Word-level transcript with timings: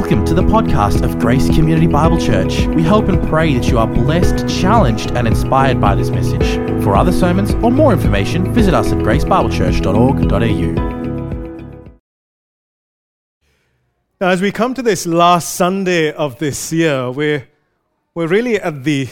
Welcome 0.00 0.24
to 0.24 0.34
the 0.34 0.42
podcast 0.42 1.02
of 1.02 1.18
Grace 1.18 1.54
Community 1.54 1.86
Bible 1.86 2.18
Church. 2.18 2.66
We 2.68 2.82
hope 2.82 3.08
and 3.08 3.22
pray 3.28 3.52
that 3.58 3.68
you 3.68 3.78
are 3.78 3.86
blessed, 3.86 4.48
challenged, 4.48 5.10
and 5.10 5.28
inspired 5.28 5.78
by 5.78 5.94
this 5.94 6.08
message. 6.08 6.54
For 6.82 6.96
other 6.96 7.12
sermons 7.12 7.52
or 7.56 7.70
more 7.70 7.92
information, 7.92 8.50
visit 8.54 8.72
us 8.72 8.92
at 8.92 8.98
gracebiblechurch.org.au. 9.00 11.90
Now, 14.22 14.28
as 14.30 14.40
we 14.40 14.50
come 14.50 14.72
to 14.72 14.82
this 14.82 15.04
last 15.04 15.54
Sunday 15.54 16.12
of 16.12 16.38
this 16.38 16.72
year, 16.72 17.10
we're, 17.10 17.46
we're 18.14 18.26
really 18.26 18.58
at 18.58 18.84
the, 18.84 19.06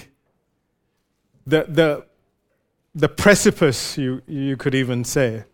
the, 1.46 1.66
the, 1.68 2.06
the 2.94 3.10
precipice, 3.10 3.98
you, 3.98 4.22
you 4.26 4.56
could 4.56 4.74
even 4.74 5.04
say, 5.04 5.44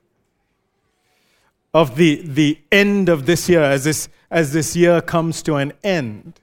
of 1.75 1.97
the, 1.97 2.23
the 2.25 2.61
end 2.71 3.09
of 3.09 3.27
this 3.27 3.49
year 3.49 3.65
as 3.65 3.83
this, 3.83 4.09
as 4.35 4.53
this 4.53 4.75
year 4.75 5.01
comes 5.01 5.43
to 5.45 5.55
an 5.55 5.73
end. 5.85 6.41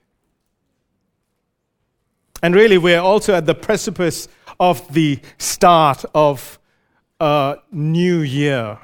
And 2.42 2.54
really, 2.54 2.78
we're 2.78 2.98
also 2.98 3.34
at 3.34 3.44
the 3.44 3.54
precipice 3.54 4.28
of 4.58 4.92
the 4.94 5.20
start 5.36 6.02
of 6.14 6.58
a 7.20 7.58
new 7.70 8.20
year. 8.20 8.78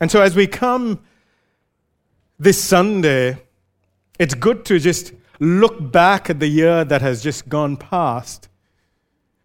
And 0.00 0.10
so, 0.10 0.20
as 0.20 0.34
we 0.34 0.48
come 0.48 0.98
this 2.36 2.62
Sunday, 2.62 3.40
it's 4.18 4.34
good 4.34 4.64
to 4.64 4.80
just 4.80 5.12
look 5.38 5.92
back 5.92 6.28
at 6.28 6.40
the 6.40 6.48
year 6.48 6.84
that 6.84 7.00
has 7.00 7.22
just 7.22 7.48
gone 7.48 7.76
past 7.76 8.48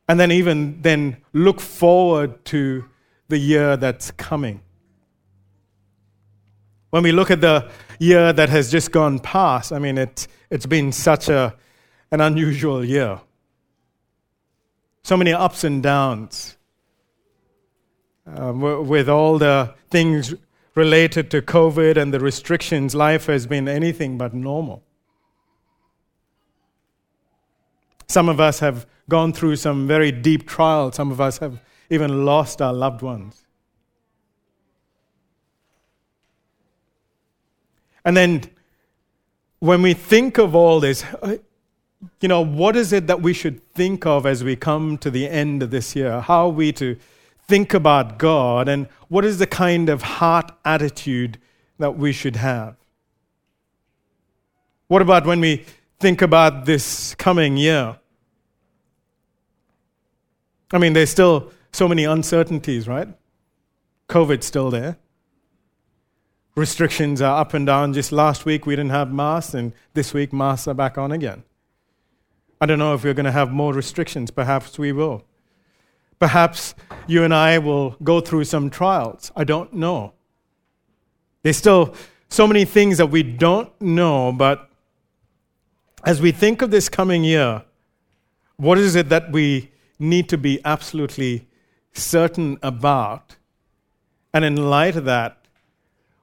and 0.09 0.19
then 0.19 0.31
even 0.31 0.81
then 0.81 1.17
look 1.33 1.61
forward 1.61 2.43
to 2.45 2.85
the 3.27 3.37
year 3.37 3.77
that's 3.77 4.09
coming. 4.11 4.61
When 6.89 7.03
we 7.03 7.11
look 7.11 7.31
at 7.31 7.41
the 7.41 7.69
year 7.99 8.31
that 8.31 8.49
has 8.49 8.71
just 8.71 8.91
gone 8.91 9.19
past, 9.19 9.73
I 9.73 9.79
mean, 9.79 9.97
it, 9.97 10.27
it's 10.49 10.65
been 10.65 10.91
such 10.91 11.27
a, 11.29 11.55
an 12.11 12.21
unusual 12.21 12.83
year. 12.83 13.19
So 15.03 15.17
many 15.17 15.33
ups 15.33 15.63
and 15.63 15.83
downs. 15.83 16.57
Um, 18.25 18.59
with 18.87 19.07
all 19.07 19.37
the 19.37 19.73
things 19.89 20.33
related 20.75 21.31
to 21.31 21.41
COVID 21.41 21.97
and 21.97 22.13
the 22.13 22.19
restrictions, 22.19 22.93
life 22.93 23.25
has 23.27 23.47
been 23.47 23.67
anything 23.67 24.17
but 24.17 24.33
normal. 24.33 24.83
Some 28.07 28.29
of 28.29 28.39
us 28.39 28.59
have 28.59 28.85
gone 29.09 29.33
through 29.33 29.57
some 29.57 29.87
very 29.87 30.11
deep 30.11 30.47
trials. 30.47 30.95
Some 30.95 31.11
of 31.11 31.19
us 31.19 31.37
have 31.39 31.61
even 31.89 32.25
lost 32.25 32.61
our 32.61 32.73
loved 32.73 33.01
ones. 33.01 33.46
And 38.07 38.15
then 38.15 38.43
when 39.59 39.81
we 39.81 39.93
think 39.93 40.37
of 40.37 40.55
all 40.55 40.79
this, 40.79 41.03
uh, 41.21 41.35
you 42.21 42.29
know, 42.29 42.39
what 42.39 42.77
is 42.77 42.93
it 42.93 43.07
that 43.07 43.21
we 43.21 43.33
should 43.33 43.61
think 43.73 44.05
of 44.05 44.25
as 44.25 44.45
we 44.45 44.55
come 44.55 44.97
to 44.99 45.11
the 45.11 45.27
end 45.27 45.61
of 45.61 45.71
this 45.71 45.93
year? 45.93 46.21
How 46.21 46.45
are 46.45 46.51
we 46.51 46.71
to 46.71 46.95
think 47.49 47.73
about 47.73 48.17
God 48.17 48.69
and 48.69 48.87
what 49.09 49.25
is 49.25 49.39
the 49.39 49.45
kind 49.45 49.89
of 49.89 50.03
heart 50.03 50.53
attitude 50.63 51.37
that 51.79 51.97
we 51.97 52.13
should 52.13 52.37
have? 52.37 52.77
What 54.87 55.01
about 55.01 55.25
when 55.25 55.41
we 55.41 55.65
think 55.99 56.21
about 56.21 56.63
this 56.63 57.13
coming 57.15 57.57
year? 57.57 57.99
I 60.71 60.77
mean, 60.77 60.93
there's 60.93 61.09
still 61.09 61.51
so 61.73 61.89
many 61.89 62.05
uncertainties, 62.05 62.87
right? 62.87 63.09
COVID's 64.07 64.45
still 64.45 64.71
there. 64.71 64.95
Restrictions 66.57 67.21
are 67.21 67.39
up 67.39 67.53
and 67.53 67.67
down. 67.67 67.93
Just 67.93 68.11
last 68.11 68.43
week 68.43 68.65
we 68.65 68.75
didn't 68.75 68.89
have 68.89 69.13
masks, 69.13 69.53
and 69.53 69.73
this 69.93 70.11
week 70.11 70.33
masks 70.33 70.67
are 70.67 70.73
back 70.73 70.97
on 70.97 71.11
again. 71.11 71.43
I 72.59 72.65
don't 72.65 72.79
know 72.79 72.95
if 72.95 73.03
we're 73.03 73.13
going 73.13 73.27
to 73.27 73.31
have 73.31 73.51
more 73.51 73.73
restrictions. 73.73 74.31
Perhaps 74.31 74.79
we 74.79 74.91
will. 74.91 75.23
Perhaps 76.17 76.73
you 77.05 77.23
and 77.23 77.31
I 77.31 77.59
will 77.59 77.91
go 78.03 78.21
through 78.21 78.45
some 78.45 78.71
trials. 78.71 79.31
I 79.35 79.43
don't 79.43 79.71
know. 79.71 80.13
There's 81.43 81.57
still 81.57 81.93
so 82.27 82.47
many 82.47 82.65
things 82.65 82.97
that 82.97 83.11
we 83.11 83.21
don't 83.21 83.79
know, 83.79 84.31
but 84.31 84.67
as 86.05 86.19
we 86.19 86.31
think 86.31 86.63
of 86.63 86.71
this 86.71 86.89
coming 86.89 87.23
year, 87.23 87.65
what 88.55 88.79
is 88.79 88.95
it 88.95 89.09
that 89.09 89.31
we 89.31 89.69
need 89.99 90.27
to 90.29 90.39
be 90.39 90.59
absolutely 90.65 91.47
certain 91.93 92.57
about? 92.63 93.35
And 94.33 94.43
in 94.43 94.55
light 94.55 94.95
of 94.95 95.05
that, 95.05 95.37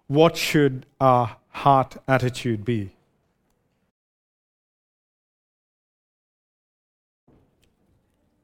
what 0.06 0.36
should 0.36 0.86
our 1.00 1.36
heart 1.50 1.96
attitude 2.06 2.64
be? 2.64 2.90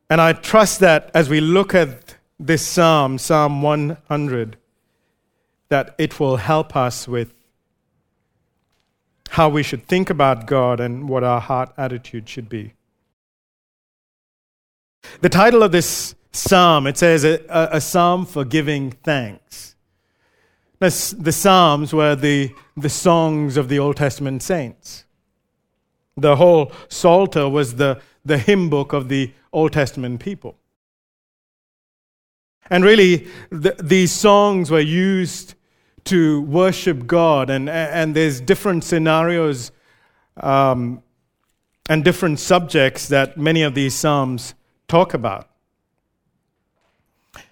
And 0.09 0.20
I 0.20 0.32
trust 0.32 0.81
that 0.81 1.10
as 1.15 1.28
we 1.28 1.41
look 1.41 1.72
at 1.75 2.16
this 2.38 2.66
psalm, 2.66 3.19
Psalm 3.19 3.62
100, 3.62 4.56
that 5.69 5.94
it 5.99 6.19
will 6.19 6.37
help 6.37 6.75
us 6.75 7.06
with 7.06 7.32
how 9.31 9.49
we 9.49 9.62
should 9.62 9.87
think 9.87 10.10
about 10.10 10.47
God 10.47 10.81
and 10.81 11.09
what 11.09 11.22
our 11.22 11.41
heart 11.41 11.72
attitude 11.76 12.28
should 12.28 12.49
be. 12.49 12.75
The 15.20 15.28
title 15.28 15.62
of 15.62 15.70
this 15.70 16.16
psalm, 16.32 16.88
it 16.88 16.99
says 16.99 17.25
a, 17.25 17.41
a 17.49 17.81
psalm 17.81 18.26
for 18.26 18.44
giving 18.44 18.91
thanks. 18.91 19.69
The 20.80 21.32
psalms 21.32 21.92
were 21.92 22.16
the, 22.16 22.54
the 22.76 22.88
songs 22.88 23.56
of 23.56 23.68
the 23.68 23.78
Old 23.78 23.96
Testament 23.96 24.42
saints. 24.42 25.04
The 26.16 26.36
whole 26.36 26.72
Psalter 26.88 27.48
was 27.48 27.76
the, 27.76 28.00
the 28.24 28.38
hymn 28.38 28.70
book 28.70 28.92
of 28.92 29.08
the 29.08 29.32
Old 29.52 29.72
Testament 29.72 30.20
people. 30.20 30.56
And 32.70 32.84
really, 32.84 33.28
the, 33.50 33.76
these 33.82 34.12
songs 34.12 34.70
were 34.70 34.80
used 34.80 35.54
to 36.04 36.42
worship 36.42 37.06
God, 37.06 37.50
and, 37.50 37.69
and 37.69 38.14
there's 38.14 38.40
different 38.40 38.84
scenarios 38.84 39.72
um, 40.38 41.02
and 41.88 42.04
different 42.04 42.38
subjects 42.38 43.08
that 43.08 43.36
many 43.36 43.62
of 43.62 43.74
these 43.74 43.94
psalms 43.94 44.54
talk 44.88 45.12
about. 45.12 45.50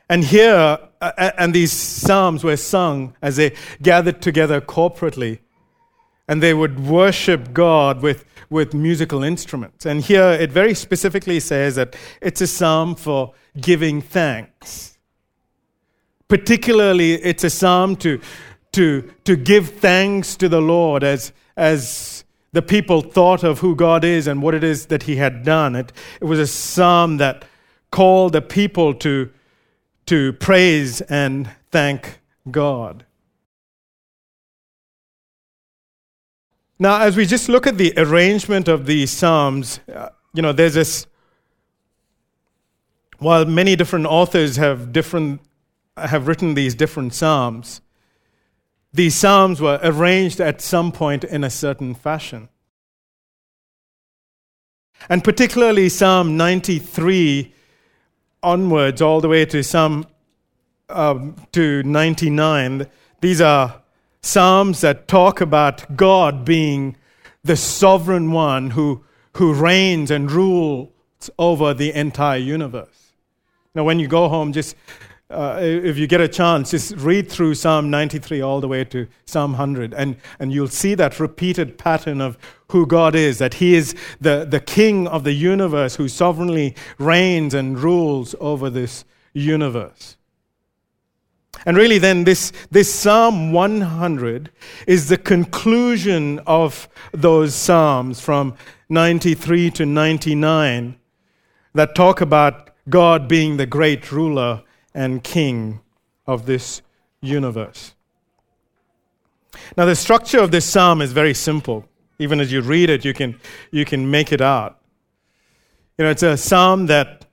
And 0.08 0.24
here, 0.24 0.78
Uh, 1.00 1.12
uh, 1.16 1.30
and 1.38 1.54
these 1.54 1.72
psalms 1.72 2.42
were 2.42 2.56
sung 2.56 3.14
as 3.22 3.36
they 3.36 3.54
gathered 3.82 4.20
together 4.20 4.60
corporately, 4.60 5.38
and 6.26 6.42
they 6.42 6.52
would 6.52 6.80
worship 6.80 7.52
God 7.52 8.02
with, 8.02 8.24
with 8.50 8.74
musical 8.74 9.22
instruments. 9.22 9.86
And 9.86 10.02
here 10.02 10.30
it 10.30 10.50
very 10.50 10.74
specifically 10.74 11.40
says 11.40 11.76
that 11.76 11.96
it's 12.20 12.40
a 12.40 12.46
psalm 12.46 12.94
for 12.94 13.32
giving 13.60 14.02
thanks. 14.02 14.98
Particularly, 16.26 17.14
it's 17.14 17.44
a 17.44 17.50
psalm 17.50 17.96
to, 17.96 18.20
to, 18.72 19.10
to 19.24 19.36
give 19.36 19.70
thanks 19.70 20.36
to 20.36 20.48
the 20.48 20.60
Lord 20.60 21.02
as, 21.02 21.32
as 21.56 22.24
the 22.52 22.60
people 22.60 23.00
thought 23.00 23.44
of 23.44 23.60
who 23.60 23.74
God 23.74 24.04
is 24.04 24.26
and 24.26 24.42
what 24.42 24.54
it 24.54 24.64
is 24.64 24.86
that 24.86 25.04
He 25.04 25.16
had 25.16 25.44
done. 25.44 25.76
It, 25.76 25.92
it 26.20 26.24
was 26.24 26.38
a 26.38 26.46
psalm 26.46 27.18
that 27.18 27.44
called 27.90 28.32
the 28.32 28.42
people 28.42 28.94
to, 28.94 29.30
to 30.08 30.32
praise 30.32 31.00
and 31.02 31.50
thank 31.70 32.20
God. 32.50 33.04
Now, 36.78 37.00
as 37.00 37.16
we 37.16 37.26
just 37.26 37.48
look 37.48 37.66
at 37.66 37.76
the 37.76 37.92
arrangement 37.96 38.68
of 38.68 38.86
these 38.86 39.10
psalms, 39.10 39.80
uh, 39.92 40.10
you 40.32 40.42
know, 40.42 40.52
there's 40.52 40.74
this. 40.74 41.06
While 43.18 43.44
many 43.46 43.74
different 43.74 44.06
authors 44.06 44.56
have 44.56 44.92
different 44.92 45.40
have 45.96 46.28
written 46.28 46.54
these 46.54 46.74
different 46.74 47.12
psalms, 47.12 47.80
these 48.92 49.14
psalms 49.14 49.60
were 49.60 49.78
arranged 49.82 50.40
at 50.40 50.60
some 50.62 50.92
point 50.92 51.24
in 51.24 51.44
a 51.44 51.50
certain 51.50 51.94
fashion. 51.94 52.48
And 55.08 55.22
particularly 55.22 55.88
Psalm 55.88 56.36
93 56.36 57.54
onwards, 58.42 59.02
all 59.02 59.20
the 59.20 59.28
way 59.28 59.44
to 59.46 59.62
Psalm 59.62 60.06
um, 60.88 61.36
to 61.52 61.82
99, 61.82 62.86
these 63.20 63.40
are 63.40 63.82
psalms 64.22 64.80
that 64.80 65.08
talk 65.08 65.40
about 65.40 65.96
God 65.96 66.44
being 66.44 66.96
the 67.44 67.56
sovereign 67.56 68.32
one 68.32 68.70
who, 68.70 69.04
who 69.36 69.54
reigns 69.54 70.10
and 70.10 70.30
rules 70.30 70.90
over 71.38 71.74
the 71.74 71.92
entire 71.92 72.38
universe. 72.38 73.12
Now, 73.74 73.84
when 73.84 73.98
you 73.98 74.08
go 74.08 74.28
home, 74.28 74.52
just 74.52 74.76
uh, 75.30 75.58
if 75.60 75.98
you 75.98 76.06
get 76.06 76.22
a 76.22 76.28
chance, 76.28 76.70
just 76.70 76.96
read 76.96 77.30
through 77.30 77.54
Psalm 77.54 77.90
93 77.90 78.40
all 78.40 78.60
the 78.60 78.68
way 78.68 78.82
to 78.84 79.06
Psalm 79.26 79.52
100, 79.52 79.92
and, 79.92 80.16
and 80.38 80.52
you'll 80.52 80.68
see 80.68 80.94
that 80.94 81.20
repeated 81.20 81.76
pattern 81.76 82.22
of 82.22 82.38
who 82.70 82.86
God 82.86 83.14
is, 83.14 83.38
that 83.38 83.54
He 83.54 83.74
is 83.74 83.94
the, 84.20 84.46
the 84.48 84.60
King 84.60 85.06
of 85.06 85.24
the 85.24 85.32
universe 85.32 85.96
who 85.96 86.08
sovereignly 86.08 86.74
reigns 86.98 87.52
and 87.52 87.78
rules 87.78 88.34
over 88.40 88.70
this 88.70 89.04
universe. 89.34 90.16
And 91.66 91.76
really, 91.76 91.98
then, 91.98 92.24
this, 92.24 92.50
this 92.70 92.92
Psalm 92.92 93.52
100 93.52 94.50
is 94.86 95.08
the 95.08 95.18
conclusion 95.18 96.38
of 96.46 96.88
those 97.12 97.54
Psalms 97.54 98.20
from 98.20 98.54
93 98.88 99.70
to 99.72 99.84
99 99.84 100.96
that 101.74 101.94
talk 101.94 102.22
about 102.22 102.70
God 102.88 103.28
being 103.28 103.58
the 103.58 103.66
great 103.66 104.10
ruler 104.10 104.62
and 104.98 105.22
king 105.22 105.80
of 106.26 106.44
this 106.46 106.82
universe. 107.20 107.94
Now, 109.76 109.84
the 109.84 109.94
structure 109.94 110.40
of 110.40 110.50
this 110.50 110.64
psalm 110.64 111.00
is 111.00 111.12
very 111.12 111.34
simple. 111.34 111.88
Even 112.18 112.40
as 112.40 112.50
you 112.50 112.60
read 112.62 112.90
it, 112.90 113.04
you 113.04 113.14
can, 113.14 113.38
you 113.70 113.84
can 113.84 114.10
make 114.10 114.32
it 114.32 114.40
out. 114.40 114.80
You 115.96 116.04
know, 116.04 116.10
it's 116.10 116.24
a 116.24 116.36
psalm 116.36 116.86
that 116.86 117.26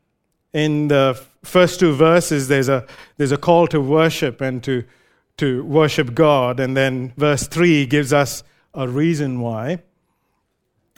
in 0.54 0.90
the 0.90 1.20
first 1.44 1.80
two 1.80 1.96
verses, 1.96 2.48
there's 2.50 2.70
a, 2.70 2.86
there's 3.18 3.32
a 3.32 3.38
call 3.38 3.66
to 3.68 3.82
worship 3.82 4.42
and 4.42 4.64
to, 4.64 4.84
to 5.38 5.64
worship 5.64 6.14
God. 6.14 6.60
And 6.60 6.78
then 6.78 7.14
verse 7.18 7.48
3 7.48 7.88
gives 7.88 8.14
us 8.14 8.44
a 8.76 8.88
reason 8.88 9.42
why. 9.42 9.82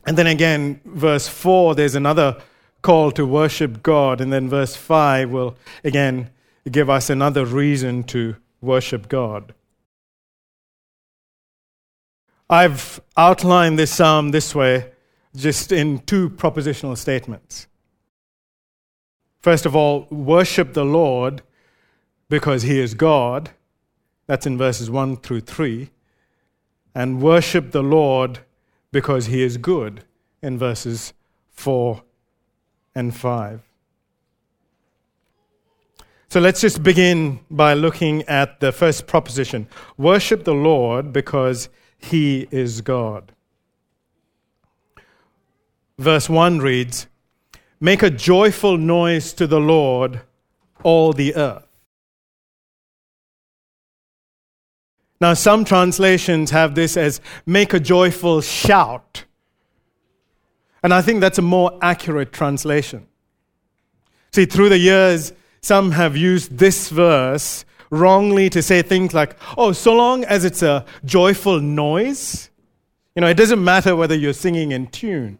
And 0.06 0.18
then 0.18 0.28
again, 0.28 0.82
verse 0.84 1.30
4, 1.30 1.76
there's 1.76 1.96
another 1.96 2.42
call 2.82 3.12
to 3.14 3.26
worship 3.26 3.82
God. 3.84 4.20
And 4.20 4.34
then 4.34 4.50
verse 4.50 4.76
5 4.76 5.30
will 5.30 5.56
again 5.86 6.30
give 6.70 6.90
us 6.90 7.10
another 7.10 7.46
reason 7.46 8.04
to 8.04 8.36
worship 8.62 9.08
God. 9.10 9.54
I've 12.50 13.02
outlined 13.18 13.78
this 13.78 13.94
psalm 13.94 14.32
this 14.32 14.56
way, 14.56 14.92
just 15.36 15.72
in 15.72 16.00
two 16.00 16.30
propositional 16.30 16.98
statements. 16.98 17.68
First 19.40 19.66
of 19.66 19.76
all, 19.76 20.08
worship 20.10 20.74
the 20.74 20.86
Lord 20.86 21.42
because 22.30 22.64
he 22.64 22.80
is 22.80 22.94
God. 22.94 23.52
That's 24.26 24.46
in 24.46 24.58
verses 24.58 24.90
1 24.90 25.18
through 25.18 25.42
3. 25.42 25.90
And 26.96 27.22
worship 27.22 27.72
the 27.72 27.84
Lord 27.84 28.40
because 28.92 29.28
he 29.28 29.44
is 29.44 29.58
good 29.58 30.04
in 30.42 30.58
verses 30.58 31.14
4 31.52 32.02
and 32.96 33.16
5. 33.16 33.67
So 36.30 36.42
let's 36.42 36.60
just 36.60 36.84
begin 36.84 37.40
by 37.50 37.74
looking 37.74 38.24
at 38.24 38.60
the 38.60 38.74
first 38.74 39.08
proposition 39.08 39.68
worship 39.98 40.44
the 40.44 40.54
Lord 40.54 41.14
because 41.14 41.70
he 41.98 42.48
is 42.52 42.82
God. 42.82 43.32
Verse 45.98 46.30
1 46.30 46.60
reads, 46.60 47.08
Make 47.80 48.04
a 48.04 48.10
joyful 48.10 48.78
noise 48.78 49.32
to 49.34 49.48
the 49.48 49.60
Lord, 49.60 50.22
all 50.84 51.14
the 51.14 51.36
earth. 51.36 51.68
Now, 55.22 55.34
some 55.34 55.66
translations 55.66 56.52
have 56.52 56.76
this 56.76 56.98
as 56.98 57.22
make 57.46 57.74
a 57.74 57.80
joyful 57.80 58.42
shout. 58.42 59.24
And 60.84 60.94
I 60.94 61.02
think 61.02 61.22
that's 61.22 61.40
a 61.40 61.42
more 61.42 61.78
accurate 61.82 62.32
translation. 62.32 63.08
See, 64.32 64.46
through 64.46 64.70
the 64.70 64.78
years, 64.78 65.34
some 65.68 65.92
have 65.92 66.16
used 66.16 66.58
this 66.58 66.88
verse 66.88 67.66
wrongly 67.90 68.50
to 68.50 68.62
say 68.62 68.82
things 68.82 69.14
like, 69.14 69.36
oh, 69.58 69.74
so 69.74 69.94
long 69.94 70.24
as 70.24 70.46
it's 70.46 70.62
a 70.62 70.86
joyful 71.04 71.60
noise, 71.60 72.50
you 73.14 73.22
know, 73.22 73.28
it 73.28 73.36
doesn't 73.36 73.62
matter 73.62 73.94
whether 73.94 74.16
you're 74.16 74.32
singing 74.32 74.72
in 74.72 74.88
tune, 74.88 75.40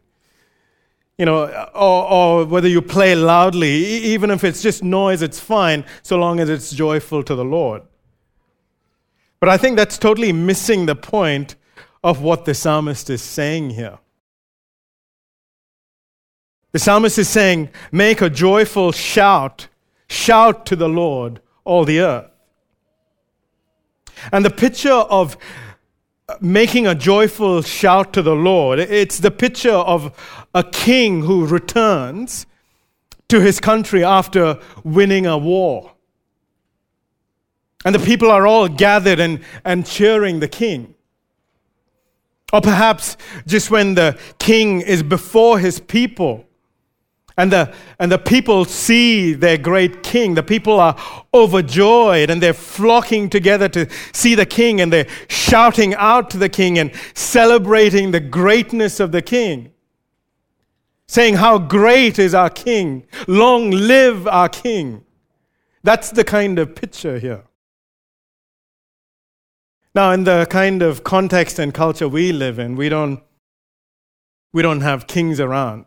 you 1.18 1.26
know, 1.26 1.46
or, 1.74 2.12
or 2.12 2.46
whether 2.46 2.68
you 2.68 2.82
play 2.82 3.16
loudly, 3.16 3.72
even 3.72 4.30
if 4.30 4.44
it's 4.44 4.62
just 4.62 4.84
noise, 4.84 5.22
it's 5.22 5.40
fine, 5.40 5.86
so 6.04 6.18
long 6.18 6.42
as 6.42 6.50
it's 6.50 6.72
joyful 6.72 7.24
to 7.24 7.34
the 7.34 7.46
Lord. 7.46 7.84
But 9.40 9.48
I 9.48 9.56
think 9.56 9.78
that's 9.78 9.98
totally 9.98 10.34
missing 10.34 10.88
the 10.88 10.96
point 10.96 11.56
of 12.04 12.22
what 12.22 12.44
the 12.44 12.54
psalmist 12.54 13.10
is 13.10 13.22
saying 13.22 13.70
here. 13.70 14.00
The 16.74 16.80
psalmist 16.80 17.18
is 17.18 17.30
saying, 17.30 17.70
Make 17.94 18.22
a 18.22 18.30
joyful 18.30 18.92
shout, 18.92 19.70
shout 20.08 20.66
to 20.68 20.76
the 20.76 20.90
Lord, 20.90 21.42
all 21.64 21.86
the 21.86 22.00
earth. 22.00 22.32
And 24.32 24.44
the 24.44 24.50
picture 24.50 24.92
of 24.92 25.38
making 26.42 26.88
a 26.88 26.96
joyful 26.96 27.62
shout 27.62 28.14
to 28.14 28.22
the 28.22 28.36
Lord, 28.36 28.80
it's 28.80 29.20
the 29.20 29.32
picture 29.32 29.72
of 29.72 30.46
a 30.54 30.64
king 30.64 31.22
who 31.24 31.46
returns 31.46 32.46
to 33.30 33.42
his 33.42 33.60
country 33.60 34.04
after 34.04 34.60
winning 34.84 35.26
a 35.26 35.38
war. 35.38 35.94
And 37.86 37.94
the 37.94 38.00
people 38.00 38.32
are 38.32 38.48
all 38.48 38.68
gathered 38.68 39.20
and, 39.20 39.42
and 39.64 39.86
cheering 39.86 40.40
the 40.40 40.48
king. 40.48 40.96
Or 42.52 42.62
perhaps 42.62 43.18
just 43.46 43.70
when 43.70 43.96
the 43.96 44.18
king 44.40 44.82
is 44.82 45.04
before 45.04 45.60
his 45.60 45.80
people 45.80 46.47
and 47.38 47.52
the, 47.52 47.72
and 48.00 48.12
the 48.12 48.18
people 48.18 48.66
see 48.66 49.34
their 49.34 49.58
great 49.60 50.02
king. 50.02 50.34
The 50.34 50.42
people 50.42 50.80
are 50.80 50.98
overjoyed 51.34 52.32
and 52.32 52.42
they're 52.42 52.54
flocking 52.54 53.30
together 53.30 53.70
to 53.70 53.88
see 54.12 54.34
the 54.34 54.46
king 54.46 54.82
and 54.82 54.92
they're 54.92 55.08
shouting 55.30 55.94
out 55.96 56.32
to 56.32 56.38
the 56.38 56.50
king 56.50 56.80
and 56.80 56.92
celebrating 57.14 58.10
the 58.10 58.20
greatness 58.20 59.00
of 59.00 59.12
the 59.12 59.22
king. 59.22 59.72
Saying, 61.08 61.36
How 61.36 61.60
great 61.60 62.18
is 62.20 62.34
our 62.34 62.50
king! 62.50 63.06
Long 63.28 63.70
live 63.72 64.28
our 64.28 64.50
king! 64.50 65.06
That's 65.84 66.12
the 66.12 66.24
kind 66.24 66.60
of 66.60 66.76
picture 66.76 67.20
here. 67.20 67.44
Now, 69.96 70.12
in 70.12 70.26
the 70.26 70.48
kind 70.50 70.82
of 70.82 71.04
context 71.04 71.60
and 71.60 71.74
culture 71.74 72.10
we 72.10 72.32
live 72.32 72.60
in, 72.60 72.76
we 72.76 72.90
don't, 72.90 73.22
we 74.54 74.62
don't 74.62 74.82
have 74.82 75.08
kings 75.08 75.40
around. 75.40 75.86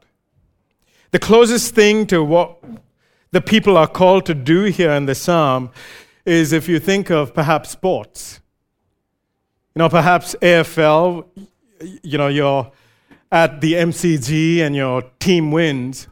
The 1.13 1.19
closest 1.19 1.75
thing 1.75 2.07
to 2.07 2.23
what 2.23 2.63
the 3.33 3.41
people 3.41 3.77
are 3.77 3.89
called 3.89 4.27
to 4.27 4.35
do 4.35 4.65
here 4.65 4.93
in 4.93 5.07
the 5.07 5.15
psalm 5.15 5.71
is 6.25 6.53
if 6.53 6.69
you 6.69 6.79
think 6.79 7.11
of 7.11 7.35
perhaps 7.35 7.71
sports. 7.71 8.41
You 9.75 9.81
know, 9.81 9.89
perhaps 9.89 10.37
AFL, 10.41 11.27
you 12.03 12.19
know, 12.19 12.29
you're 12.29 12.71
at 13.33 13.61
the 13.61 13.75
MCG 13.75 14.59
and 14.59 14.75
your 14.77 15.03
team 15.19 15.51
wins. 15.51 16.09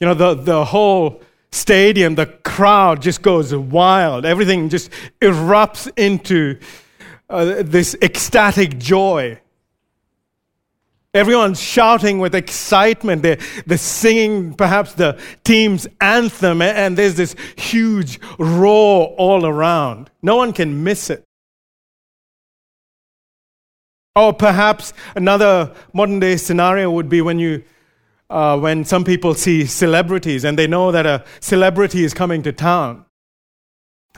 You 0.00 0.08
know, 0.08 0.14
the, 0.14 0.34
the 0.34 0.64
whole 0.64 1.22
stadium, 1.50 2.16
the 2.16 2.26
crowd 2.26 3.02
just 3.02 3.22
goes 3.22 3.54
wild. 3.54 4.26
Everything 4.26 4.68
just 4.68 4.90
erupts 5.20 5.90
into 5.96 6.58
uh, 7.30 7.62
this 7.64 7.96
ecstatic 8.02 8.78
joy. 8.78 9.40
Everyone's 11.14 11.60
shouting 11.60 12.18
with 12.18 12.34
excitement. 12.34 13.22
They're, 13.22 13.38
they're 13.66 13.78
singing 13.78 14.54
perhaps 14.54 14.94
the 14.94 15.18
team's 15.44 15.86
anthem, 16.00 16.60
and 16.60 16.98
there's 16.98 17.14
this 17.14 17.36
huge 17.56 18.18
roar 18.38 19.14
all 19.16 19.46
around. 19.46 20.10
No 20.22 20.34
one 20.34 20.52
can 20.52 20.82
miss 20.82 21.10
it. 21.10 21.24
Or 24.16 24.32
perhaps 24.32 24.92
another 25.14 25.72
modern 25.92 26.18
day 26.20 26.36
scenario 26.36 26.90
would 26.90 27.08
be 27.08 27.20
when 27.20 27.38
you 27.38 27.64
uh, 28.30 28.58
when 28.58 28.84
some 28.84 29.04
people 29.04 29.34
see 29.34 29.66
celebrities 29.66 30.44
and 30.44 30.58
they 30.58 30.66
know 30.66 30.90
that 30.90 31.06
a 31.06 31.24
celebrity 31.40 32.04
is 32.04 32.14
coming 32.14 32.42
to 32.42 32.52
town. 32.52 33.04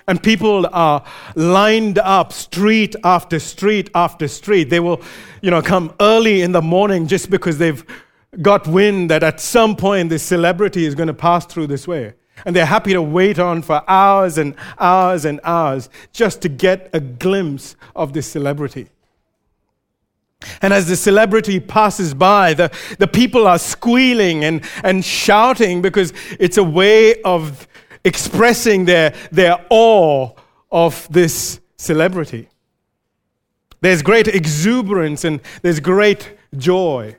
And 0.09 0.23
people 0.23 0.69
are 0.73 1.05
lined 1.35 1.99
up 1.99 2.33
street 2.33 2.95
after 3.03 3.41
street 3.41 3.91
after 3.95 4.29
street. 4.29 4.71
They 4.71 4.81
will, 4.81 5.03
you 5.43 5.51
know, 5.51 5.63
come 5.63 5.95
early 6.01 6.43
in 6.43 6.53
the 6.53 6.63
morning 6.63 7.09
just 7.09 7.29
because 7.29 7.59
they've 7.59 7.85
got 8.41 8.67
wind 8.67 9.11
that 9.11 9.23
at 9.23 9.41
some 9.41 9.75
point 9.75 10.11
this 10.11 10.23
celebrity 10.23 10.85
is 10.85 10.95
going 10.95 11.09
to 11.09 11.15
pass 11.15 11.45
through 11.47 11.67
this 11.67 11.89
way. 11.89 12.15
And 12.45 12.55
they're 12.55 12.67
happy 12.67 12.93
to 12.93 13.03
wait 13.03 13.39
on 13.39 13.63
for 13.63 13.83
hours 13.89 14.39
and 14.39 14.55
hours 14.79 15.25
and 15.25 15.41
hours 15.43 15.89
just 16.13 16.43
to 16.43 16.49
get 16.49 16.91
a 16.93 17.01
glimpse 17.01 17.77
of 17.97 18.13
this 18.13 18.27
celebrity. 18.27 18.89
And 20.61 20.73
as 20.73 20.87
the 20.87 20.97
celebrity 20.97 21.61
passes 21.61 22.15
by, 22.15 22.55
the, 22.55 22.71
the 22.99 23.07
people 23.07 23.47
are 23.47 23.59
squealing 23.59 24.45
and, 24.45 24.63
and 24.85 25.05
shouting 25.05 25.83
because 25.83 26.13
it's 26.39 26.59
a 26.59 26.63
way 26.63 27.21
of 27.23 27.67
expressing 28.07 28.85
their, 28.85 29.13
their 29.33 29.59
awe 29.69 30.31
of 30.71 31.07
this 31.11 31.61
celebrity. 31.77 32.49
There's 33.81 34.01
great 34.01 34.29
exuberance 34.29 35.25
and 35.25 35.41
there's 35.63 35.81
great 35.81 36.35
joy. 36.57 37.17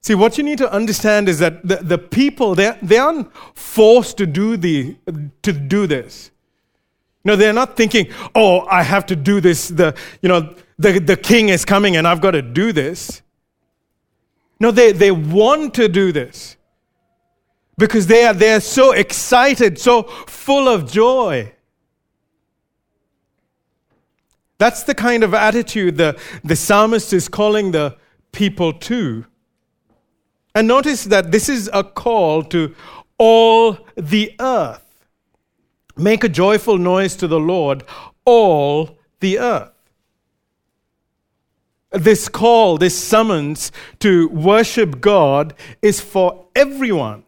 See, 0.00 0.14
what 0.14 0.38
you 0.38 0.44
need 0.44 0.58
to 0.58 0.72
understand 0.72 1.28
is 1.28 1.38
that 1.40 1.66
the, 1.66 1.76
the 1.76 1.98
people, 1.98 2.54
they, 2.54 2.76
they 2.80 2.96
aren't 2.96 3.30
forced 3.54 4.16
to 4.16 4.26
do, 4.26 4.56
the, 4.56 4.96
to 5.42 5.52
do 5.52 5.86
this. 5.86 6.30
No, 7.22 7.36
they're 7.36 7.52
not 7.52 7.76
thinking, 7.76 8.08
oh, 8.34 8.60
I 8.60 8.82
have 8.82 9.04
to 9.06 9.16
do 9.16 9.42
this. 9.42 9.68
The, 9.68 9.94
you 10.22 10.30
know, 10.30 10.54
the, 10.78 10.98
the 10.98 11.18
king 11.18 11.50
is 11.50 11.66
coming 11.66 11.96
and 11.96 12.08
I've 12.08 12.22
got 12.22 12.30
to 12.30 12.40
do 12.40 12.72
this. 12.72 13.20
No, 14.60 14.70
they, 14.70 14.92
they 14.92 15.10
want 15.10 15.74
to 15.74 15.88
do 15.88 16.12
this. 16.12 16.56
because 17.80 18.06
they 18.06 18.24
are, 18.24 18.34
they 18.34 18.52
are 18.52 18.60
so 18.60 18.92
excited, 18.92 19.78
so 19.78 20.02
full 20.04 20.68
of 20.68 20.90
joy. 20.90 21.50
That's 24.58 24.82
the 24.82 24.94
kind 24.94 25.24
of 25.24 25.32
attitude 25.32 25.96
the, 25.96 26.20
the 26.44 26.56
psalmist 26.56 27.14
is 27.14 27.26
calling 27.28 27.72
the 27.72 27.96
people 28.32 28.74
to. 28.74 29.24
And 30.54 30.68
notice 30.68 31.04
that 31.04 31.32
this 31.32 31.48
is 31.48 31.70
a 31.72 31.82
call 31.82 32.42
to 32.44 32.74
all 33.16 33.78
the 33.96 34.34
earth. 34.38 34.84
Make 35.96 36.22
a 36.22 36.28
joyful 36.28 36.76
noise 36.76 37.16
to 37.16 37.26
the 37.26 37.40
Lord, 37.40 37.82
all 38.26 38.98
the 39.20 39.38
earth. 39.38 39.72
This 41.92 42.28
call, 42.28 42.78
this 42.78 42.96
summons 42.96 43.72
to 43.98 44.28
worship 44.28 45.00
God 45.00 45.54
is 45.82 46.00
for 46.00 46.46
everyone. 46.54 47.24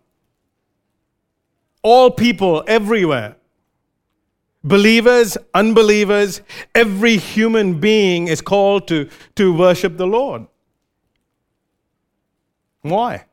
All 1.83 2.11
people 2.11 2.63
everywhere. 2.67 3.37
Believers, 4.65 5.37
unbelievers, 5.55 6.41
every 6.75 7.17
human 7.17 7.81
being 7.81 8.29
is 8.29 8.41
called 8.41 8.87
to, 8.89 9.09
to 9.35 9.53
worship 9.53 9.97
the 9.97 10.07
Lord. 10.07 10.47
Why? 12.83 13.25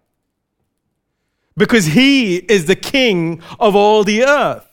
Because 1.55 1.87
he 1.87 2.37
is 2.37 2.65
the 2.65 2.75
king 2.75 3.41
of 3.59 3.75
all 3.75 4.03
the 4.03 4.23
earth. 4.23 4.68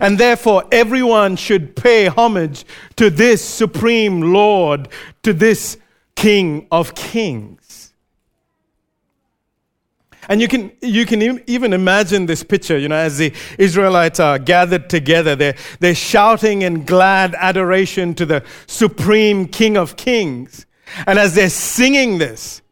And 0.00 0.18
therefore, 0.18 0.64
everyone 0.72 1.36
should 1.36 1.76
pay 1.76 2.06
homage 2.06 2.64
to 2.96 3.08
this 3.10 3.42
supreme 3.42 4.32
Lord, 4.32 4.88
to 5.22 5.32
this 5.32 5.78
King 6.16 6.66
of 6.70 6.94
kings. 6.94 7.92
And 10.28 10.40
you 10.40 10.48
can, 10.48 10.72
you 10.82 11.06
can 11.06 11.40
even 11.48 11.72
imagine 11.72 12.26
this 12.26 12.42
picture, 12.42 12.76
you 12.76 12.88
know, 12.88 12.96
as 12.96 13.18
the 13.18 13.32
Israelites 13.58 14.18
are 14.18 14.38
gathered 14.38 14.90
together, 14.90 15.36
they're, 15.36 15.56
they're 15.78 15.94
shouting 15.94 16.62
in 16.62 16.84
glad 16.84 17.34
adoration 17.36 18.14
to 18.14 18.26
the 18.26 18.42
supreme 18.66 19.46
King 19.46 19.76
of 19.76 19.96
Kings. 19.96 20.66
And 21.06 21.18
as 21.18 21.34
they're 21.34 21.50
singing 21.50 22.18
this, 22.18 22.62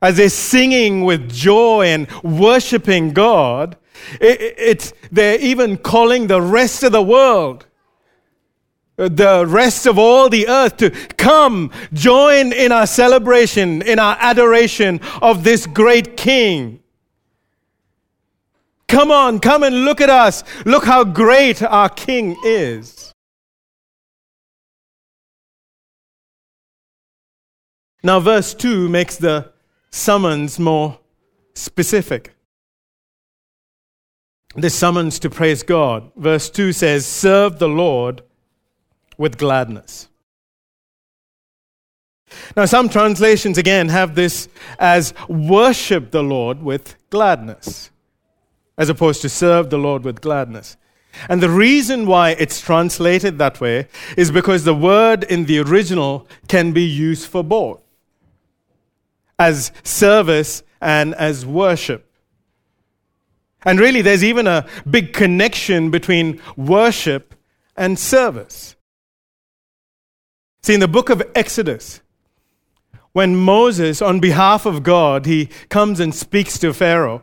as 0.00 0.16
they're 0.16 0.28
singing 0.28 1.04
with 1.04 1.30
joy 1.30 1.86
and 1.86 2.10
worshiping 2.22 3.12
God, 3.12 3.76
it, 4.20 4.54
it, 4.58 4.92
they're 5.10 5.40
even 5.40 5.76
calling 5.76 6.26
the 6.26 6.40
rest 6.40 6.82
of 6.82 6.92
the 6.92 7.02
world, 7.02 7.66
uh, 8.98 9.08
the 9.08 9.44
rest 9.46 9.86
of 9.86 9.98
all 9.98 10.28
the 10.28 10.48
earth 10.48 10.76
to 10.78 10.90
come, 10.90 11.70
join 11.92 12.52
in 12.52 12.72
our 12.72 12.86
celebration, 12.86 13.82
in 13.82 13.98
our 13.98 14.16
adoration 14.20 15.00
of 15.20 15.44
this 15.44 15.66
great 15.66 16.16
King. 16.16 16.80
Come 18.88 19.10
on, 19.10 19.40
come 19.40 19.62
and 19.62 19.84
look 19.86 20.02
at 20.02 20.10
us. 20.10 20.44
Look 20.66 20.84
how 20.84 21.04
great 21.04 21.62
our 21.62 21.88
King 21.88 22.36
is. 22.44 23.12
Now, 28.02 28.18
verse 28.20 28.52
2 28.52 28.88
makes 28.88 29.16
the 29.16 29.52
summons 29.90 30.58
more 30.58 30.98
specific. 31.54 32.34
The 34.54 34.70
summons 34.70 35.18
to 35.20 35.30
praise 35.30 35.62
God. 35.62 36.10
Verse 36.16 36.50
2 36.50 36.72
says, 36.72 37.06
Serve 37.06 37.58
the 37.58 37.68
Lord 37.68 38.22
with 39.16 39.38
gladness. 39.38 40.08
Now, 42.56 42.64
some 42.64 42.88
translations 42.88 43.58
again 43.58 43.88
have 43.88 44.14
this 44.14 44.48
as 44.78 45.14
worship 45.28 46.10
the 46.10 46.22
Lord 46.22 46.62
with 46.62 46.96
gladness, 47.10 47.90
as 48.76 48.88
opposed 48.88 49.22
to 49.22 49.28
serve 49.28 49.70
the 49.70 49.78
Lord 49.78 50.04
with 50.04 50.20
gladness. 50.20 50.76
And 51.28 51.42
the 51.42 51.50
reason 51.50 52.06
why 52.06 52.30
it's 52.30 52.60
translated 52.60 53.38
that 53.38 53.60
way 53.60 53.88
is 54.16 54.30
because 54.30 54.64
the 54.64 54.74
word 54.74 55.24
in 55.24 55.44
the 55.44 55.58
original 55.58 56.26
can 56.48 56.72
be 56.72 56.84
used 56.84 57.28
for 57.28 57.44
both 57.44 57.80
as 59.38 59.72
service 59.82 60.62
and 60.80 61.14
as 61.14 61.44
worship. 61.44 62.11
And 63.64 63.78
really, 63.78 64.02
there's 64.02 64.24
even 64.24 64.46
a 64.46 64.66
big 64.88 65.12
connection 65.12 65.90
between 65.90 66.40
worship 66.56 67.34
and 67.76 67.98
service. 67.98 68.76
See, 70.62 70.74
in 70.74 70.80
the 70.80 70.88
book 70.88 71.10
of 71.10 71.22
Exodus, 71.34 72.00
when 73.12 73.36
Moses, 73.36 74.00
on 74.00 74.20
behalf 74.20 74.66
of 74.66 74.82
God, 74.82 75.26
he 75.26 75.48
comes 75.68 76.00
and 76.00 76.14
speaks 76.14 76.58
to 76.58 76.72
Pharaoh, 76.72 77.22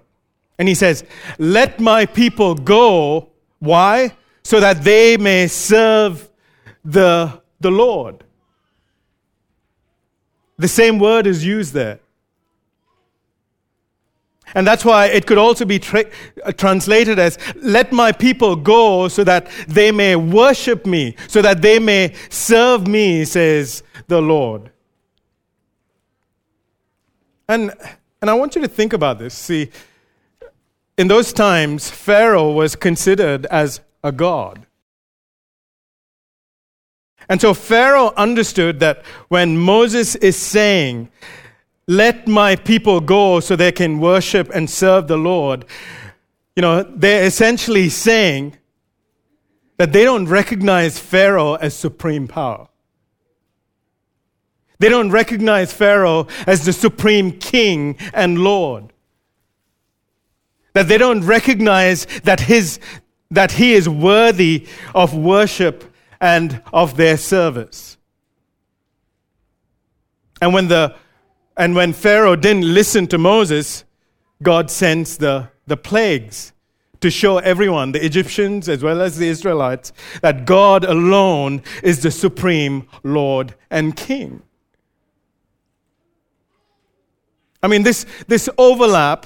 and 0.58 0.68
he 0.68 0.76
says, 0.76 1.04
Let 1.38 1.80
my 1.80 2.06
people 2.06 2.56
go. 2.56 3.32
Why? 3.60 4.16
So 4.44 4.60
that 4.60 4.84
they 4.84 5.18
may 5.18 5.48
serve 5.48 6.30
the, 6.84 7.42
the 7.60 7.72
Lord. 7.72 8.24
The 10.58 10.68
same 10.68 11.00
word 11.00 11.28
is 11.28 11.46
used 11.46 11.74
there. 11.74 12.00
And 14.56 14.66
that's 14.66 14.84
why 14.84 15.08
it 15.08 15.26
could 15.26 15.38
also 15.38 15.66
be 15.66 15.80
tra- 15.80 16.06
uh, 16.44 16.52
translated 16.52 17.20
as, 17.20 17.38
let 17.56 17.92
my 17.92 18.12
people 18.12 18.56
go 18.56 19.08
so 19.08 19.24
that 19.24 19.48
they 19.68 19.92
may 19.92 20.16
worship 20.16 20.86
me, 20.86 21.16
so 21.28 21.42
that 21.42 21.62
they 21.62 21.80
may 21.80 22.14
serve 22.30 22.88
me, 22.88 23.26
says 23.26 23.84
the 24.08 24.22
Lord. 24.22 24.72
And, 27.48 27.74
and 28.22 28.30
I 28.30 28.34
want 28.34 28.56
you 28.56 28.62
to 28.62 28.68
think 28.68 28.94
about 28.94 29.20
this. 29.20 29.34
See, 29.34 29.70
in 30.98 31.08
those 31.08 31.32
times, 31.32 31.90
Pharaoh 31.90 32.52
was 32.52 32.76
considered 32.76 33.46
as 33.48 33.82
a 34.04 34.12
god. 34.12 34.66
And 37.30 37.40
so 37.40 37.54
Pharaoh 37.54 38.12
understood 38.18 38.80
that 38.80 39.04
when 39.28 39.58
Moses 39.58 40.16
is 40.16 40.36
saying, 40.36 41.10
let 41.90 42.28
my 42.28 42.56
people 42.56 43.02
go 43.02 43.40
so 43.40 43.56
they 43.56 43.72
can 43.72 44.00
worship 44.00 44.48
and 44.54 44.70
serve 44.70 45.08
the 45.08 45.18
Lord. 45.18 45.66
You 46.56 46.62
know, 46.62 46.84
they're 46.84 47.26
essentially 47.26 47.90
saying 47.90 48.58
that 49.78 49.92
they 49.92 50.04
don't 50.04 50.28
recognize 50.28 51.00
Pharaoh 51.00 51.56
as 51.56 51.76
supreme 51.76 52.28
power. 52.28 52.68
They 54.78 54.88
don't 54.88 55.10
recognize 55.10 55.74
Pharaoh 55.74 56.28
as 56.46 56.64
the 56.64 56.74
supreme 56.74 57.32
king 57.32 57.98
and 58.14 58.38
Lord. 58.38 58.94
That 60.74 60.90
they 60.90 61.00
don't 61.00 61.26
recognize 61.26 62.06
that, 62.24 62.42
his, 62.42 62.80
that 63.32 63.54
he 63.54 63.74
is 63.74 63.90
worthy 63.90 64.68
of 64.94 65.16
worship 65.16 65.92
and 66.22 66.62
of 66.72 66.98
their 66.98 67.18
service. 67.18 67.98
And 70.40 70.54
when 70.54 70.68
the 70.68 70.96
and 71.60 71.76
when 71.76 71.92
Pharaoh 71.92 72.38
didn't 72.38 72.74
listen 72.74 73.06
to 73.08 73.18
Moses, 73.18 73.84
God 74.42 74.72
sends 74.72 75.18
the, 75.18 75.50
the 75.68 75.76
plagues 75.76 76.54
to 77.02 77.12
show 77.12 77.40
everyone, 77.40 77.92
the 77.92 78.04
Egyptians 78.04 78.70
as 78.70 78.82
well 78.82 79.02
as 79.02 79.18
the 79.18 79.28
Israelites, 79.28 79.92
that 80.22 80.46
God 80.46 80.86
alone 80.86 81.62
is 81.84 82.02
the 82.02 82.12
supreme 82.12 82.88
Lord 83.04 83.56
and 83.70 83.94
King. 83.94 84.42
I 87.62 87.68
mean, 87.68 87.84
this, 87.84 88.06
this 88.28 88.50
overlap 88.58 89.26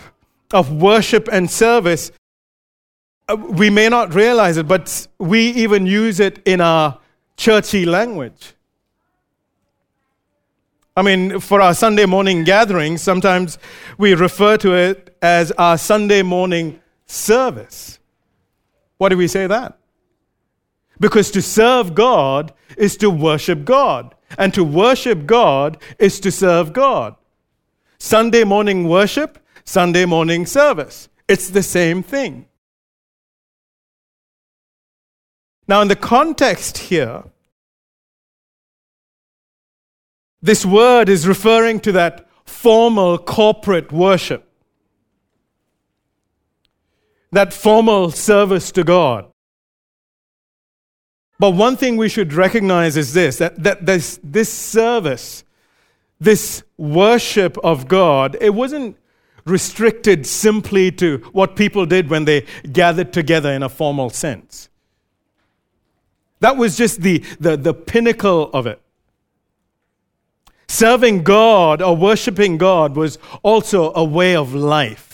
of 0.51 0.73
worship 0.73 1.29
and 1.31 1.51
service, 1.51 2.11
uh, 3.29 3.35
we 3.35 3.69
may 3.69 3.89
not 3.89 4.15
realize 4.15 4.57
it, 4.57 4.67
but 4.67 5.07
we 5.19 5.49
even 5.51 5.85
use 5.85 6.19
it 6.19 6.41
in 6.45 6.61
our 6.61 6.99
churchy 7.37 7.85
language. 7.85 8.55
I 10.95 11.01
mean, 11.01 11.39
for 11.39 11.59
our 11.59 11.73
Sunday 11.73 12.05
morning 12.05 12.43
gatherings, 12.43 13.01
sometimes 13.01 13.57
we 13.97 14.13
refer 14.13 14.57
to 14.57 14.75
it 14.75 15.17
as 15.23 15.51
our 15.53 15.77
Sunday 15.77 16.21
morning 16.21 16.79
service. 17.07 17.99
Why 18.97 19.09
do 19.09 19.17
we 19.17 19.27
say 19.27 19.47
that? 19.47 19.79
Because 20.99 21.31
to 21.31 21.41
serve 21.41 21.95
God 21.95 22.53
is 22.77 22.95
to 22.97 23.09
worship 23.09 23.65
God, 23.65 24.13
and 24.37 24.53
to 24.53 24.63
worship 24.63 25.25
God 25.25 25.77
is 25.97 26.19
to 26.19 26.31
serve 26.31 26.73
God. 26.73 27.15
Sunday 27.97 28.43
morning 28.43 28.87
worship, 28.87 29.39
Sunday 29.65 30.05
morning 30.05 30.45
service. 30.45 31.09
It's 31.27 31.49
the 31.49 31.63
same 31.63 32.03
thing. 32.03 32.45
Now, 35.67 35.81
in 35.81 35.87
the 35.87 35.95
context 35.95 36.77
here, 36.77 37.23
This 40.43 40.65
word 40.65 41.07
is 41.07 41.25
referring 41.25 41.79
to 41.79 41.93
that 41.93 42.27
formal 42.43 43.17
corporate 43.17 43.93
worship, 43.93 44.45
that 47.31 47.53
formal 47.53 48.11
service 48.11 48.69
to 48.73 48.83
God. 48.83 49.25
But 51.39 51.51
one 51.51 51.77
thing 51.77 51.95
we 51.95 52.09
should 52.09 52.33
recognize 52.33 52.97
is 52.97 53.13
this 53.13 53.37
that, 53.37 53.63
that 53.63 53.85
this, 53.85 54.19
this 54.21 54.51
service, 54.51 55.45
this 56.19 56.63
worship 56.77 57.57
of 57.63 57.87
God, 57.87 58.35
it 58.41 58.53
wasn't 58.53 58.97
restricted 59.45 60.27
simply 60.27 60.91
to 60.91 61.19
what 61.31 61.55
people 61.55 61.85
did 61.85 62.09
when 62.09 62.25
they 62.25 62.45
gathered 62.69 63.13
together 63.13 63.53
in 63.53 63.63
a 63.63 63.69
formal 63.69 64.09
sense. 64.09 64.67
That 66.41 66.57
was 66.57 66.75
just 66.75 67.01
the, 67.01 67.19
the, 67.39 67.55
the 67.55 67.73
pinnacle 67.73 68.49
of 68.53 68.67
it. 68.67 68.82
Serving 70.67 71.23
God 71.23 71.81
or 71.81 71.95
worshiping 71.95 72.57
God 72.57 72.95
was 72.95 73.17
also 73.43 73.93
a 73.93 74.03
way 74.03 74.35
of 74.35 74.53
life. 74.53 75.13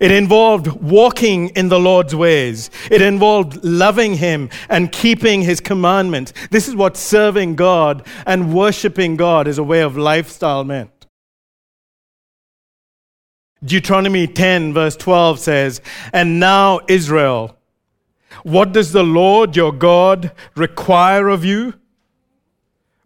It 0.00 0.10
involved 0.10 0.66
walking 0.66 1.50
in 1.50 1.68
the 1.68 1.78
Lord's 1.78 2.14
ways. 2.14 2.70
It 2.90 3.02
involved 3.02 3.62
loving 3.62 4.14
Him 4.14 4.50
and 4.68 4.90
keeping 4.90 5.42
His 5.42 5.60
commandments. 5.60 6.32
This 6.50 6.66
is 6.66 6.74
what 6.74 6.96
serving 6.96 7.56
God 7.56 8.06
and 8.26 8.54
worshiping 8.54 9.16
God 9.16 9.46
as 9.46 9.58
a 9.58 9.62
way 9.62 9.80
of 9.80 9.96
lifestyle 9.96 10.64
meant. 10.64 11.06
Deuteronomy 13.64 14.26
10, 14.26 14.74
verse 14.74 14.96
12 14.96 15.38
says, 15.38 15.80
And 16.12 16.40
now, 16.40 16.80
Israel, 16.88 17.56
what 18.42 18.72
does 18.72 18.90
the 18.92 19.04
Lord 19.04 19.54
your 19.54 19.72
God 19.72 20.32
require 20.56 21.28
of 21.28 21.44
you? 21.44 21.74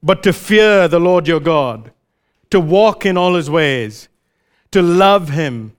But 0.02 0.22
to 0.22 0.32
fear 0.32 0.88
the 0.88 1.00
Lord 1.00 1.26
your 1.26 1.40
God, 1.40 1.92
to 2.50 2.60
walk 2.60 3.04
in 3.04 3.16
all 3.16 3.34
his 3.34 3.50
ways, 3.50 4.08
to 4.70 4.82
love 4.82 5.30
him 5.30 5.76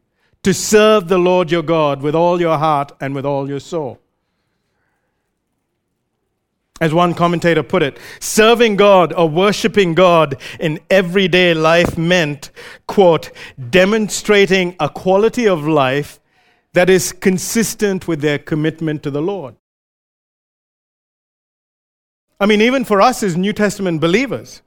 to 0.47 0.53
serve 0.53 1.09
the 1.09 1.17
Lord 1.17 1.51
your 1.51 1.61
God 1.61 2.01
with 2.01 2.15
all 2.15 2.39
your 2.39 2.57
heart 2.57 2.93
and 3.01 3.13
with 3.13 3.25
all 3.25 3.49
your 3.49 3.59
soul. 3.59 3.99
As 6.79 6.93
one 6.93 7.13
commentator 7.13 7.63
put 7.63 7.83
it, 7.83 7.99
serving 8.21 8.77
God 8.77 9.11
or 9.11 9.27
worshiping 9.27 9.93
God 9.93 10.39
in 10.57 10.79
everyday 10.89 11.53
life 11.53 11.97
meant, 11.97 12.51
quote, 12.87 13.29
demonstrating 13.69 14.73
a 14.79 14.87
quality 14.87 15.49
of 15.49 15.67
life 15.67 16.21
that 16.71 16.89
is 16.89 17.11
consistent 17.11 18.07
with 18.07 18.21
their 18.21 18.39
commitment 18.39 19.03
to 19.03 19.11
the 19.11 19.21
Lord. 19.21 19.55
I 22.39 22.45
mean, 22.45 22.61
even 22.61 22.85
for 22.85 23.01
us 23.01 23.23
as 23.23 23.35
New 23.35 23.53
Testament 23.53 23.99
believers, 23.99 24.61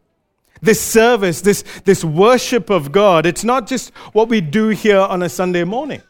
this 0.60 0.80
service, 0.80 1.40
this, 1.40 1.62
this 1.84 2.04
worship 2.04 2.68
of 2.68 2.92
God, 2.92 3.26
it's 3.26 3.44
not 3.44 3.66
just 3.66 3.90
what 4.12 4.28
we 4.28 4.40
do 4.40 4.68
here 4.68 4.98
on 4.98 5.22
a 5.22 5.28
Sunday 5.28 5.64
morning. 5.64 6.02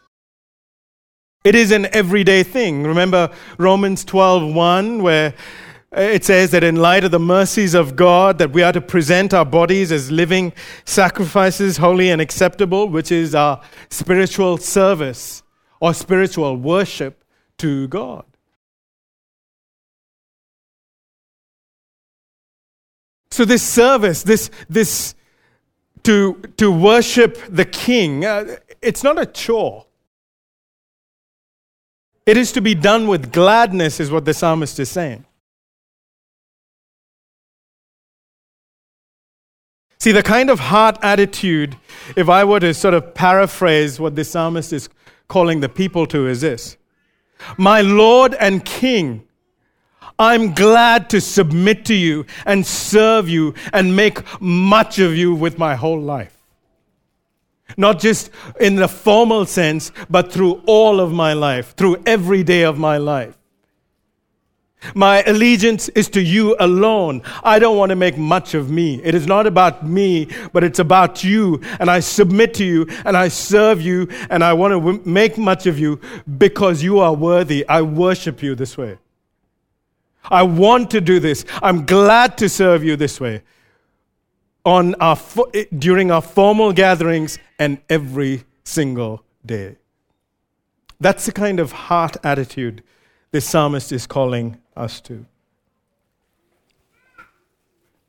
It 1.45 1.55
is 1.55 1.71
an 1.71 1.87
everyday 1.95 2.43
thing. 2.43 2.85
Remember 2.85 3.31
Romans 3.57 4.05
12:1 4.05 5.00
where 5.00 5.35
it 5.93 6.25
says 6.25 6.50
that 6.50 6.62
in 6.62 6.76
light 6.76 7.02
of 7.02 7.11
the 7.11 7.19
mercies 7.19 7.75
of 7.75 7.97
God 7.97 8.38
that 8.38 8.52
we 8.52 8.62
are 8.62 8.73
to 8.73 8.81
present 8.81 9.33
our 9.33 9.47
bodies 9.47 9.90
as 9.90 10.11
living 10.11 10.52
sacrifices 10.85 11.79
holy 11.79 12.11
and 12.11 12.21
acceptable, 12.21 12.88
which 12.88 13.11
is 13.11 13.35
our 13.35 13.61
spiritual 13.88 14.59
service 14.59 15.43
or 15.81 15.95
spiritual 15.95 16.57
worship 16.57 17.25
to 17.59 17.88
God. 17.88 18.25
So, 23.31 23.45
this 23.45 23.63
service, 23.63 24.23
this, 24.23 24.51
this 24.69 25.15
to, 26.03 26.35
to 26.57 26.71
worship 26.71 27.39
the 27.49 27.65
king, 27.65 28.25
uh, 28.25 28.57
it's 28.83 29.05
not 29.05 29.21
a 29.21 29.27
chore. 29.27 29.87
It 32.27 32.37
is 32.37 32.53
to 32.53 32.61
be 32.61 32.75
done 32.75 33.07
with 33.07 33.33
gladness, 33.33 34.01
is 34.01 34.11
what 34.11 34.25
the 34.25 34.35
psalmist 34.35 34.79
is 34.79 34.89
saying. 34.89 35.25
See, 39.99 40.13
the 40.13 40.23
kind 40.23 40.49
of 40.49 40.61
heart 40.61 40.97
attitude, 41.03 41.77
if 42.17 42.29
I 42.29 42.45
were 42.45 42.61
to 42.61 42.73
sort 42.73 42.95
of 42.95 43.15
paraphrase 43.15 44.01
what 44.01 44.17
the 44.17 44.25
psalmist 44.25 44.73
is 44.73 44.89
calling 45.29 45.61
the 45.61 45.69
people 45.69 46.07
to, 46.07 46.27
is 46.27 46.41
this 46.41 46.79
My 47.59 47.83
Lord 47.83 48.35
and 48.35 48.65
King, 48.65 49.27
I'm 50.21 50.52
glad 50.52 51.09
to 51.11 51.21
submit 51.21 51.87
to 51.87 51.95
you 51.95 52.26
and 52.45 52.67
serve 52.67 53.26
you 53.26 53.54
and 53.73 53.97
make 53.97 54.21
much 54.39 54.99
of 54.99 55.17
you 55.17 55.35
with 55.35 55.59
my 55.59 55.75
whole 55.75 55.99
life. 55.99 56.37
Not 57.78 58.00
just 58.00 58.30
in 58.61 58.76
the 58.76 58.87
formal 58.87 59.47
sense, 59.47 59.93
but 60.11 60.30
through 60.30 60.63
all 60.67 61.00
of 61.00 61.11
my 61.11 61.33
life, 61.33 61.75
through 61.75 62.02
every 62.04 62.43
day 62.43 62.65
of 62.65 62.78
my 62.78 62.99
life. 62.99 63.35
My 64.95 65.23
allegiance 65.23 65.89
is 65.91 66.11
to 66.11 66.21
you 66.21 66.54
alone. 66.61 67.23
I 67.43 67.59
don't 67.59 67.78
want 67.78 67.89
to 67.89 67.97
make 67.97 68.19
much 68.19 68.52
of 68.52 68.71
me. 68.71 69.02
It 69.02 69.15
is 69.15 69.26
not 69.26 69.47
about 69.47 69.87
me, 69.87 70.28
but 70.52 70.65
it's 70.65 70.80
about 70.80 71.25
you. 71.25 71.63
And 71.78 71.91
I 71.91 72.00
submit 72.00 72.52
to 72.54 72.65
you 72.65 72.87
and 73.06 73.17
I 73.17 73.28
serve 73.28 73.80
you 73.80 74.06
and 74.28 74.45
I 74.45 74.52
want 74.52 74.73
to 74.73 75.09
make 75.09 75.39
much 75.39 75.67
of 75.67 75.78
you 75.78 75.99
because 76.37 76.83
you 76.83 76.99
are 76.99 77.15
worthy. 77.15 77.67
I 77.69 77.80
worship 77.80 78.43
you 78.43 78.54
this 78.54 78.76
way. 78.76 78.99
I 80.25 80.43
want 80.43 80.91
to 80.93 81.00
do 81.00 81.21
this. 81.21 81.45
I'm 81.63 81.87
glad 81.87 82.39
to 82.39 82.49
serve 82.49 82.85
you 82.85 82.97
this 82.97 83.21
way 83.21 83.43
on 84.65 84.95
our 84.97 85.19
eh, 85.54 85.65
during 85.76 86.11
our 86.11 86.23
formal 86.23 86.73
gatherings 86.73 87.39
and 87.59 87.80
every 87.89 88.45
single 88.65 89.25
day. 89.45 89.76
That's 91.00 91.26
the 91.26 91.33
kind 91.33 91.59
of 91.61 91.73
heart 91.73 92.17
attitude 92.23 92.83
the 93.30 93.41
psalmist 93.41 93.93
is 93.93 94.06
calling 94.06 94.59
us 94.76 95.00
to. 95.02 95.25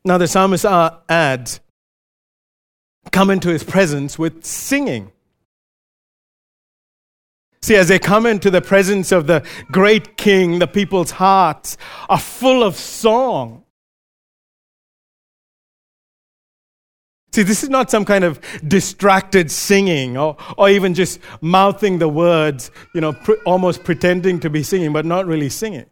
Now, 0.04 0.18
the 0.18 0.28
psalmist 0.28 0.66
uh, 0.66 0.98
adds, 1.08 1.60
come 3.12 3.30
into 3.30 3.50
his 3.50 3.64
presence 3.64 4.18
with 4.18 4.44
singing. 4.44 5.12
See, 7.64 7.76
as 7.76 7.90
they 7.90 8.00
come 8.00 8.26
into 8.26 8.50
the 8.50 8.62
presence 8.62 9.12
of 9.12 9.28
the 9.28 9.46
great 9.72 10.18
king, 10.18 10.60
the 10.60 10.68
people's 10.68 11.12
hearts 11.12 11.78
are 12.10 12.20
full 12.20 12.64
of 12.64 12.76
song. 12.76 13.64
See, 17.34 17.44
this 17.44 17.64
is 17.64 17.70
not 17.70 17.90
some 17.90 18.04
kind 18.04 18.24
of 18.24 18.42
distracted 18.68 19.50
singing 19.52 20.18
or, 20.18 20.36
or 20.58 20.70
even 20.70 20.94
just 20.94 21.20
mouthing 21.40 22.00
the 22.00 22.10
words, 22.10 22.72
you 22.94 23.00
know, 23.00 23.14
pr- 23.14 23.40
almost 23.46 23.84
pretending 23.84 24.40
to 24.42 24.50
be 24.50 24.64
singing, 24.64 24.92
but 24.92 25.06
not 25.06 25.28
really 25.28 25.48
singing. 25.48 25.86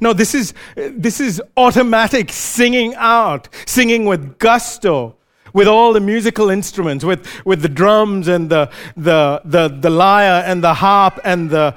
No, 0.00 0.12
this 0.12 0.34
is, 0.34 0.54
this 0.76 1.20
is 1.20 1.40
automatic 1.56 2.30
singing 2.30 2.94
out, 2.96 3.48
singing 3.64 4.04
with 4.04 4.38
gusto, 4.38 5.17
with 5.52 5.68
all 5.68 5.92
the 5.92 6.00
musical 6.00 6.50
instruments, 6.50 7.04
with, 7.04 7.26
with 7.44 7.62
the 7.62 7.68
drums 7.68 8.28
and 8.28 8.50
the, 8.50 8.70
the, 8.96 9.40
the, 9.44 9.68
the 9.68 9.90
lyre 9.90 10.42
and 10.44 10.62
the 10.62 10.74
harp 10.74 11.18
and 11.24 11.50
the, 11.50 11.74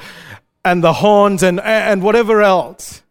and 0.63 0.84
the 0.84 0.93
horns 0.93 1.43
and, 1.43 1.60
and 1.62 2.03
whatever 2.03 2.41
else. 2.41 3.01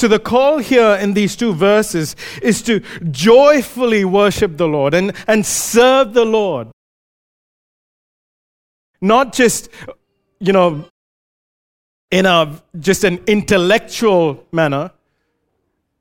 So, 0.00 0.08
the 0.08 0.18
call 0.18 0.58
here 0.58 0.96
in 0.98 1.12
these 1.12 1.36
two 1.36 1.52
verses 1.52 2.16
is 2.40 2.62
to 2.62 2.80
joyfully 3.10 4.04
worship 4.04 4.56
the 4.56 4.66
Lord 4.66 4.94
and, 4.94 5.12
and 5.26 5.44
serve 5.44 6.14
the 6.14 6.24
Lord. 6.24 6.68
Not 9.02 9.34
just, 9.34 9.68
you 10.38 10.54
know, 10.54 10.86
in 12.10 12.24
a 12.24 12.62
just 12.78 13.04
an 13.04 13.20
intellectual 13.26 14.46
manner, 14.52 14.90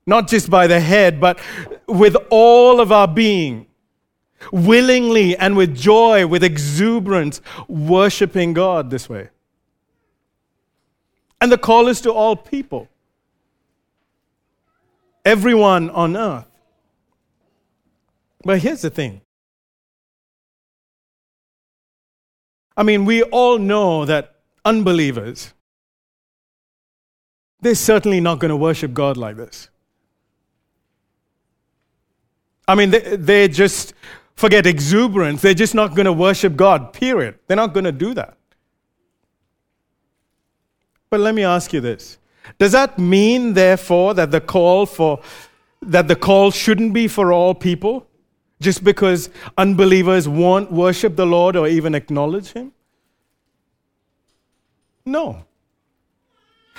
not 0.10 0.28
just 0.28 0.50
by 0.50 0.68
the 0.68 0.80
head, 0.80 1.22
but 1.22 1.40
with 1.88 2.18
all 2.30 2.82
of 2.82 2.92
our 2.92 3.08
being, 3.08 3.68
willingly 4.52 5.38
and 5.38 5.56
with 5.56 5.76
joy, 5.76 6.26
with 6.28 6.44
exuberance, 6.44 7.42
worshiping 7.68 8.54
God 8.54 8.90
this 8.90 9.08
way. 9.08 9.30
And 11.40 11.52
the 11.52 11.58
call 11.58 11.88
is 11.88 12.02
to 12.02 12.12
all 12.12 12.36
people, 12.36 12.90
everyone 15.24 15.90
on 15.92 16.18
earth. 16.18 16.46
But 18.44 18.60
here's 18.60 18.82
the 18.82 18.90
thing. 18.90 19.22
I 22.76 22.84
mean, 22.84 23.06
we 23.06 23.24
all 23.24 23.60
know 23.60 24.06
that 24.06 24.36
unbelievers, 24.64 25.54
they're 27.62 27.76
certainly 27.76 28.22
not 28.22 28.40
going 28.40 28.50
to 28.50 28.56
worship 28.56 28.94
God 28.94 29.18
like 29.18 29.36
this. 29.36 29.70
I 32.70 32.76
mean, 32.76 32.92
they, 32.92 33.48
just 33.48 33.96
forget 34.36 34.68
exuberance. 34.68 35.42
They're 35.42 35.56
just 35.56 35.74
not 35.74 35.96
going 35.96 36.06
to 36.06 36.14
worship 36.14 36.56
God, 36.56 36.94
period. 36.94 37.40
They're 37.48 37.58
not 37.58 37.74
going 37.74 37.86
to 37.86 37.92
do 37.92 38.14
that. 38.14 38.38
But 41.10 41.20
let 41.20 41.34
me 41.34 41.44
ask 41.44 41.74
you 41.74 41.82
this. 41.82 42.20
Does 42.60 42.74
that 42.74 43.00
mean, 43.00 43.54
therefore, 43.54 44.14
that 44.14 44.30
the 44.30 44.40
call 44.40 44.86
for 44.86 45.20
that 45.82 46.08
the 46.08 46.16
call 46.16 46.52
shouldn't 46.52 46.94
be 46.94 47.08
for 47.08 47.34
all 47.34 47.56
people? 47.56 48.06
Just 48.62 48.84
because 48.84 49.32
unbelievers 49.58 50.28
won't 50.28 50.72
worship 50.72 51.16
the 51.16 51.26
Lord 51.26 51.56
or 51.56 51.68
even 51.68 51.96
acknowledge 51.96 52.52
Him? 52.52 52.72
No. 55.08 55.44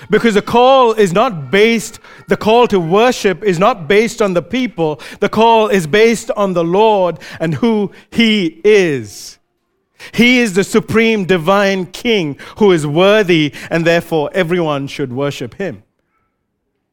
Because 0.09 0.33
the 0.33 0.41
call 0.41 0.93
is 0.93 1.13
not 1.13 1.51
based, 1.51 1.99
the 2.27 2.37
call 2.37 2.67
to 2.67 2.79
worship 2.79 3.43
is 3.43 3.59
not 3.59 3.87
based 3.87 4.21
on 4.21 4.33
the 4.33 4.41
people. 4.41 4.99
The 5.19 5.29
call 5.29 5.67
is 5.67 5.87
based 5.87 6.31
on 6.31 6.53
the 6.53 6.63
Lord 6.63 7.19
and 7.39 7.55
who 7.55 7.91
He 8.09 8.61
is. 8.63 9.37
He 10.13 10.39
is 10.39 10.53
the 10.53 10.63
supreme 10.63 11.25
divine 11.25 11.85
King 11.85 12.39
who 12.57 12.71
is 12.71 12.87
worthy, 12.87 13.53
and 13.69 13.85
therefore 13.85 14.31
everyone 14.33 14.87
should 14.87 15.13
worship 15.13 15.55
Him. 15.55 15.83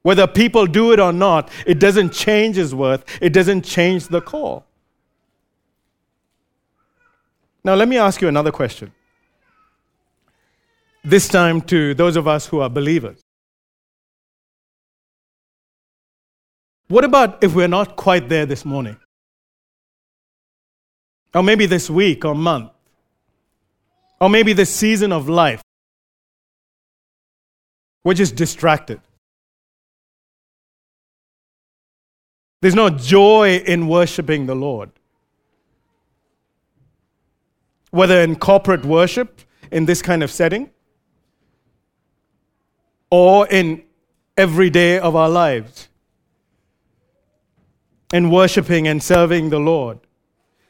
Whether 0.03 0.27
people 0.27 0.67
do 0.67 0.93
it 0.93 1.01
or 1.01 1.13
not, 1.13 1.51
it 1.67 1.79
doesn't 1.79 2.13
change 2.13 2.57
His 2.57 2.75
worth, 2.75 3.05
it 3.21 3.33
doesn't 3.33 3.63
change 3.63 4.09
the 4.09 4.21
call. 4.21 4.67
Now, 7.65 7.75
let 7.75 7.89
me 7.89 7.97
ask 7.99 8.21
you 8.21 8.29
another 8.29 8.53
question 8.53 8.93
this 11.05 11.29
time 11.29 11.61
to 11.63 11.95
those 11.95 12.17
of 12.17 12.29
us 12.29 12.47
who 12.47 12.61
are 12.61 12.69
believers. 12.69 13.21
What 16.89 17.05
about 17.05 17.45
if 17.45 17.55
we're 17.55 17.69
not 17.69 17.97
quite 17.97 18.29
there 18.29 18.47
this 18.47 18.65
morning? 18.65 18.97
Or 21.35 21.43
maybe 21.43 21.67
this 21.67 21.91
week 21.91 22.25
or 22.25 22.35
month? 22.35 22.71
Or 24.21 24.29
maybe 24.31 24.53
this 24.53 24.75
season 24.75 25.13
of 25.13 25.29
life? 25.29 25.63
We're 28.05 28.15
just 28.15 28.37
distracted. 28.37 29.01
There's 32.61 32.75
no 32.75 32.91
joy 32.91 33.63
in 33.67 33.87
worshiping 33.87 34.47
the 34.47 34.55
Lord. 34.55 34.91
Whether 37.91 38.21
in 38.23 38.37
corporate 38.37 38.85
worship, 38.85 39.43
in 39.71 39.85
this 39.85 40.03
kind 40.03 40.23
of 40.23 40.31
setting, 40.31 40.71
or 43.11 43.47
in 43.49 43.83
every 44.37 44.71
day 44.71 44.99
of 44.99 45.17
our 45.17 45.29
lives 45.29 45.89
in 48.13 48.31
worshiping 48.31 48.89
and 48.89 49.03
serving 49.03 49.51
the 49.51 49.59
Lord. 49.59 49.99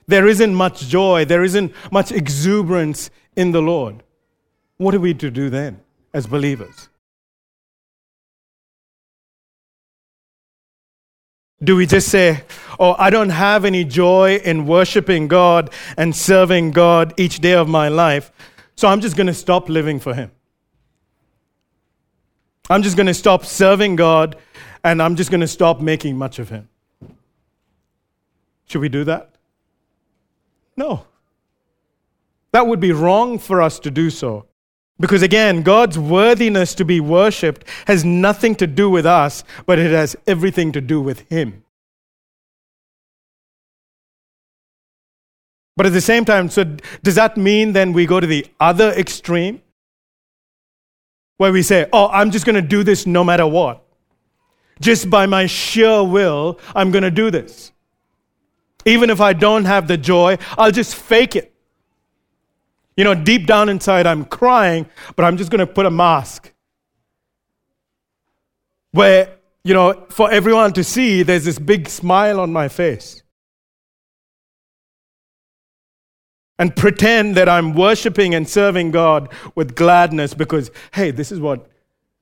There 0.07 0.27
isn't 0.27 0.55
much 0.55 0.88
joy, 0.88 1.24
there 1.24 1.44
isn't 1.44 1.72
much 1.92 2.11
exuberance 2.11 3.11
in 3.37 3.53
the 3.53 3.62
Lord. 3.62 4.03
What 4.79 4.94
are 4.94 5.01
we 5.01 5.14
to 5.14 5.31
do 5.31 5.51
then 5.51 5.81
as 6.12 6.27
believers? 6.27 6.88
Do 11.62 11.74
we 11.74 11.87
just 11.87 12.09
say, 12.09 12.44
Oh, 12.79 12.94
I 12.98 13.11
don't 13.11 13.31
have 13.31 13.64
any 13.64 13.85
joy 13.85 14.37
in 14.37 14.66
worshiping 14.66 15.27
God 15.27 15.70
and 15.96 16.14
serving 16.14 16.70
God 16.70 17.12
each 17.16 17.40
day 17.40 17.55
of 17.55 17.68
my 17.68 17.88
life, 17.88 18.31
so 18.77 18.87
I'm 18.87 19.01
just 19.01 19.16
going 19.16 19.27
to 19.27 19.35
stop 19.35 19.68
living 19.68 19.98
for 19.98 20.14
Him? 20.14 20.31
I'm 22.70 22.83
just 22.83 22.96
going 22.96 23.07
to 23.07 23.14
stop 23.14 23.44
serving 23.44 23.96
God 23.96 24.37
and 24.85 25.02
I'm 25.02 25.16
just 25.16 25.31
going 25.31 25.40
to 25.40 25.48
stop 25.48 25.81
making 25.81 26.16
much 26.16 26.38
of 26.38 26.48
Him. 26.48 26.68
Should 28.66 28.81
we 28.81 28.88
do 28.88 29.04
that? 29.04 29.31
No. 30.76 31.07
That 32.52 32.66
would 32.66 32.81
be 32.81 32.92
wrong 32.92 33.38
for 33.38 33.62
us 33.62 33.78
to 33.81 33.90
do 33.90 34.11
so. 34.11 34.46
Because 35.00 35.22
again, 35.22 35.62
God's 35.62 35.98
worthiness 35.98 36.74
to 36.74 36.85
be 36.85 37.00
worshiped 37.00 37.64
has 37.87 38.04
nothing 38.04 38.54
to 38.57 38.66
do 38.66 38.90
with 38.90 39.07
us, 39.07 39.44
but 39.64 39.78
it 39.78 39.90
has 39.92 40.16
everything 40.26 40.72
to 40.72 40.81
do 40.81 41.00
with 41.00 41.20
Him. 41.28 41.64
But 45.76 45.87
at 45.87 45.92
the 45.92 46.00
same 46.00 46.24
time, 46.24 46.50
so 46.50 46.64
does 47.04 47.14
that 47.14 47.37
mean 47.37 47.72
then 47.72 47.92
we 47.92 48.04
go 48.07 48.18
to 48.18 48.26
the 48.26 48.46
other 48.59 48.90
extreme? 48.90 49.62
Where 51.38 51.51
we 51.51 51.62
say, 51.62 51.87
Oh, 51.92 52.09
I'm 52.09 52.31
just 52.31 52.44
going 52.44 52.57
to 52.57 52.62
do 52.62 52.85
this 52.85 53.07
no 53.07 53.24
matter 53.24 53.46
what. 53.46 53.83
Just 54.81 55.09
by 55.09 55.27
my 55.27 55.46
sheer 55.46 56.05
will, 56.05 56.61
I'm 56.74 56.90
going 56.90 57.03
to 57.03 57.11
do 57.11 57.31
this. 57.31 57.72
Even 58.85 59.11
if 59.11 59.20
I 59.20 59.33
don't 59.33 59.64
have 59.64 59.88
the 59.88 59.96
joy, 59.96 60.38
I'll 60.57 60.70
just 60.70 60.94
fake 60.94 61.35
it. 61.35 61.53
You 62.96 63.05
know, 63.05 63.14
deep 63.14 63.46
down 63.46 63.68
inside, 63.68 64.07
I'm 64.07 64.24
crying, 64.24 64.87
but 65.16 65.24
I'm 65.24 65.37
just 65.37 65.51
going 65.51 65.61
to 65.61 65.66
put 65.66 65.87
a 65.87 65.90
mask. 65.90 66.53
Where, 68.92 69.37
you 69.62 69.74
know, 69.74 70.07
for 70.11 70.31
everyone 70.31 70.72
to 70.74 70.85
see, 70.85 71.22
there's 71.22 71.44
this 71.44 71.59
big 71.59 71.88
smile 71.88 72.40
on 72.40 72.53
my 72.53 72.68
face. 72.68 73.22
And 76.58 76.74
pretend 76.74 77.36
that 77.36 77.48
I'm 77.48 77.74
worshiping 77.74 78.34
and 78.34 78.48
serving 78.48 78.90
God 78.90 79.32
with 79.54 79.76
gladness 79.76 80.34
because, 80.34 80.70
hey, 80.92 81.10
this 81.10 81.30
is 81.30 81.40
what 81.40 81.68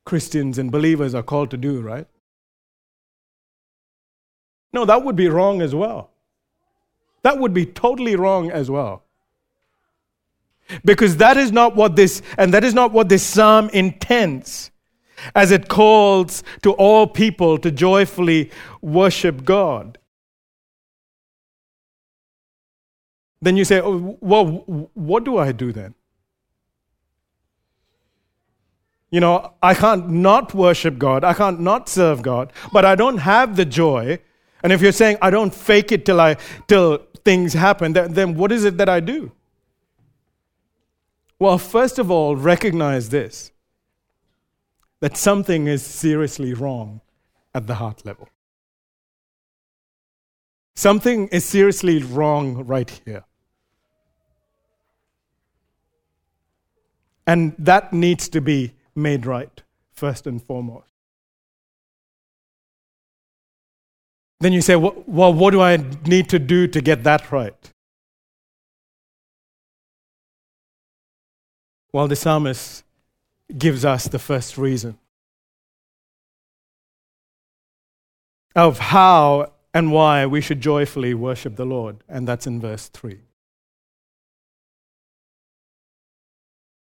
Christians 0.04 0.58
and 0.58 0.70
believers 0.70 1.14
are 1.14 1.22
called 1.22 1.50
to 1.50 1.56
do, 1.56 1.80
right? 1.80 2.06
No, 4.72 4.84
that 4.84 5.04
would 5.04 5.16
be 5.16 5.28
wrong 5.28 5.62
as 5.62 5.74
well. 5.74 6.10
That 7.22 7.38
would 7.38 7.54
be 7.54 7.64
totally 7.64 8.14
wrong 8.14 8.50
as 8.50 8.70
well. 8.70 9.02
Because 10.84 11.16
that 11.16 11.36
is 11.36 11.50
not 11.50 11.74
what 11.74 11.96
this, 11.96 12.22
and 12.36 12.52
that 12.52 12.62
is 12.62 12.74
not 12.74 12.92
what 12.92 13.08
this 13.08 13.22
psalm 13.22 13.70
intends 13.70 14.70
as 15.34 15.50
it 15.50 15.68
calls 15.68 16.42
to 16.62 16.72
all 16.72 17.06
people 17.06 17.56
to 17.58 17.70
joyfully 17.70 18.50
worship 18.82 19.44
God. 19.44 19.98
Then 23.46 23.56
you 23.56 23.64
say, 23.64 23.80
oh, 23.80 24.18
well, 24.20 24.44
what 24.94 25.22
do 25.22 25.38
I 25.38 25.52
do 25.52 25.70
then? 25.70 25.94
You 29.08 29.20
know, 29.20 29.52
I 29.62 29.72
can't 29.72 30.10
not 30.10 30.52
worship 30.52 30.98
God, 30.98 31.22
I 31.22 31.32
can't 31.32 31.60
not 31.60 31.88
serve 31.88 32.22
God, 32.22 32.52
but 32.72 32.84
I 32.84 32.96
don't 32.96 33.18
have 33.18 33.54
the 33.54 33.64
joy. 33.64 34.18
And 34.64 34.72
if 34.72 34.82
you're 34.82 34.90
saying 34.90 35.18
I 35.22 35.30
don't 35.30 35.54
fake 35.54 35.92
it 35.92 36.04
till 36.04 36.20
I 36.20 36.38
till 36.66 37.06
things 37.24 37.52
happen, 37.52 37.92
then, 37.92 38.14
then 38.14 38.34
what 38.34 38.50
is 38.50 38.64
it 38.64 38.78
that 38.78 38.88
I 38.88 38.98
do? 38.98 39.30
Well, 41.38 41.56
first 41.56 42.00
of 42.00 42.10
all, 42.10 42.34
recognize 42.34 43.10
this 43.10 43.52
that 44.98 45.16
something 45.16 45.68
is 45.68 45.86
seriously 45.86 46.52
wrong 46.52 47.00
at 47.54 47.68
the 47.68 47.76
heart 47.76 48.04
level. 48.04 48.28
Something 50.74 51.28
is 51.28 51.44
seriously 51.44 52.02
wrong 52.02 52.66
right 52.66 52.90
here. 53.04 53.22
And 57.26 57.54
that 57.58 57.92
needs 57.92 58.28
to 58.30 58.40
be 58.40 58.74
made 58.94 59.26
right, 59.26 59.62
first 59.92 60.26
and 60.26 60.42
foremost. 60.42 60.92
Then 64.40 64.52
you 64.52 64.60
say, 64.60 64.76
well, 64.76 65.32
what 65.32 65.50
do 65.50 65.60
I 65.60 65.78
need 66.04 66.28
to 66.28 66.38
do 66.38 66.66
to 66.68 66.80
get 66.80 67.04
that 67.04 67.32
right? 67.32 67.72
Well, 71.92 72.06
the 72.06 72.16
psalmist 72.16 72.84
gives 73.56 73.84
us 73.84 74.06
the 74.06 74.18
first 74.18 74.58
reason 74.58 74.98
of 78.54 78.78
how 78.78 79.52
and 79.72 79.92
why 79.92 80.26
we 80.26 80.40
should 80.40 80.60
joyfully 80.60 81.14
worship 81.14 81.56
the 81.56 81.66
Lord, 81.66 82.04
and 82.08 82.26
that's 82.28 82.46
in 82.46 82.60
verse 82.60 82.88
3. 82.88 83.20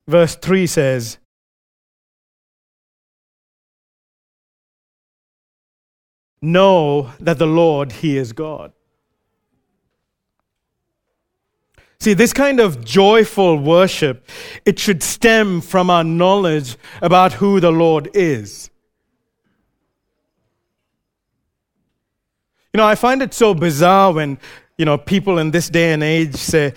Verse 0.08 0.36
3 0.36 0.68
says, 0.68 1.18
Know 6.42 7.12
that 7.22 7.40
the 7.40 7.48
Lord, 7.48 7.94
He 7.94 8.18
is 8.18 8.34
God. 8.34 8.74
See, 12.04 12.14
this 12.14 12.34
kind 12.34 12.60
of 12.60 12.84
joyful 12.84 13.58
worship, 13.58 14.28
it 14.66 14.78
should 14.78 15.02
stem 15.02 15.62
from 15.62 15.90
our 15.90 16.04
knowledge 16.04 16.76
about 17.02 17.32
who 17.32 17.62
the 17.62 17.72
Lord 17.72 18.10
is. 18.14 18.70
You 22.74 22.80
know, 22.80 22.86
I 22.86 22.96
find 22.96 23.22
it 23.22 23.34
so 23.34 23.54
bizarre 23.54 24.12
when, 24.12 24.38
you 24.78 24.84
know, 24.84 24.98
people 24.98 25.38
in 25.38 25.52
this 25.52 25.70
day 25.70 25.94
and 25.94 26.04
age 26.04 26.36
say, 26.36 26.74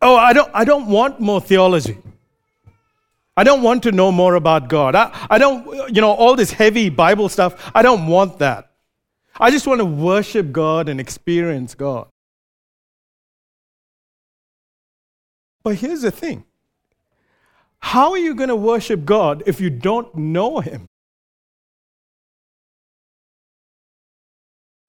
"Oh, 0.00 0.14
I 0.14 0.32
don't 0.32 0.50
I 0.54 0.64
don't 0.64 0.86
want 0.86 1.18
more 1.18 1.40
theology." 1.40 1.98
I 3.38 3.44
don't 3.44 3.62
want 3.62 3.84
to 3.84 3.92
know 3.92 4.10
more 4.10 4.34
about 4.34 4.68
God. 4.68 4.96
I, 4.96 5.16
I 5.30 5.38
don't, 5.38 5.94
you 5.94 6.00
know, 6.00 6.10
all 6.10 6.34
this 6.34 6.50
heavy 6.50 6.88
Bible 6.88 7.28
stuff, 7.28 7.70
I 7.72 7.82
don't 7.82 8.08
want 8.08 8.40
that. 8.40 8.72
I 9.38 9.52
just 9.52 9.64
want 9.64 9.78
to 9.78 9.84
worship 9.84 10.50
God 10.50 10.88
and 10.88 10.98
experience 10.98 11.76
God. 11.76 12.08
But 15.62 15.76
here's 15.76 16.02
the 16.02 16.10
thing 16.10 16.46
how 17.78 18.10
are 18.10 18.18
you 18.18 18.34
going 18.34 18.48
to 18.48 18.56
worship 18.56 19.04
God 19.04 19.44
if 19.46 19.60
you 19.60 19.70
don't 19.70 20.12
know 20.16 20.58
Him? 20.58 20.86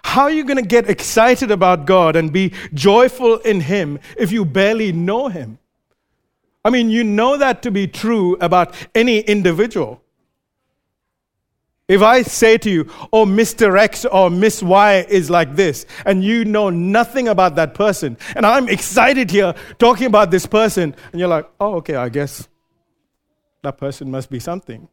How 0.04 0.24
are 0.24 0.32
you 0.32 0.44
going 0.44 0.58
to 0.58 0.68
get 0.68 0.90
excited 0.90 1.52
about 1.52 1.86
God 1.86 2.16
and 2.16 2.34
be 2.34 2.54
joyful 2.74 3.38
in 3.42 3.62
Him 3.62 4.00
if 4.18 4.32
you 4.32 4.44
barely 4.44 4.92
know 4.92 5.28
Him? 5.28 5.60
I 6.64 6.70
mean, 6.70 6.90
you 6.90 7.04
know 7.04 7.38
that 7.38 7.62
to 7.64 7.72
be 7.72 7.88
true 7.88 8.36
about 8.42 8.74
any 8.94 9.20
individual. 9.20 10.02
If 11.88 12.04
I 12.04 12.22
say 12.22 12.58
to 12.60 12.70
you, 12.70 12.88
oh, 13.12 13.26
Mr. 13.26 13.80
X 13.80 14.06
or 14.06 14.30
Miss 14.30 14.62
Y 14.62 15.06
is 15.10 15.30
like 15.30 15.56
this, 15.56 15.88
and 16.06 16.24
you 16.24 16.46
know 16.46 16.70
nothing 16.70 17.28
about 17.28 17.56
that 17.56 17.74
person, 17.74 18.16
and 18.36 18.46
I'm 18.46 18.70
excited 18.70 19.32
here 19.32 19.56
talking 19.80 20.06
about 20.06 20.30
this 20.30 20.46
person, 20.46 20.96
and 21.12 21.20
you're 21.20 21.30
like, 21.30 21.50
oh, 21.60 21.78
okay, 21.78 21.96
I 21.96 22.10
guess 22.10 22.48
that 23.64 23.80
person 23.80 24.12
must 24.12 24.30
be 24.30 24.40
something. 24.40 24.88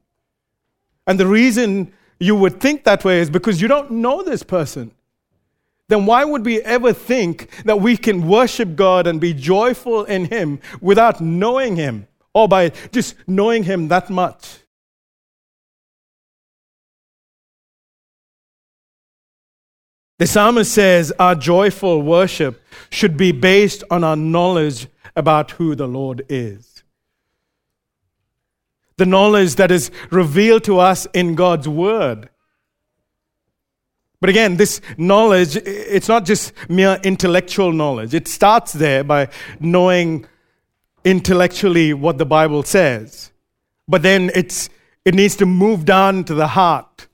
And 1.06 1.20
the 1.20 1.26
reason 1.26 1.92
you 2.18 2.34
would 2.34 2.60
think 2.60 2.84
that 2.84 3.04
way 3.04 3.20
is 3.20 3.28
because 3.28 3.60
you 3.60 3.68
don't 3.68 3.90
know 3.90 4.22
this 4.22 4.42
person. 4.42 4.92
Then 5.88 6.04
why 6.06 6.24
would 6.24 6.44
we 6.44 6.60
ever 6.62 6.92
think 6.92 7.48
that 7.64 7.80
we 7.80 7.96
can 7.96 8.26
worship 8.26 8.74
God 8.74 9.06
and 9.06 9.20
be 9.20 9.32
joyful 9.32 10.04
in 10.04 10.24
Him 10.26 10.60
without 10.80 11.20
knowing 11.20 11.76
Him 11.76 12.08
or 12.34 12.48
by 12.48 12.70
just 12.90 13.14
knowing 13.26 13.62
Him 13.62 13.88
that 13.88 14.10
much? 14.10 14.58
The 20.18 20.26
psalmist 20.26 20.72
says 20.72 21.12
our 21.18 21.34
joyful 21.34 22.00
worship 22.02 22.62
should 22.88 23.16
be 23.16 23.32
based 23.32 23.84
on 23.90 24.02
our 24.02 24.16
knowledge 24.16 24.88
about 25.14 25.52
who 25.52 25.74
the 25.74 25.86
Lord 25.86 26.24
is. 26.28 26.82
The 28.96 29.06
knowledge 29.06 29.56
that 29.56 29.70
is 29.70 29.90
revealed 30.10 30.64
to 30.64 30.78
us 30.78 31.06
in 31.12 31.34
God's 31.34 31.68
Word. 31.68 32.30
But 34.20 34.30
again, 34.30 34.56
this 34.56 34.80
knowledge, 34.96 35.56
it's 35.56 36.08
not 36.08 36.24
just 36.24 36.52
mere 36.68 36.98
intellectual 37.04 37.72
knowledge. 37.72 38.14
It 38.14 38.28
starts 38.28 38.72
there 38.72 39.04
by 39.04 39.28
knowing 39.60 40.26
intellectually 41.04 41.92
what 41.92 42.18
the 42.18 42.26
Bible 42.26 42.62
says. 42.62 43.30
But 43.86 44.02
then 44.02 44.30
it's, 44.34 44.68
it 45.04 45.14
needs 45.14 45.36
to 45.36 45.46
move 45.46 45.84
down 45.84 46.24
to 46.24 46.34
the 46.34 46.48
heart 46.48 47.06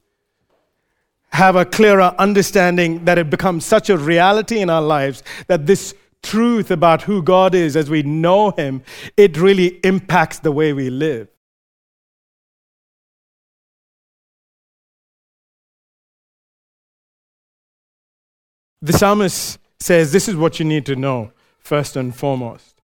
have 1.32 1.56
a 1.56 1.64
clearer 1.64 2.14
understanding 2.18 3.04
that 3.04 3.18
it 3.18 3.30
becomes 3.30 3.64
such 3.64 3.88
a 3.88 3.96
reality 3.96 4.60
in 4.60 4.68
our 4.68 4.82
lives 4.82 5.22
that 5.46 5.66
this 5.66 5.94
truth 6.22 6.70
about 6.70 7.02
who 7.02 7.22
God 7.22 7.54
is 7.54 7.74
as 7.74 7.88
we 7.88 8.02
know 8.02 8.50
Him, 8.50 8.82
it 9.16 9.36
really 9.38 9.80
impacts 9.84 10.38
the 10.38 10.52
way 10.52 10.72
we 10.72 10.90
live. 10.90 11.28
The 18.82 18.92
psalmist 18.92 19.58
says 19.80 20.12
this 20.12 20.28
is 20.28 20.36
what 20.36 20.58
you 20.58 20.66
need 20.66 20.84
to 20.86 20.96
know 20.96 21.32
first 21.58 21.96
and 21.96 22.14
foremost. 22.14 22.82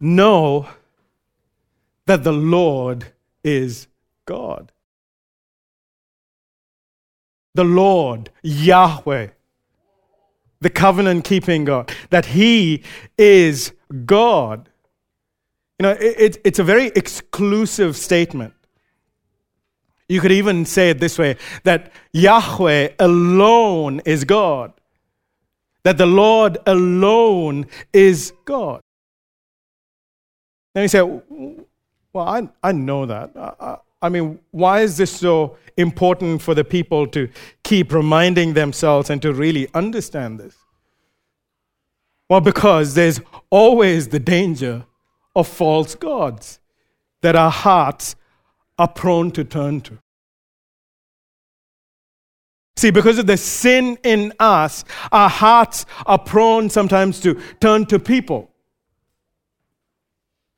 Know 0.00 0.68
that 2.06 2.24
the 2.24 2.32
Lord 2.32 3.12
is 3.44 3.88
God 4.24 4.72
the 7.58 7.64
Lord, 7.64 8.30
Yahweh, 8.42 9.30
the 10.60 10.70
covenant 10.70 11.24
keeping 11.24 11.64
God, 11.64 11.92
that 12.10 12.26
He 12.26 12.84
is 13.18 13.72
God. 14.06 14.68
You 15.80 15.82
know, 15.82 15.96
it, 15.98 16.38
it's 16.44 16.60
a 16.60 16.64
very 16.64 16.92
exclusive 16.94 17.96
statement. 17.96 18.54
You 20.08 20.20
could 20.20 20.32
even 20.32 20.64
say 20.64 20.90
it 20.90 21.00
this 21.00 21.18
way 21.18 21.36
that 21.64 21.92
Yahweh 22.12 22.90
alone 22.98 24.00
is 24.06 24.24
God, 24.24 24.72
that 25.82 25.98
the 25.98 26.06
Lord 26.06 26.58
alone 26.66 27.66
is 27.92 28.32
God. 28.44 28.80
Then 30.74 30.82
you 30.82 30.88
say, 30.88 31.02
Well, 31.02 32.26
I, 32.26 32.48
I 32.62 32.72
know 32.72 33.04
that. 33.06 33.32
I, 33.36 33.76
I 34.00 34.08
mean, 34.08 34.38
why 34.50 34.80
is 34.82 34.96
this 34.96 35.10
so 35.10 35.56
important 35.76 36.40
for 36.40 36.54
the 36.54 36.64
people 36.64 37.06
to 37.08 37.28
keep 37.62 37.92
reminding 37.92 38.54
themselves 38.54 39.10
and 39.10 39.20
to 39.22 39.32
really 39.32 39.68
understand 39.74 40.38
this? 40.38 40.56
Well, 42.28 42.40
because 42.40 42.94
there's 42.94 43.20
always 43.50 44.08
the 44.08 44.20
danger 44.20 44.84
of 45.34 45.48
false 45.48 45.94
gods 45.94 46.60
that 47.22 47.34
our 47.34 47.50
hearts 47.50 48.14
are 48.78 48.88
prone 48.88 49.30
to 49.32 49.44
turn 49.44 49.80
to. 49.82 49.98
See, 52.76 52.92
because 52.92 53.18
of 53.18 53.26
the 53.26 53.36
sin 53.36 53.98
in 54.04 54.32
us, 54.38 54.84
our 55.10 55.28
hearts 55.28 55.84
are 56.06 56.18
prone 56.18 56.70
sometimes 56.70 57.18
to 57.20 57.34
turn 57.60 57.86
to 57.86 57.98
people. 57.98 58.52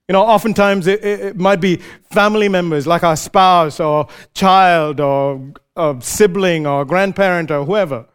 You 0.06 0.12
know, 0.12 0.22
oftentimes 0.22 0.86
it, 0.86 1.04
it, 1.04 1.36
might 1.38 1.60
be 1.60 1.76
family 2.10 2.48
members 2.48 2.86
like 2.86 3.04
our 3.04 3.16
spouse 3.16 3.80
or 3.80 4.08
child 4.34 5.00
or 5.00 5.54
sibling 6.00 6.66
or 6.66 6.84
grandparent 6.84 7.50
or 7.50 7.64
whoever, 7.64 8.06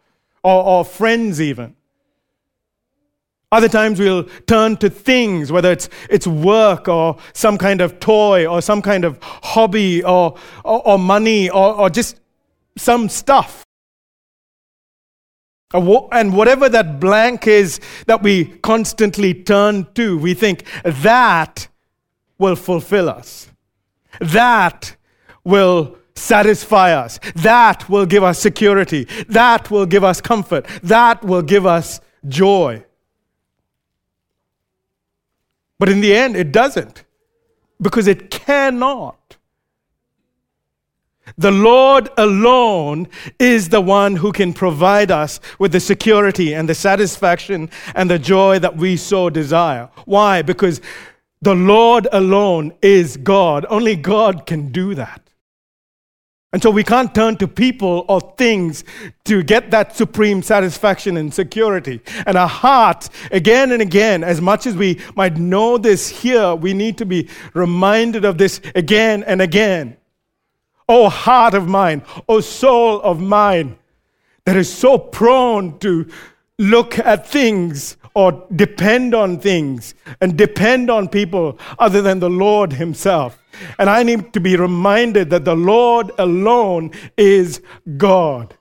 or, 0.43 0.63
or 0.63 0.85
friends 0.85 1.41
even. 1.41 1.75
Other 3.55 3.69
times 3.69 3.99
we'll 3.99 4.25
turn 4.47 4.75
to 4.77 4.89
things, 4.89 5.49
whether 5.49 5.71
it's, 5.71 5.87
it's 6.09 6.27
work 6.27 6.89
or 6.89 7.15
some 7.31 7.57
kind 7.57 7.79
of 7.79 8.01
toy 8.01 8.45
or 8.45 8.61
some 8.61 8.81
kind 8.81 9.05
of 9.05 9.17
hobby 9.23 10.03
or, 10.03 10.35
or, 10.65 10.85
or 10.85 10.99
money 10.99 11.49
or, 11.49 11.73
or 11.73 11.89
just 11.89 12.19
some 12.75 13.07
stuff. 13.07 13.63
And 15.73 16.35
whatever 16.35 16.67
that 16.67 16.99
blank 16.99 17.47
is 17.47 17.79
that 18.07 18.21
we 18.21 18.43
constantly 18.57 19.33
turn 19.33 19.87
to, 19.93 20.17
we 20.17 20.33
think 20.33 20.65
that 20.83 21.69
will 22.37 22.57
fulfill 22.57 23.07
us. 23.09 23.49
That 24.19 24.97
will 25.45 25.97
satisfy 26.13 26.91
us. 26.91 27.21
That 27.35 27.87
will 27.87 28.05
give 28.05 28.21
us 28.21 28.37
security. 28.37 29.05
That 29.29 29.71
will 29.71 29.85
give 29.85 30.03
us 30.03 30.19
comfort. 30.19 30.65
That 30.83 31.23
will 31.23 31.41
give 31.41 31.65
us 31.65 32.01
joy. 32.27 32.83
But 35.85 35.91
in 35.91 36.01
the 36.01 36.15
end, 36.15 36.35
it 36.35 36.51
doesn't 36.51 37.03
because 37.79 38.07
it 38.07 38.31
cannot. 38.31 39.37
The 41.37 41.51
Lord 41.51 42.09
alone 42.17 43.07
is 43.37 43.69
the 43.69 43.81
one 43.81 44.15
who 44.15 44.31
can 44.31 44.51
provide 44.51 45.11
us 45.11 45.39
with 45.59 45.73
the 45.73 45.79
security 45.79 46.55
and 46.55 46.67
the 46.67 46.73
satisfaction 46.73 47.69
and 47.93 48.09
the 48.09 48.17
joy 48.17 48.57
that 48.57 48.75
we 48.75 48.97
so 48.97 49.29
desire. 49.29 49.91
Why? 50.05 50.41
Because 50.41 50.81
the 51.43 51.53
Lord 51.53 52.07
alone 52.11 52.73
is 52.81 53.15
God. 53.17 53.67
Only 53.69 53.95
God 53.95 54.47
can 54.47 54.71
do 54.71 54.95
that. 54.95 55.24
And 56.55 56.63
so 56.63 56.71
we 56.71 56.85
can't 56.85 57.13
turn 57.13 57.35
to 57.39 57.49
people 57.49 58.05
or 58.07 58.21
things 58.37 58.85
to 59.25 59.43
get 59.43 59.71
that 59.71 59.93
supreme 59.93 60.41
satisfaction 60.41 61.17
and 61.17 61.33
security. 61.33 61.99
And 62.25 62.37
our 62.37 62.47
heart, 62.47 63.09
again 63.29 63.73
and 63.73 63.81
again, 63.81 64.23
as 64.23 64.39
much 64.39 64.65
as 64.65 64.73
we 64.73 65.01
might 65.17 65.35
know 65.35 65.77
this 65.77 66.07
here, 66.07 66.55
we 66.55 66.73
need 66.73 66.97
to 66.99 67.05
be 67.05 67.27
reminded 67.53 68.23
of 68.23 68.37
this 68.37 68.61
again 68.73 69.21
and 69.25 69.41
again. 69.41 69.97
Oh, 70.87 71.09
heart 71.09 71.55
of 71.55 71.67
mine, 71.67 72.03
oh, 72.29 72.39
soul 72.39 73.01
of 73.01 73.19
mine, 73.19 73.77
that 74.45 74.55
is 74.55 74.73
so 74.73 74.97
prone 74.97 75.77
to 75.79 76.09
look 76.57 76.97
at 76.99 77.27
things 77.27 77.97
or 78.13 78.47
depend 78.55 79.13
on 79.13 79.41
things 79.41 79.93
and 80.21 80.37
depend 80.37 80.89
on 80.89 81.09
people 81.09 81.59
other 81.77 82.01
than 82.01 82.19
the 82.19 82.29
Lord 82.29 82.71
Himself. 82.71 83.41
And 83.77 83.89
I 83.89 84.03
need 84.03 84.33
to 84.33 84.39
be 84.39 84.55
reminded 84.55 85.29
that 85.29 85.45
the 85.45 85.55
Lord 85.55 86.11
alone 86.17 86.91
is 87.17 87.61
God. 87.97 88.55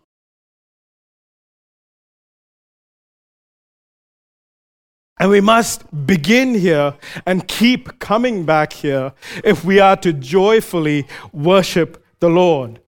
And 5.19 5.31
we 5.31 5.41
must 5.41 6.07
begin 6.07 6.55
here 6.55 6.95
and 7.25 7.47
keep 7.47 7.99
coming 7.99 8.45
back 8.45 8.73
here 8.73 9.13
if 9.45 9.65
we 9.65 9.79
are 9.79 9.97
to 9.99 10.13
joyfully 10.13 11.07
worship 11.33 12.05
the 12.19 12.29
Lord. 12.29 12.81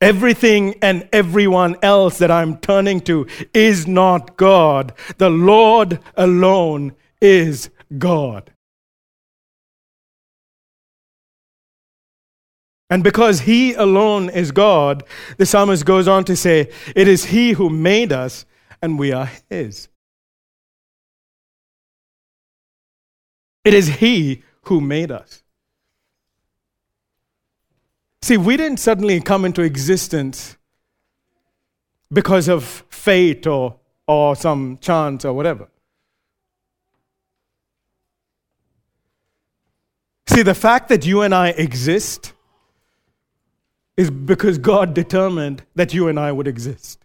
Everything 0.00 0.76
and 0.80 1.08
everyone 1.12 1.76
else 1.82 2.18
that 2.18 2.30
I'm 2.30 2.58
turning 2.58 3.00
to 3.02 3.26
is 3.52 3.86
not 3.86 4.36
God. 4.36 4.94
The 5.18 5.28
Lord 5.28 6.00
alone 6.16 6.94
is 7.20 7.70
God. 7.98 8.52
And 12.90 13.04
because 13.04 13.40
He 13.40 13.74
alone 13.74 14.30
is 14.30 14.50
God, 14.50 15.04
the 15.36 15.46
psalmist 15.46 15.84
goes 15.84 16.08
on 16.08 16.24
to 16.24 16.36
say, 16.36 16.70
It 16.96 17.06
is 17.08 17.26
He 17.26 17.52
who 17.52 17.68
made 17.68 18.12
us, 18.12 18.46
and 18.80 18.98
we 18.98 19.12
are 19.12 19.30
His. 19.50 19.88
It 23.64 23.74
is 23.74 23.88
He 23.96 24.42
who 24.62 24.80
made 24.80 25.10
us. 25.10 25.42
See, 28.22 28.36
we 28.36 28.56
didn't 28.56 28.78
suddenly 28.78 29.20
come 29.20 29.44
into 29.44 29.62
existence 29.62 30.56
because 32.12 32.48
of 32.48 32.64
fate 32.88 33.46
or, 33.46 33.76
or 34.06 34.34
some 34.34 34.78
chance 34.78 35.24
or 35.24 35.34
whatever. 35.34 35.68
See, 40.26 40.42
the 40.42 40.54
fact 40.54 40.88
that 40.88 41.06
you 41.06 41.22
and 41.22 41.34
I 41.34 41.48
exist 41.50 42.32
is 43.98 44.10
because 44.10 44.58
God 44.58 44.94
determined 44.94 45.64
that 45.74 45.92
you 45.92 46.06
and 46.06 46.20
I 46.20 46.30
would 46.30 46.46
exist. 46.46 47.04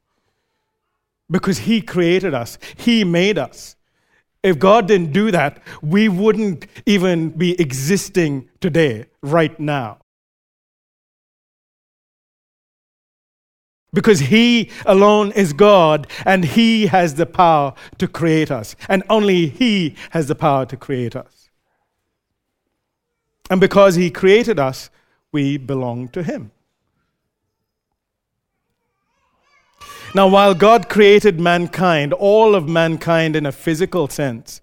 Because 1.30 1.58
He 1.58 1.82
created 1.82 2.36
us, 2.36 2.60
He 2.78 3.04
made 3.04 3.40
us. 3.40 3.76
If 4.44 4.60
God 4.60 4.88
didn't 4.88 5.12
do 5.12 5.32
that, 5.32 5.62
we 5.82 6.08
wouldn't 6.08 6.68
even 6.86 7.32
be 7.32 7.60
existing 7.60 8.48
today, 8.62 9.08
right 9.24 9.60
now. 9.60 9.98
Because 13.92 14.20
He 14.20 14.70
alone 14.86 15.32
is 15.32 15.52
God 15.52 16.06
and 16.26 16.46
He 16.46 16.88
has 16.88 17.16
the 17.16 17.26
power 17.26 17.74
to 17.98 18.08
create 18.08 18.52
us. 18.52 18.76
And 18.88 19.02
only 19.10 19.48
He 19.48 19.96
has 20.12 20.28
the 20.28 20.36
power 20.36 20.68
to 20.68 20.78
create 20.78 21.16
us. 21.16 21.50
And 23.50 23.60
because 23.60 23.96
He 23.96 24.12
created 24.12 24.60
us, 24.60 24.92
we 25.32 25.58
belong 25.58 26.10
to 26.10 26.22
Him. 26.22 26.52
Now, 30.15 30.28
while 30.28 30.54
God 30.54 30.89
created 30.89 31.39
mankind, 31.39 32.13
all 32.13 32.54
of 32.54 32.69
mankind 32.69 33.36
in 33.36 33.47
a 33.47 33.52
physical 33.52 34.08
sense, 34.08 34.62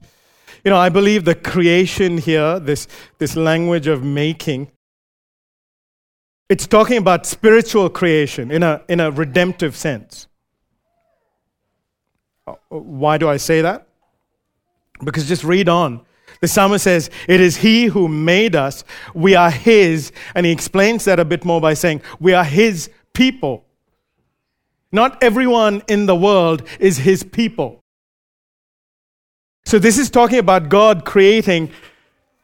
you 0.64 0.70
know, 0.70 0.76
I 0.76 0.90
believe 0.90 1.24
the 1.24 1.34
creation 1.34 2.18
here, 2.18 2.60
this, 2.60 2.86
this 3.18 3.34
language 3.34 3.88
of 3.88 4.04
making, 4.04 4.70
it's 6.48 6.66
talking 6.66 6.98
about 6.98 7.26
spiritual 7.26 7.88
creation 7.90 8.50
in 8.50 8.62
a, 8.62 8.82
in 8.88 9.00
a 9.00 9.10
redemptive 9.10 9.76
sense. 9.76 10.28
Uh, 12.46 12.54
why 12.68 13.18
do 13.18 13.28
I 13.28 13.36
say 13.36 13.62
that? 13.62 13.88
Because 15.02 15.26
just 15.26 15.42
read 15.42 15.68
on. 15.68 16.02
The 16.40 16.48
psalmist 16.48 16.84
says, 16.84 17.10
It 17.26 17.40
is 17.40 17.56
He 17.56 17.86
who 17.86 18.06
made 18.06 18.54
us. 18.54 18.84
We 19.14 19.34
are 19.34 19.50
His. 19.50 20.12
And 20.34 20.46
he 20.46 20.52
explains 20.52 21.04
that 21.06 21.18
a 21.18 21.24
bit 21.24 21.44
more 21.44 21.60
by 21.60 21.74
saying, 21.74 22.02
We 22.18 22.34
are 22.34 22.44
His 22.44 22.90
people. 23.14 23.64
Not 24.92 25.22
everyone 25.22 25.82
in 25.88 26.06
the 26.06 26.16
world 26.16 26.62
is 26.78 26.98
his 26.98 27.22
people. 27.22 27.80
So, 29.64 29.78
this 29.78 29.98
is 29.98 30.10
talking 30.10 30.38
about 30.38 30.68
God 30.68 31.04
creating 31.04 31.70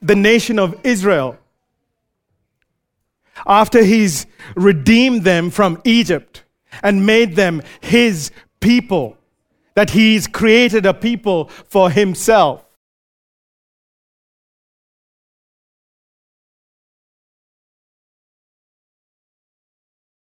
the 0.00 0.14
nation 0.14 0.58
of 0.58 0.78
Israel 0.84 1.38
after 3.46 3.82
he's 3.82 4.26
redeemed 4.54 5.24
them 5.24 5.50
from 5.50 5.80
Egypt 5.84 6.44
and 6.82 7.04
made 7.04 7.36
them 7.36 7.62
his 7.80 8.30
people, 8.60 9.16
that 9.74 9.90
he's 9.90 10.26
created 10.26 10.86
a 10.86 10.94
people 10.94 11.48
for 11.68 11.90
himself. 11.90 12.64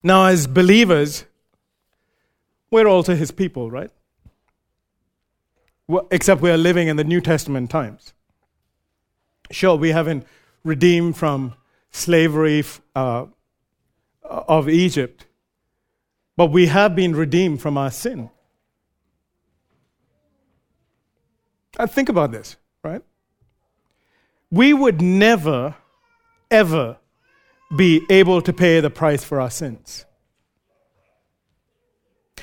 Now, 0.03 0.27
as 0.27 0.47
believers, 0.47 1.27
we're 2.71 2.87
also 2.87 3.15
his 3.15 3.31
people, 3.31 3.71
right? 3.71 3.91
Well, 5.89 6.07
except 6.11 6.41
we're 6.41 6.57
living 6.57 6.89
in 6.89 6.97
the 6.97 7.05
New 7.05 7.21
Testament 7.21 7.71
times. 7.71 8.15
Sure, 9.51 9.77
we 9.77 9.91
haven't 9.91 10.25
redeemed 10.63 11.17
from 11.17 11.55
slavery 11.91 12.65
uh, 12.95 13.27
of 14.23 14.69
Egypt, 14.69 15.27
but 16.37 16.47
we 16.47 16.67
have 16.67 16.95
been 16.95 17.17
redeemed 17.17 17.61
from 17.61 17.77
our 17.77 17.91
sin. 17.91 18.31
I 21.77 21.87
think 21.87 22.09
about 22.09 22.31
this, 22.31 22.57
right? 22.85 23.03
We 24.51 24.73
would 24.73 25.01
never, 25.01 25.75
ever 26.51 26.99
be 27.77 28.03
able 28.11 28.43
to 28.43 28.53
pay 28.53 28.81
the 28.81 28.91
price 28.91 29.25
for 29.25 29.41
our 29.41 29.51
sins 29.51 30.05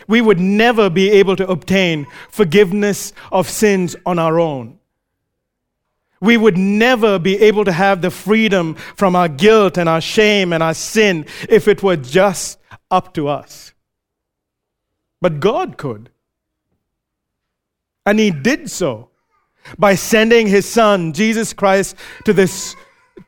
we 0.08 0.22
would 0.22 0.40
never 0.40 0.90
be 0.90 1.12
able 1.12 1.36
to 1.36 1.48
obtain 1.48 2.08
forgiveness 2.30 3.14
of 3.32 3.50
sins 3.50 3.96
on 4.06 4.20
our 4.20 4.40
own. 4.40 4.80
We 6.20 6.38
would 6.38 6.58
never 6.58 7.20
be 7.20 7.40
able 7.42 7.66
to 7.66 7.72
have 7.72 8.02
the 8.02 8.10
freedom 8.10 8.76
from 8.96 9.16
our 9.16 9.28
guilt 9.28 9.78
and 9.78 9.88
our 9.88 10.02
shame 10.02 10.52
and 10.52 10.64
our 10.64 10.74
sin 10.74 11.26
if 11.48 11.68
it 11.68 11.84
were 11.84 11.98
just 11.98 12.58
up 12.90 13.14
to 13.14 13.28
us. 13.28 13.74
But 15.22 15.40
God 15.40 15.78
could. 15.78 16.10
And 18.06 18.20
He 18.20 18.32
did 18.32 18.72
so 18.72 19.10
by 19.78 19.96
sending 19.96 20.48
His 20.48 20.68
Son, 20.68 21.14
Jesus 21.14 21.54
Christ, 21.54 21.96
to 22.26 22.34
this, 22.34 22.76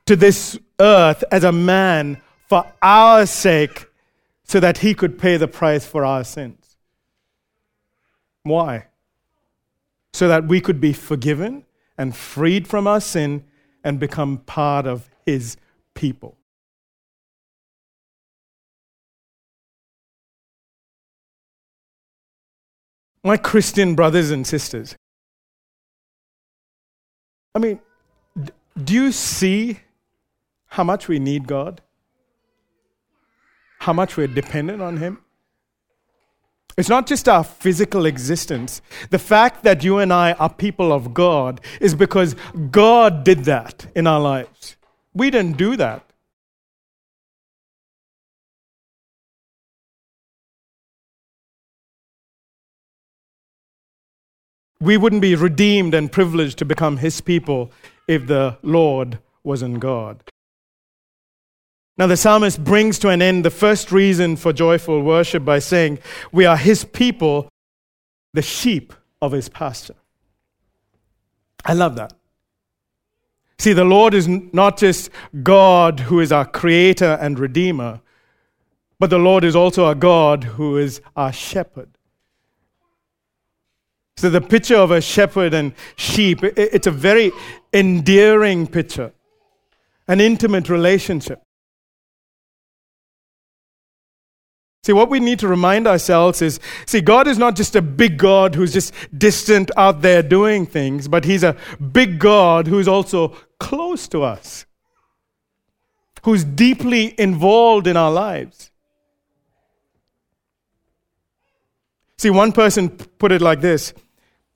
to 0.06 0.16
this 0.16 0.58
earth 0.80 1.24
as 1.32 1.44
a 1.44 1.52
man 1.52 2.22
for 2.48 2.66
our 2.82 3.26
sake 3.26 3.88
so 4.46 4.60
that 4.60 4.80
He 4.80 4.94
could 4.96 5.20
pay 5.20 5.38
the 5.38 5.48
price 5.48 5.86
for 5.86 6.06
our 6.06 6.24
sins. 6.24 6.59
Why? 8.50 8.88
So 10.14 10.28
that 10.28 10.48
we 10.48 10.60
could 10.60 10.82
be 10.82 10.92
forgiven 10.92 11.66
and 11.98 12.16
freed 12.16 12.68
from 12.68 12.88
our 12.88 13.00
sin 13.00 13.46
and 13.84 14.00
become 14.00 14.40
part 14.40 14.86
of 14.86 15.10
His 15.26 15.56
people. 15.94 16.38
My 23.24 23.38
Christian 23.38 23.96
brothers 23.96 24.32
and 24.32 24.48
sisters, 24.48 24.96
I 27.54 27.60
mean, 27.60 27.80
do 28.82 28.94
you 28.94 29.12
see 29.12 29.80
how 30.68 30.84
much 30.84 31.08
we 31.08 31.20
need 31.20 31.46
God? 31.48 31.82
How 33.80 33.94
much 33.94 34.18
we're 34.18 34.28
dependent 34.28 34.82
on 34.82 34.98
Him? 34.98 35.20
It's 36.78 36.90
not 36.90 37.08
just 37.08 37.28
our 37.28 37.44
physical 37.44 38.06
existence. 38.06 38.82
The 39.10 39.20
fact 39.20 39.64
that 39.64 39.84
you 39.84 39.98
and 39.98 40.14
I 40.14 40.34
are 40.34 40.54
people 40.54 40.94
of 40.94 41.14
God 41.14 41.60
is 41.82 41.94
because 41.94 42.36
God 42.72 43.24
did 43.24 43.46
that 43.46 43.88
in 43.96 44.08
our 44.08 44.20
lives. 44.20 44.78
We 45.14 45.30
didn't 45.30 45.58
do 45.58 45.76
that. 45.76 46.06
We 54.82 54.96
wouldn't 54.96 55.22
be 55.22 55.36
redeemed 55.36 55.94
and 55.94 56.10
privileged 56.10 56.58
to 56.60 56.66
become 56.66 56.98
His 56.98 57.20
people 57.20 57.70
if 58.08 58.28
the 58.28 58.58
Lord 58.64 59.20
wasn't 59.44 59.82
God. 59.82 60.24
Now, 62.00 62.08
the 62.08 62.16
psalmist 62.16 62.64
brings 62.64 62.98
to 63.00 63.10
an 63.10 63.22
end 63.22 63.44
the 63.44 63.50
first 63.50 63.92
reason 63.92 64.38
for 64.38 64.54
joyful 64.54 65.02
worship 65.04 65.44
by 65.44 65.60
saying, 65.60 66.00
We 66.32 66.46
are 66.46 66.56
his 66.56 66.86
people, 66.86 67.50
the 68.32 68.42
sheep 68.42 68.94
of 69.22 69.34
his 69.34 69.50
pasture. 69.50 69.98
I 71.66 71.74
love 71.74 71.98
that. 71.98 72.14
See, 73.58 73.74
the 73.74 73.84
Lord 73.84 74.14
is 74.14 74.30
not 74.30 74.78
just 74.78 75.10
God 75.44 76.00
who 76.00 76.22
is 76.22 76.32
our 76.32 76.46
creator 76.46 77.18
and 77.20 77.38
redeemer, 77.38 78.00
but 78.98 79.10
the 79.10 79.20
Lord 79.20 79.44
is 79.44 79.54
also 79.54 79.90
a 79.90 79.96
God 79.96 80.46
who 80.46 80.78
is 80.78 81.02
our 81.18 81.34
shepherd. 81.34 81.90
So, 84.16 84.30
the 84.30 84.40
picture 84.40 84.78
of 84.78 84.92
a 84.92 85.02
shepherd 85.02 85.54
and 85.54 85.74
sheep, 85.98 86.46
it's 86.46 86.88
a 86.88 86.92
very 86.92 87.34
endearing 87.74 88.68
picture, 88.68 89.12
an 90.08 90.22
intimate 90.22 90.70
relationship. 90.70 91.44
See, 94.84 94.94
what 94.94 95.10
we 95.10 95.20
need 95.20 95.40
to 95.40 95.48
remind 95.48 95.88
ourselves 95.88 96.42
is 96.42 96.60
see, 96.86 97.02
God 97.02 97.28
is 97.28 97.38
not 97.38 97.56
just 97.56 97.76
a 97.76 97.82
big 97.82 98.18
God 98.18 98.56
who's 98.56 98.74
just 98.74 98.94
distant 99.18 99.72
out 99.76 100.02
there 100.02 100.24
doing 100.24 100.66
things, 100.66 101.08
but 101.08 101.26
He's 101.26 101.44
a 101.44 101.56
big 101.92 102.18
God 102.20 102.68
who's 102.68 102.88
also 102.88 103.36
close 103.60 104.08
to 104.10 104.24
us, 104.24 104.66
who's 106.24 106.44
deeply 106.44 107.14
involved 107.20 107.88
in 107.88 107.98
our 107.98 108.12
lives. 108.12 108.72
See, 112.18 112.30
one 112.30 112.52
person 112.52 112.90
put 112.90 113.32
it 113.32 113.42
like 113.42 113.62
this 113.62 113.94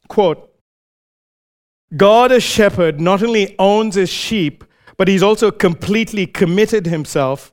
quote, 0.07 0.53
God 1.95 2.31
as 2.31 2.43
shepherd 2.43 2.99
not 2.99 3.23
only 3.23 3.55
owns 3.57 3.95
his 3.95 4.09
sheep, 4.09 4.63
but 4.97 5.07
he's 5.07 5.23
also 5.23 5.51
completely 5.51 6.27
committed 6.27 6.85
himself 6.85 7.52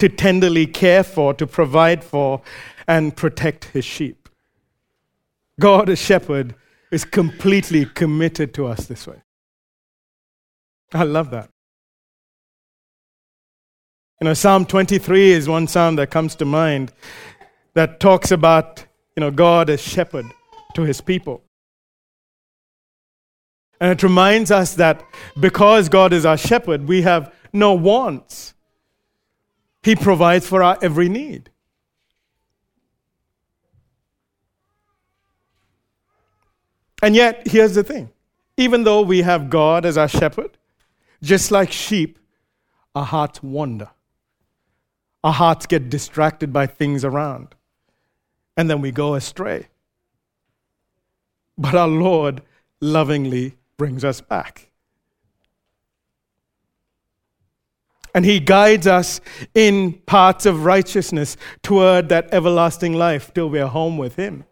to 0.00 0.08
tenderly 0.08 0.66
care 0.66 1.02
for, 1.02 1.32
to 1.34 1.46
provide 1.46 2.02
for, 2.02 2.42
and 2.88 3.16
protect 3.16 3.66
his 3.66 3.84
sheep. 3.84 4.28
God, 5.58 5.88
as 5.88 5.98
shepherd, 5.98 6.54
is 6.90 7.04
completely 7.04 7.84
committed 7.84 8.52
to 8.54 8.66
us 8.66 8.86
this 8.86 9.06
way. 9.06 9.22
I 10.92 11.04
love 11.04 11.30
that. 11.30 11.50
You 14.20 14.26
know, 14.26 14.34
Psalm 14.34 14.66
23 14.66 15.30
is 15.30 15.48
one 15.48 15.66
psalm 15.66 15.96
that 15.96 16.10
comes 16.10 16.34
to 16.36 16.44
mind 16.44 16.92
that 17.74 18.00
talks 18.00 18.30
about, 18.30 18.84
you 19.16 19.20
know, 19.20 19.30
God 19.30 19.70
as 19.70 19.80
shepherd 19.80 20.26
to 20.74 20.82
his 20.82 21.00
people. 21.00 21.42
And 23.80 23.90
it 23.90 24.02
reminds 24.02 24.50
us 24.50 24.74
that 24.74 25.02
because 25.38 25.88
God 25.88 26.12
is 26.12 26.26
our 26.26 26.36
shepherd, 26.36 26.86
we 26.86 27.02
have 27.02 27.32
no 27.52 27.72
wants. 27.72 28.54
He 29.82 29.96
provides 29.96 30.46
for 30.46 30.62
our 30.62 30.78
every 30.82 31.08
need. 31.08 31.50
And 37.02 37.16
yet, 37.16 37.48
here's 37.48 37.74
the 37.74 37.82
thing 37.82 38.10
even 38.56 38.84
though 38.84 39.00
we 39.00 39.22
have 39.22 39.48
God 39.48 39.86
as 39.86 39.96
our 39.96 40.08
shepherd, 40.08 40.58
just 41.22 41.50
like 41.50 41.72
sheep, 41.72 42.18
our 42.94 43.04
hearts 43.04 43.42
wander. 43.42 43.90
Our 45.24 45.32
hearts 45.32 45.66
get 45.66 45.90
distracted 45.90 46.52
by 46.52 46.66
things 46.66 47.04
around, 47.04 47.54
and 48.56 48.70
then 48.70 48.80
we 48.80 48.90
go 48.90 49.14
astray. 49.14 49.68
But 51.56 51.74
our 51.74 51.88
Lord 51.88 52.42
lovingly 52.80 53.56
brings 53.76 54.02
us 54.04 54.20
back. 54.20 54.69
And 58.14 58.24
he 58.24 58.40
guides 58.40 58.86
us 58.86 59.20
in 59.54 59.94
paths 60.06 60.46
of 60.46 60.64
righteousness 60.64 61.36
toward 61.62 62.08
that 62.08 62.32
everlasting 62.32 62.94
life 62.94 63.32
till 63.34 63.48
we 63.48 63.60
are 63.60 63.68
home 63.68 63.98
with 63.98 64.16
him. 64.16 64.44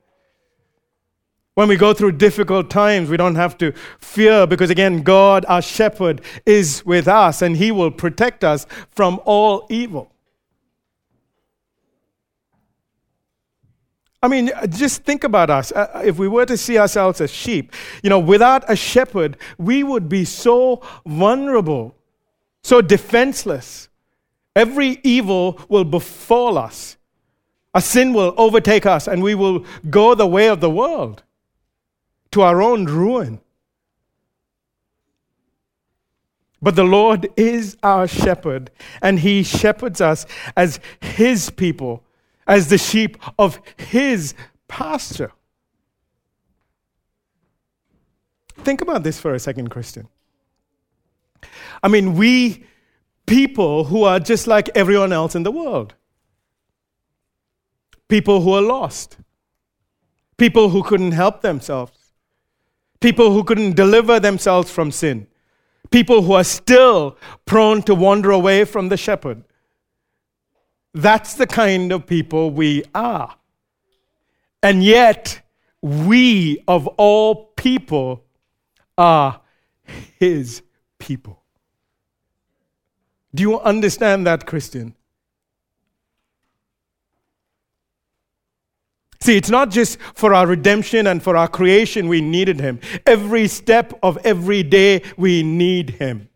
When 1.55 1.69
we 1.69 1.77
go 1.77 1.93
through 1.93 2.13
difficult 2.13 2.71
times, 2.71 3.11
we 3.11 3.17
don't 3.17 3.35
have 3.35 3.59
to 3.59 3.73
fear 3.99 4.47
because, 4.47 4.71
again, 4.71 5.03
God, 5.03 5.45
our 5.49 5.61
shepherd, 5.61 6.21
is 6.47 6.87
with 6.87 7.09
us 7.09 7.43
and 7.43 7.57
he 7.57 7.73
will 7.73 7.91
protect 7.91 8.45
us 8.45 8.65
from 8.93 9.21
all 9.25 9.67
evil. 9.69 10.13
I 14.23 14.29
mean, 14.29 14.51
just 14.69 15.03
think 15.03 15.23
about 15.25 15.51
us. 15.51 15.73
Uh, 15.73 16.03
if 16.05 16.19
we 16.19 16.27
were 16.29 16.47
to 16.47 16.57
see 16.57 16.79
ourselves 16.79 17.21
as 17.21 17.31
sheep, 17.33 17.73
you 18.03 18.11
know, 18.11 18.19
without 18.19 18.65
a 18.69 18.75
shepherd, 18.75 19.37
we 19.59 19.83
would 19.83 20.09
be 20.09 20.25
so 20.25 20.83
vulnerable, 21.07 21.95
so 22.63 22.81
defenseless. 22.81 23.89
Every 24.55 25.01
evil 25.03 25.61
will 25.69 25.85
befall 25.85 26.59
us. 26.59 26.97
A 27.75 27.81
sin 27.81 28.13
will 28.13 28.35
overtake 28.37 28.87
us, 28.87 29.07
and 29.07 29.23
we 29.23 29.35
will 29.35 29.65
go 29.89 30.15
the 30.15 30.27
way 30.27 30.49
of 30.49 30.61
the 30.61 30.71
world 30.71 31.23
to 32.33 32.43
our 32.43 32.61
own 32.61 32.87
ruin. 32.87 33.41
But 36.61 36.75
the 36.75 36.85
Lord 36.85 37.29
is 37.37 37.77
our 37.83 38.09
shepherd, 38.09 38.71
and 39.01 39.21
he 39.21 39.43
shepherds 39.43 40.01
us 40.01 40.27
as 40.57 40.81
his 41.01 41.51
people, 41.51 42.03
as 42.47 42.69
the 42.69 42.79
sheep 42.79 43.17
of 43.39 43.61
his 43.77 44.35
pasture. 44.67 45.33
Think 48.57 48.81
about 48.81 49.05
this 49.05 49.21
for 49.21 49.35
a 49.35 49.39
second, 49.39 49.69
Christian. 49.69 50.09
I 51.83 51.89
mean, 51.89 52.15
we 52.15 52.65
people 53.27 53.85
who 53.85 54.05
are 54.05 54.21
just 54.21 54.47
like 54.47 54.71
everyone 54.75 55.13
else 55.13 55.35
in 55.35 55.43
the 55.43 55.51
world, 55.51 55.95
people 58.09 58.41
who 58.41 58.53
are 58.55 58.63
lost, 58.63 59.19
people 60.37 60.71
who 60.71 60.83
couldn't 60.83 61.13
help 61.13 61.43
themselves 61.43 61.99
people 63.01 63.33
who 63.33 63.45
couldn't 63.45 63.77
deliver 63.77 64.19
themselves 64.19 64.71
from 64.71 64.91
sin, 64.91 65.27
people 65.91 66.23
who 66.23 66.33
are 66.33 66.45
still 66.45 67.17
prone 67.45 67.83
to 67.83 67.95
wander 67.95 68.31
away 68.31 68.65
from 68.65 68.89
the 68.89 68.97
shepherd. 68.97 69.45
That's 70.95 71.35
the 71.35 71.47
kind 71.47 71.93
of 71.93 72.07
people 72.07 72.51
we 72.51 72.85
are. 72.95 73.37
And 74.63 74.83
yet, 74.83 75.43
we 75.81 76.63
of 76.67 76.87
all 76.97 77.53
people 77.57 78.25
are 78.97 79.41
his 80.19 80.63
people. 80.99 81.43
Do 83.35 83.43
you 83.43 83.61
understand 83.61 84.27
that, 84.27 84.47
Christian? 84.47 84.95
See, 89.21 89.37
it's 89.37 89.51
not 89.51 89.71
just 89.71 89.99
for 90.15 90.33
our 90.33 90.47
redemption 90.47 91.07
and 91.07 91.23
for 91.23 91.37
our 91.37 91.49
creation 91.49 92.09
we 92.09 92.21
needed 92.21 92.61
him. 92.61 92.81
Every 93.05 93.49
step 93.49 93.99
of 94.03 94.17
every 94.25 94.63
day 94.63 95.03
we 95.17 95.43
need 95.43 95.91
him. 95.91 96.29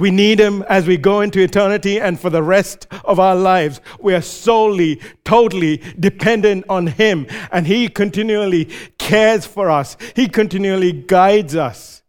We 0.00 0.10
need 0.10 0.40
him 0.40 0.62
as 0.62 0.86
we 0.86 0.96
go 0.96 1.20
into 1.20 1.40
eternity 1.40 2.00
and 2.00 2.18
for 2.18 2.30
the 2.30 2.42
rest 2.42 2.86
of 3.04 3.20
our 3.20 3.36
lives. 3.36 3.80
We 4.00 4.14
are 4.14 4.22
solely, 4.22 5.00
totally 5.24 5.82
dependent 5.98 6.64
on 6.68 6.88
him. 6.88 7.26
And 7.52 7.66
he 7.66 7.88
continually 7.88 8.70
cares 8.98 9.46
for 9.46 9.70
us, 9.70 9.96
he 10.16 10.28
continually 10.28 10.92
guides 10.92 11.54
us. 11.54 12.00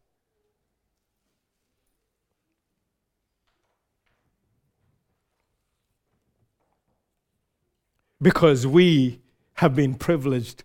because 8.21 8.67
we 8.67 9.19
have 9.55 9.75
been 9.75 9.95
privileged 9.95 10.63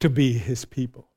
to 0.00 0.10
be 0.10 0.34
his 0.34 0.64
people. 0.64 1.08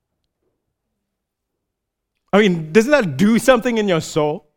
I 2.33 2.39
mean, 2.39 2.71
doesn't 2.71 2.91
that 2.91 3.17
do 3.17 3.37
something 3.37 3.77
in 3.77 3.87
your 3.87 4.01
soul? 4.01 4.50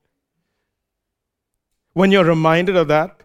When 1.94 2.12
you're 2.12 2.24
reminded 2.24 2.76
of 2.76 2.88
that? 2.88 3.20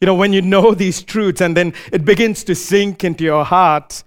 You 0.00 0.06
know, 0.06 0.14
when 0.14 0.32
you 0.32 0.42
know 0.42 0.74
these 0.74 1.02
truths 1.02 1.40
and 1.40 1.56
then 1.56 1.72
it 1.92 2.04
begins 2.04 2.44
to 2.44 2.54
sink 2.54 3.04
into 3.04 3.24
your 3.24 3.44
heart, 3.44 4.02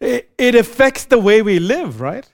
it, 0.00 0.54
affects 0.54 1.06
the 1.06 1.18
way 1.18 1.40
we 1.40 1.58
live, 1.58 2.00
right? 2.00 2.28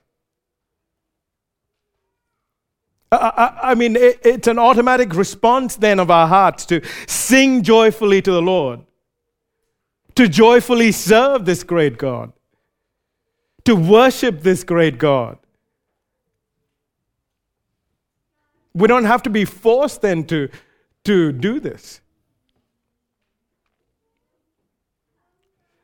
I, 3.12 3.16
I, 3.16 3.70
I 3.70 3.74
mean, 3.74 3.97
it, 3.97 4.20
it's 4.24 4.49
an 4.49 4.59
automatic 4.59 5.14
response 5.14 5.76
then 5.76 6.01
of 6.01 6.11
our 6.11 6.26
hearts 6.26 6.66
to 6.66 6.82
sing 7.07 7.62
joyfully 7.62 8.20
to 8.22 8.32
the 8.32 8.43
Lord 8.43 8.80
to 10.20 10.28
joyfully 10.28 10.93
serve 10.93 11.45
this 11.45 11.64
great 11.64 11.99
God, 11.99 12.32
to 13.64 13.74
worship 13.74 14.43
this 14.43 14.64
great 14.64 14.99
God. 14.99 15.38
We 18.75 18.89
don't 18.89 19.05
have 19.05 19.23
to 19.25 19.31
be 19.31 19.45
forced 19.45 20.03
then 20.03 20.25
to, 20.27 20.49
to 21.05 21.33
do 21.33 21.61
this. 21.61 22.01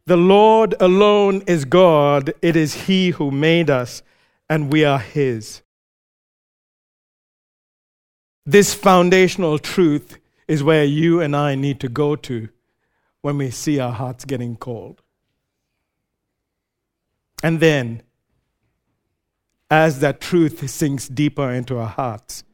The 0.07 0.17
Lord 0.17 0.75
alone 0.79 1.43
is 1.49 1.65
God. 1.65 2.33
It 2.41 2.55
is 2.55 2.87
He 2.87 3.11
who 3.11 3.33
made 3.33 3.69
us, 3.69 4.03
and 4.49 4.73
we 4.73 4.85
are 4.85 5.01
His. 5.01 5.63
This 8.45 8.73
foundational 8.73 9.59
truth 9.59 10.19
is 10.47 10.63
where 10.63 10.85
you 10.85 11.21
and 11.21 11.35
I 11.35 11.57
need 11.57 11.81
to 11.81 11.89
go 11.89 12.15
to 12.15 12.49
when 13.21 13.39
we 13.39 13.51
see 13.51 13.81
our 13.81 13.91
hearts 13.91 14.25
getting 14.25 14.57
cold. 14.57 15.03
And 17.43 17.59
then, 17.59 18.03
as 19.69 19.99
that 19.99 20.21
truth 20.21 20.71
sinks 20.71 21.09
deeper 21.09 21.51
into 21.51 21.79
our 21.79 21.89
hearts, 21.89 22.45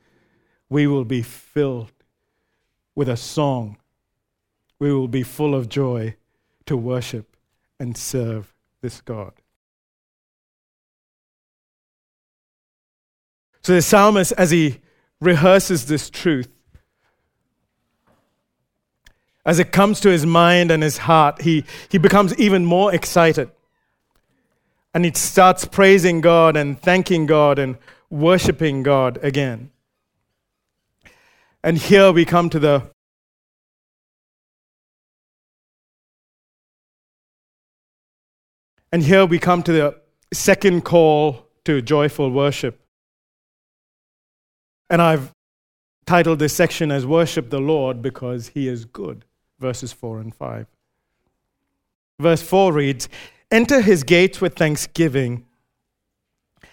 we 0.73 0.87
will 0.87 1.05
be 1.05 1.21
filled 1.21 1.93
with 2.95 3.07
a 3.07 3.17
song. 3.17 3.77
We 4.79 4.91
will 4.91 5.07
be 5.07 5.23
full 5.23 5.55
of 5.55 5.69
joy 5.69 6.17
to 6.65 6.79
worship 6.79 7.37
and 7.79 7.95
serve 7.95 8.55
this 8.81 9.03
God. 9.03 9.35
So 13.63 13.75
the 13.75 13.83
psalmist, 13.83 14.33
as 14.39 14.51
he 14.51 14.81
rehearses 15.21 15.89
this 15.89 16.09
truth, 16.09 16.49
as 19.45 19.59
it 19.59 19.73
comes 19.73 20.01
to 20.01 20.09
his 20.09 20.25
mind 20.25 20.71
and 20.71 20.83
his 20.83 20.97
heart, 20.97 21.43
he, 21.43 21.65
he 21.91 21.99
becomes 21.99 22.35
even 22.39 22.65
more 22.65 22.95
excited. 22.95 23.51
And 24.95 25.05
he 25.05 25.13
starts 25.13 25.67
praising 25.67 26.23
God 26.23 26.57
and 26.57 26.81
thanking 26.81 27.27
God 27.27 27.59
and 27.59 27.77
worshiping 28.09 28.83
God 28.83 29.19
again. 29.23 29.72
And 31.65 31.79
here 31.79 32.11
we 32.13 32.25
come 32.25 32.51
to 32.51 32.59
the 32.59 32.91
And 38.95 39.03
here 39.03 39.25
we 39.25 39.39
come 39.39 39.63
to 39.63 39.73
the 39.73 40.01
second 40.35 40.85
call 40.85 41.47
to 41.65 41.81
joyful 41.81 42.31
worship. 42.31 42.79
And 44.91 45.01
I've 45.01 45.33
titled 46.05 46.41
this 46.41 46.55
section 46.55 46.93
as 46.93 47.07
Worship 47.07 47.49
the 47.49 47.59
Lord 47.59 48.03
because 48.03 48.49
He 48.49 48.69
is 48.69 48.85
good 48.85 49.25
verses 49.63 49.93
4 49.93 50.21
and 50.21 50.35
5. 50.35 50.67
Verse 52.19 52.43
4 52.43 52.73
reads 52.73 53.09
Enter 53.51 53.81
his 53.81 54.03
gates 54.03 54.41
with 54.41 54.57
thanksgiving 54.57 55.47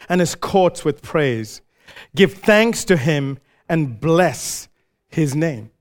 and 0.09 0.19
his 0.19 0.35
courts 0.35 0.83
with 0.83 1.01
praise. 1.01 1.61
Give 2.15 2.33
thanks 2.33 2.83
to 2.85 2.97
him 2.97 3.37
and 3.69 3.99
bless 3.99 4.68
his 5.09 5.35
name. 5.35 5.71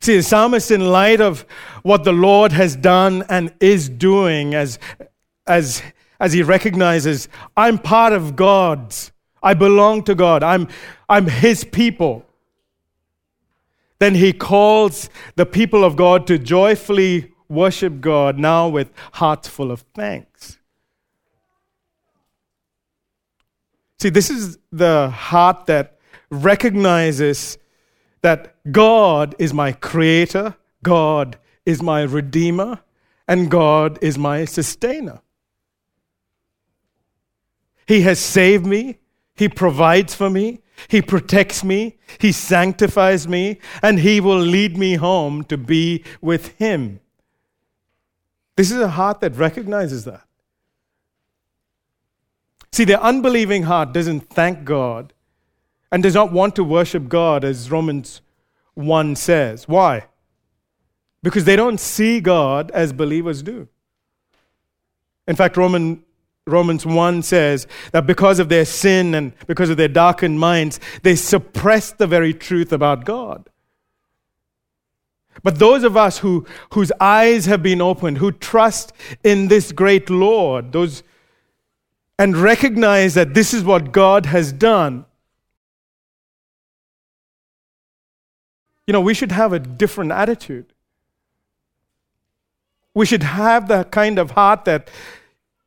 See, 0.00 0.16
the 0.16 0.22
psalmist, 0.22 0.70
in 0.70 0.80
light 0.90 1.20
of 1.20 1.46
what 1.82 2.04
the 2.04 2.12
Lord 2.12 2.52
has 2.52 2.74
done 2.74 3.24
and 3.28 3.54
is 3.60 3.88
doing, 3.88 4.52
as, 4.52 4.78
as, 5.46 5.82
as 6.18 6.32
he 6.32 6.42
recognizes, 6.42 7.28
I'm 7.56 7.78
part 7.78 8.12
of 8.12 8.34
God's, 8.34 9.12
I 9.42 9.54
belong 9.54 10.02
to 10.04 10.14
God, 10.14 10.42
I'm, 10.42 10.66
I'm 11.08 11.28
his 11.28 11.62
people, 11.62 12.26
then 14.00 14.16
he 14.16 14.32
calls 14.32 15.08
the 15.36 15.46
people 15.46 15.84
of 15.84 15.94
God 15.94 16.26
to 16.26 16.36
joyfully 16.36 17.32
worship 17.48 18.00
God 18.00 18.38
now 18.38 18.66
with 18.68 18.90
hearts 19.12 19.46
full 19.46 19.70
of 19.70 19.82
thanks. 19.94 20.58
See, 24.00 24.10
this 24.10 24.30
is 24.30 24.58
the 24.72 25.10
heart 25.10 25.66
that 25.66 25.98
recognizes 26.32 27.58
that 28.22 28.56
God 28.72 29.34
is 29.38 29.52
my 29.52 29.72
creator, 29.72 30.56
God 30.82 31.36
is 31.66 31.82
my 31.82 32.02
redeemer, 32.02 32.80
and 33.28 33.50
God 33.50 33.98
is 34.00 34.16
my 34.16 34.46
sustainer. 34.46 35.20
He 37.86 38.00
has 38.00 38.18
saved 38.18 38.64
me, 38.64 38.98
He 39.36 39.48
provides 39.48 40.14
for 40.14 40.30
me, 40.30 40.62
He 40.88 41.02
protects 41.02 41.62
me, 41.62 41.98
He 42.18 42.32
sanctifies 42.32 43.28
me, 43.28 43.60
and 43.82 43.98
He 43.98 44.20
will 44.20 44.40
lead 44.40 44.78
me 44.78 44.94
home 44.94 45.44
to 45.44 45.58
be 45.58 46.02
with 46.20 46.56
Him. 46.56 47.00
This 48.56 48.70
is 48.70 48.78
a 48.78 48.88
heart 48.88 49.20
that 49.20 49.36
recognizes 49.36 50.04
that. 50.04 50.24
See, 52.72 52.84
the 52.84 53.02
unbelieving 53.02 53.64
heart 53.64 53.92
doesn't 53.92 54.30
thank 54.30 54.64
God 54.64 55.12
and 55.92 56.02
does 56.02 56.14
not 56.14 56.32
want 56.32 56.56
to 56.56 56.64
worship 56.64 57.08
God, 57.08 57.44
as 57.44 57.70
Romans 57.70 58.22
1 58.74 59.14
says. 59.14 59.68
Why? 59.68 60.06
Because 61.22 61.44
they 61.44 61.54
don't 61.54 61.78
see 61.78 62.20
God 62.20 62.70
as 62.72 62.94
believers 62.94 63.42
do. 63.42 63.68
In 65.28 65.36
fact, 65.36 65.58
Roman, 65.58 66.02
Romans 66.46 66.86
1 66.86 67.22
says 67.22 67.66
that 67.92 68.06
because 68.06 68.38
of 68.38 68.48
their 68.48 68.64
sin 68.64 69.14
and 69.14 69.32
because 69.46 69.68
of 69.68 69.76
their 69.76 69.86
darkened 69.86 70.40
minds, 70.40 70.80
they 71.02 71.14
suppress 71.14 71.92
the 71.92 72.06
very 72.06 72.32
truth 72.32 72.72
about 72.72 73.04
God. 73.04 73.50
But 75.42 75.58
those 75.58 75.84
of 75.84 75.96
us 75.96 76.18
who, 76.18 76.46
whose 76.70 76.90
eyes 77.00 77.46
have 77.46 77.62
been 77.62 77.80
opened, 77.80 78.18
who 78.18 78.32
trust 78.32 78.92
in 79.22 79.48
this 79.48 79.72
great 79.72 80.08
Lord, 80.08 80.72
those, 80.72 81.02
and 82.18 82.36
recognize 82.36 83.14
that 83.14 83.34
this 83.34 83.52
is 83.52 83.62
what 83.62 83.92
God 83.92 84.26
has 84.26 84.52
done, 84.52 85.04
you 88.92 88.98
know, 88.98 89.00
we 89.00 89.14
should 89.14 89.32
have 89.32 89.54
a 89.54 89.58
different 89.58 90.12
attitude. 90.12 90.66
We 92.92 93.06
should 93.06 93.22
have 93.22 93.66
the 93.66 93.84
kind 93.84 94.18
of 94.18 94.32
heart 94.32 94.66
that, 94.66 94.90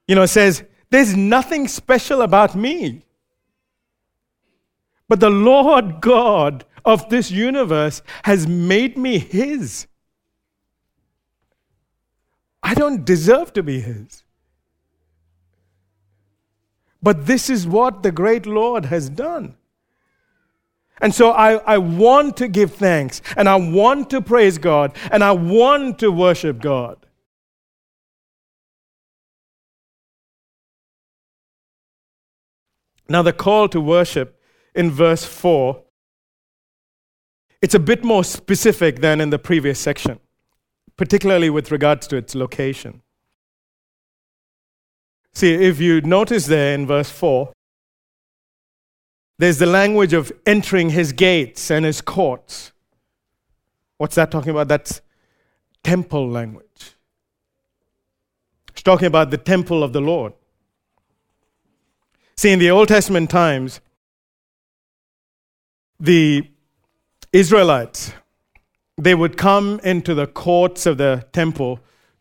you 0.08 0.14
know, 0.14 0.28
says, 0.28 0.64
there's 0.92 1.18
nothing 1.18 1.68
special 1.68 2.22
about 2.22 2.54
me. 2.54 3.02
But 5.10 5.22
the 5.22 5.32
Lord 5.32 6.02
God 6.02 6.66
of 6.86 7.10
this 7.10 7.32
universe 7.32 8.04
has 8.26 8.46
made 8.46 8.96
me 8.96 9.18
His. 9.18 9.88
I 12.62 12.76
don't 12.76 13.04
deserve 13.04 13.54
to 13.54 13.64
be 13.64 13.82
His. 13.82 14.22
But 17.02 17.26
this 17.26 17.50
is 17.50 17.66
what 17.66 18.04
the 18.04 18.12
great 18.12 18.46
Lord 18.46 18.86
has 18.86 19.10
done. 19.10 19.56
And 21.02 21.14
so 21.14 21.32
I, 21.32 21.56
I 21.58 21.78
want 21.78 22.38
to 22.38 22.48
give 22.48 22.74
thanks 22.74 23.22
and 23.36 23.50
I 23.50 23.56
want 23.56 24.10
to 24.12 24.22
praise 24.22 24.58
God 24.58 24.96
and 25.12 25.24
I 25.24 25.32
want 25.32 26.00
to 26.00 26.12
worship 26.12 26.62
God. 26.62 27.06
Now, 33.08 33.22
the 33.22 33.34
call 33.34 33.68
to 33.70 33.80
worship 33.80 34.40
in 34.74 34.90
verse 34.90 35.26
4, 35.26 35.82
it's 37.62 37.76
a 37.76 37.80
bit 37.80 38.04
more 38.04 38.24
specific 38.24 39.02
than 39.02 39.22
in 39.22 39.30
the 39.30 39.38
previous 39.38 39.80
section, 39.80 40.20
particularly 40.98 41.50
with 41.50 41.72
regards 41.72 42.08
to 42.08 42.16
its 42.16 42.34
location. 42.34 43.04
See, 45.34 45.54
if 45.54 45.80
you 45.80 46.02
notice 46.02 46.48
there 46.48 46.74
in 46.74 46.88
verse 46.88 47.10
4, 47.10 47.52
there's 49.38 49.58
the 49.58 49.66
language 49.66 50.14
of 50.14 50.32
entering 50.46 50.90
his 50.92 51.12
gates 51.12 51.70
and 51.70 51.86
his 51.86 52.02
courts. 52.02 52.72
What's 53.98 54.16
that 54.16 54.32
talking 54.32 54.52
about? 54.52 54.68
That's 54.68 55.02
temple 55.84 56.30
language. 56.30 56.96
It's 58.72 58.82
talking 58.82 59.08
about 59.08 59.32
the 59.32 59.38
temple 59.38 59.84
of 59.84 59.94
the 59.94 60.02
Lord. 60.02 60.34
See, 62.38 62.52
in 62.52 62.60
the 62.60 62.72
Old 62.72 62.90
Testament 62.90 63.30
times, 63.30 63.80
the 66.00 66.50
Israelites, 67.32 68.14
they 68.98 69.16
would 69.16 69.38
come 69.38 69.80
into 69.84 70.14
the 70.14 70.28
courts 70.28 70.86
of 70.86 70.98
the 70.98 71.26
temple 71.32 71.80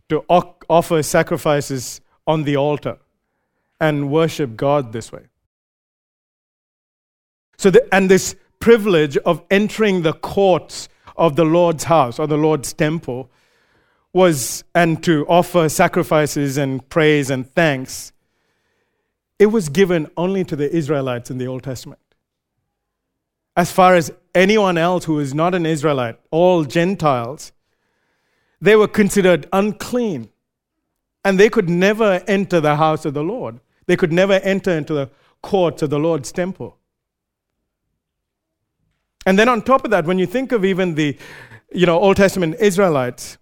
to 0.08 0.24
offer 0.28 1.02
sacrifices 1.02 2.00
on 2.26 2.44
the 2.44 2.56
altar 2.56 2.98
and 3.80 4.10
worship 4.10 4.56
God 4.56 4.92
this 4.92 5.10
way. 5.10 5.26
So, 7.56 7.70
the, 7.70 7.86
and 7.94 8.10
this 8.10 8.36
privilege 8.58 9.16
of 9.18 9.42
entering 9.50 10.02
the 10.02 10.12
courts 10.12 10.88
of 11.16 11.36
the 11.36 11.44
Lord's 11.44 11.84
house 11.84 12.18
or 12.18 12.26
the 12.26 12.36
Lord's 12.36 12.72
temple 12.72 13.30
was, 14.12 14.64
and 14.74 15.02
to 15.04 15.26
offer 15.28 15.68
sacrifices 15.68 16.56
and 16.56 16.88
praise 16.88 17.30
and 17.30 17.50
thanks, 17.52 18.12
it 19.38 19.46
was 19.46 19.68
given 19.68 20.08
only 20.16 20.44
to 20.44 20.56
the 20.56 20.74
Israelites 20.74 21.30
in 21.30 21.38
the 21.38 21.46
Old 21.46 21.64
Testament. 21.64 22.00
As 23.56 23.70
far 23.70 23.94
as 23.94 24.12
anyone 24.34 24.78
else 24.78 25.04
who 25.04 25.18
is 25.18 25.34
not 25.34 25.54
an 25.54 25.66
Israelite, 25.66 26.18
all 26.30 26.64
Gentiles, 26.64 27.52
they 28.60 28.76
were 28.76 28.88
considered 28.88 29.48
unclean. 29.52 30.30
And 31.24 31.38
they 31.38 31.48
could 31.48 31.68
never 31.68 32.22
enter 32.26 32.60
the 32.60 32.76
house 32.76 33.04
of 33.04 33.14
the 33.14 33.22
Lord. 33.22 33.60
They 33.86 33.96
could 33.96 34.12
never 34.12 34.34
enter 34.34 34.70
into 34.70 34.94
the 34.94 35.10
courts 35.42 35.82
of 35.82 35.90
the 35.90 35.98
Lord's 35.98 36.32
temple. 36.32 36.78
And 39.26 39.38
then 39.38 39.48
on 39.48 39.62
top 39.62 39.84
of 39.84 39.90
that, 39.90 40.04
when 40.04 40.18
you 40.18 40.26
think 40.26 40.52
of 40.52 40.64
even 40.64 40.94
the 40.94 41.16
you 41.72 41.86
know, 41.86 41.98
Old 41.98 42.16
Testament 42.16 42.56
Israelites, 42.60 43.38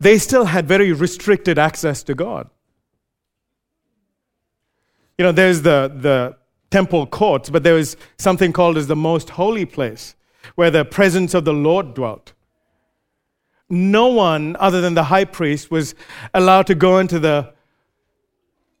they 0.00 0.18
still 0.18 0.46
had 0.46 0.66
very 0.66 0.92
restricted 0.92 1.58
access 1.58 2.02
to 2.04 2.14
God. 2.14 2.50
You 5.18 5.24
know, 5.24 5.32
there's 5.32 5.62
the, 5.62 5.92
the 5.94 6.36
temple 6.70 7.06
courts, 7.06 7.50
but 7.50 7.62
there 7.62 7.74
was 7.74 7.96
something 8.18 8.52
called 8.52 8.76
as 8.76 8.86
the 8.86 8.96
most 8.96 9.30
holy 9.30 9.64
place, 9.64 10.16
where 10.54 10.70
the 10.70 10.84
presence 10.84 11.34
of 11.34 11.44
the 11.44 11.52
Lord 11.52 11.94
dwelt. 11.94 12.32
No 13.68 14.08
one 14.08 14.56
other 14.58 14.80
than 14.80 14.94
the 14.94 15.04
high 15.04 15.24
priest 15.24 15.70
was 15.70 15.94
allowed 16.34 16.66
to 16.66 16.74
go 16.74 16.98
into, 16.98 17.18
the, 17.18 17.52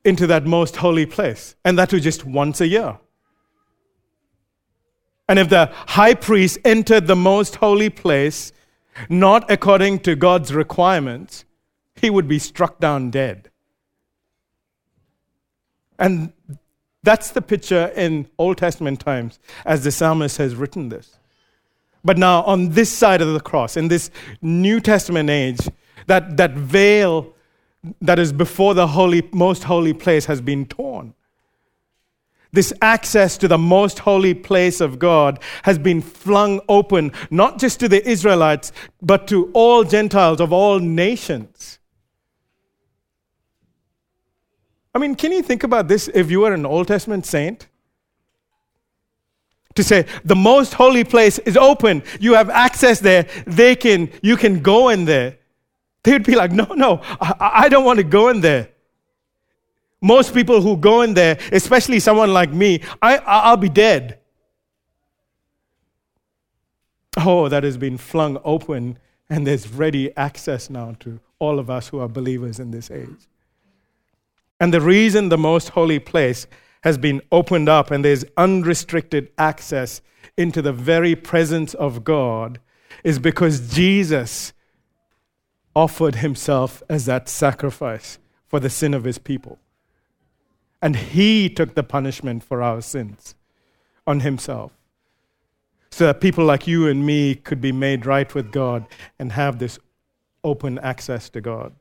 into 0.04 0.26
that 0.26 0.44
most 0.44 0.76
holy 0.76 1.06
place, 1.06 1.54
and 1.64 1.78
that 1.78 1.92
was 1.92 2.02
just 2.02 2.24
once 2.24 2.60
a 2.60 2.66
year. 2.66 2.98
And 5.28 5.38
if 5.38 5.48
the 5.48 5.70
high 5.72 6.14
priest 6.14 6.58
entered 6.64 7.06
the 7.06 7.16
most 7.16 7.56
holy 7.56 7.90
place, 7.90 8.52
not 9.08 9.50
according 9.50 10.00
to 10.00 10.16
God's 10.16 10.52
requirements, 10.54 11.44
he 11.94 12.10
would 12.10 12.28
be 12.28 12.38
struck 12.38 12.80
down 12.80 13.10
dead. 13.10 13.50
And 15.98 16.32
that's 17.02 17.30
the 17.30 17.42
picture 17.42 17.92
in 17.96 18.28
Old 18.38 18.58
Testament 18.58 19.00
times 19.00 19.38
as 19.64 19.84
the 19.84 19.90
psalmist 19.90 20.38
has 20.38 20.54
written 20.54 20.88
this. 20.88 21.18
But 22.04 22.18
now, 22.18 22.42
on 22.42 22.70
this 22.70 22.90
side 22.90 23.20
of 23.22 23.32
the 23.32 23.40
cross, 23.40 23.76
in 23.76 23.88
this 23.88 24.10
New 24.40 24.80
Testament 24.80 25.30
age, 25.30 25.60
that, 26.08 26.36
that 26.36 26.52
veil 26.52 27.32
that 28.00 28.18
is 28.18 28.32
before 28.32 28.74
the 28.74 28.88
holy, 28.88 29.28
most 29.32 29.64
holy 29.64 29.92
place 29.92 30.26
has 30.26 30.40
been 30.40 30.66
torn. 30.66 31.14
This 32.52 32.72
access 32.82 33.38
to 33.38 33.48
the 33.48 33.56
most 33.56 34.00
holy 34.00 34.34
place 34.34 34.82
of 34.82 34.98
God 34.98 35.38
has 35.62 35.78
been 35.78 36.02
flung 36.02 36.60
open, 36.68 37.12
not 37.30 37.58
just 37.58 37.80
to 37.80 37.88
the 37.88 38.06
Israelites, 38.06 38.72
but 39.00 39.26
to 39.28 39.50
all 39.54 39.84
Gentiles 39.84 40.38
of 40.40 40.52
all 40.52 40.78
nations. 40.78 41.78
I 44.94 44.98
mean, 44.98 45.14
can 45.14 45.32
you 45.32 45.42
think 45.42 45.64
about 45.64 45.88
this 45.88 46.08
if 46.08 46.30
you 46.30 46.40
were 46.40 46.52
an 46.52 46.66
Old 46.66 46.88
Testament 46.88 47.24
saint? 47.24 47.68
To 49.76 49.82
say, 49.82 50.04
the 50.22 50.36
most 50.36 50.74
holy 50.74 51.04
place 51.04 51.38
is 51.38 51.56
open, 51.56 52.02
you 52.20 52.34
have 52.34 52.50
access 52.50 53.00
there, 53.00 53.26
they 53.46 53.74
can, 53.74 54.10
you 54.22 54.36
can 54.36 54.60
go 54.60 54.90
in 54.90 55.06
there. 55.06 55.38
They 56.02 56.12
would 56.12 56.24
be 56.24 56.34
like, 56.34 56.52
no, 56.52 56.64
no, 56.74 57.00
I, 57.02 57.52
I 57.64 57.68
don't 57.70 57.86
want 57.86 57.96
to 57.96 58.04
go 58.04 58.28
in 58.28 58.42
there. 58.42 58.71
Most 60.02 60.34
people 60.34 60.60
who 60.60 60.76
go 60.76 61.00
in 61.02 61.14
there, 61.14 61.38
especially 61.52 62.00
someone 62.00 62.34
like 62.34 62.52
me, 62.52 62.82
I, 63.00 63.18
I'll 63.18 63.56
be 63.56 63.68
dead. 63.68 64.18
Oh, 67.16 67.48
that 67.48 67.62
has 67.62 67.76
been 67.76 67.96
flung 67.96 68.38
open, 68.44 68.98
and 69.30 69.46
there's 69.46 69.68
ready 69.68 70.14
access 70.16 70.68
now 70.68 70.96
to 71.00 71.20
all 71.38 71.58
of 71.58 71.70
us 71.70 71.88
who 71.88 72.00
are 72.00 72.08
believers 72.08 72.58
in 72.58 72.72
this 72.72 72.90
age. 72.90 73.28
And 74.60 74.74
the 74.74 74.80
reason 74.80 75.28
the 75.28 75.38
most 75.38 75.70
holy 75.70 75.98
place 75.98 76.46
has 76.82 76.98
been 76.98 77.20
opened 77.30 77.68
up 77.68 77.90
and 77.90 78.04
there's 78.04 78.24
unrestricted 78.36 79.30
access 79.38 80.02
into 80.36 80.62
the 80.62 80.72
very 80.72 81.14
presence 81.14 81.74
of 81.74 82.04
God 82.04 82.60
is 83.02 83.18
because 83.18 83.74
Jesus 83.74 84.52
offered 85.74 86.16
himself 86.16 86.82
as 86.88 87.06
that 87.06 87.28
sacrifice 87.28 88.18
for 88.46 88.60
the 88.60 88.70
sin 88.70 88.94
of 88.94 89.04
his 89.04 89.18
people. 89.18 89.58
And 90.82 90.96
he 90.96 91.48
took 91.48 91.74
the 91.74 91.82
punishment 91.82 92.44
for 92.44 92.62
our 92.62 92.82
sins 92.82 93.34
on 94.06 94.20
himself. 94.20 94.72
So 95.90 96.06
that 96.06 96.20
people 96.20 96.44
like 96.44 96.66
you 96.66 96.88
and 96.88 97.06
me 97.06 97.34
could 97.36 97.60
be 97.60 97.72
made 97.72 98.04
right 98.04 98.34
with 98.34 98.50
God 98.50 98.86
and 99.18 99.32
have 99.32 99.58
this 99.58 99.78
open 100.42 100.78
access 100.80 101.28
to 101.30 101.40
God. 101.40 101.72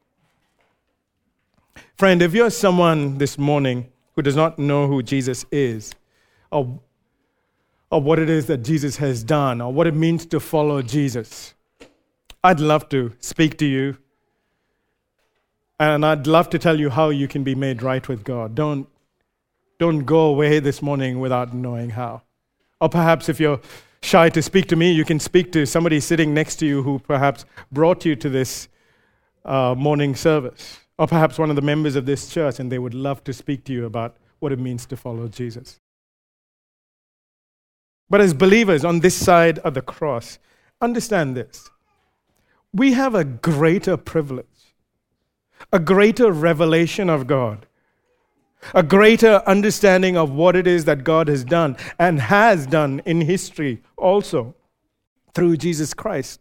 Friend, 1.96 2.22
if 2.22 2.34
you're 2.34 2.50
someone 2.50 3.18
this 3.18 3.38
morning 3.38 3.90
who 4.16 4.22
does 4.22 4.36
not 4.36 4.60
know 4.60 4.88
who 4.88 5.02
Jesus 5.02 5.46
is, 5.52 5.94
or, 6.52 6.80
or 7.90 8.02
what 8.02 8.20
it 8.20 8.30
is 8.30 8.48
that 8.48 8.60
Jesus 8.60 8.98
has 8.98 9.24
done, 9.24 9.62
or 9.62 9.72
what 9.72 9.88
it 9.88 9.96
means 9.96 10.26
to 10.28 10.40
follow 10.40 10.82
Jesus, 10.82 11.54
I'd 12.44 12.60
love 12.60 12.90
to 12.90 13.14
speak 13.20 13.58
to 13.60 13.66
you. 13.66 13.98
And 15.80 16.06
I'd 16.06 16.28
love 16.28 16.50
to 16.52 16.60
tell 16.60 16.80
you 16.80 16.90
how 16.90 17.10
you 17.10 17.28
can 17.28 17.44
be 17.44 17.56
made 17.56 17.82
right 17.82 18.08
with 18.08 18.24
God. 18.24 18.54
Don't, 18.54 18.88
don't 19.82 20.06
go 20.06 20.26
away 20.26 20.60
this 20.60 20.80
morning 20.80 21.20
without 21.20 21.56
knowing 21.56 21.90
how. 21.90 22.22
Or 22.80 22.88
perhaps 22.88 23.30
if 23.30 23.40
you're 23.40 23.60
shy 24.04 24.30
to 24.30 24.40
speak 24.40 24.68
to 24.68 24.76
me, 24.76 24.92
you 24.92 25.04
can 25.04 25.20
speak 25.20 25.52
to 25.54 25.66
somebody 25.66 26.00
sitting 26.00 26.36
next 26.36 26.58
to 26.58 26.68
you 26.68 26.84
who 26.84 27.00
perhaps 27.00 27.46
brought 27.72 28.06
you 28.06 28.16
to 28.18 28.30
this 28.30 28.68
uh, 29.44 29.74
morning 29.76 30.16
service. 30.16 30.82
Or 31.00 31.08
perhaps 31.08 31.40
one 31.40 31.50
of 31.50 31.56
the 31.56 31.64
members 31.64 31.96
of 31.96 32.06
this 32.06 32.30
church, 32.30 32.60
and 32.60 32.72
they 32.72 32.78
would 32.78 32.94
love 32.94 33.24
to 33.24 33.34
speak 33.34 33.64
to 33.64 33.74
you 33.74 33.88
about 33.88 34.18
what 34.38 34.52
it 34.52 34.60
means 34.60 34.86
to 34.86 34.96
follow 34.96 35.28
Jesus. 35.28 35.80
But 38.08 38.22
as 38.22 38.36
believers 38.36 38.86
on 38.86 39.00
this 39.00 39.16
side 39.16 39.58
of 39.60 39.74
the 39.74 39.82
cross, 39.82 40.38
understand 40.80 41.36
this 41.36 41.72
we 42.72 42.94
have 42.94 43.16
a 43.16 43.24
greater 43.24 43.98
privilege, 43.98 44.76
a 45.74 45.80
greater 45.80 46.32
revelation 46.32 47.10
of 47.10 47.26
God, 47.26 47.66
a 48.74 48.84
greater 48.84 49.42
understanding 49.48 50.18
of 50.18 50.32
what 50.32 50.56
it 50.56 50.68
is 50.68 50.86
that 50.86 51.04
God 51.04 51.28
has 51.28 51.44
done 51.44 51.78
and 52.00 52.20
has 52.20 52.66
done 52.66 53.02
in 53.06 53.22
history 53.22 53.82
also 53.98 54.56
through 55.34 55.58
Jesus 55.58 55.94
Christ. 55.94 56.40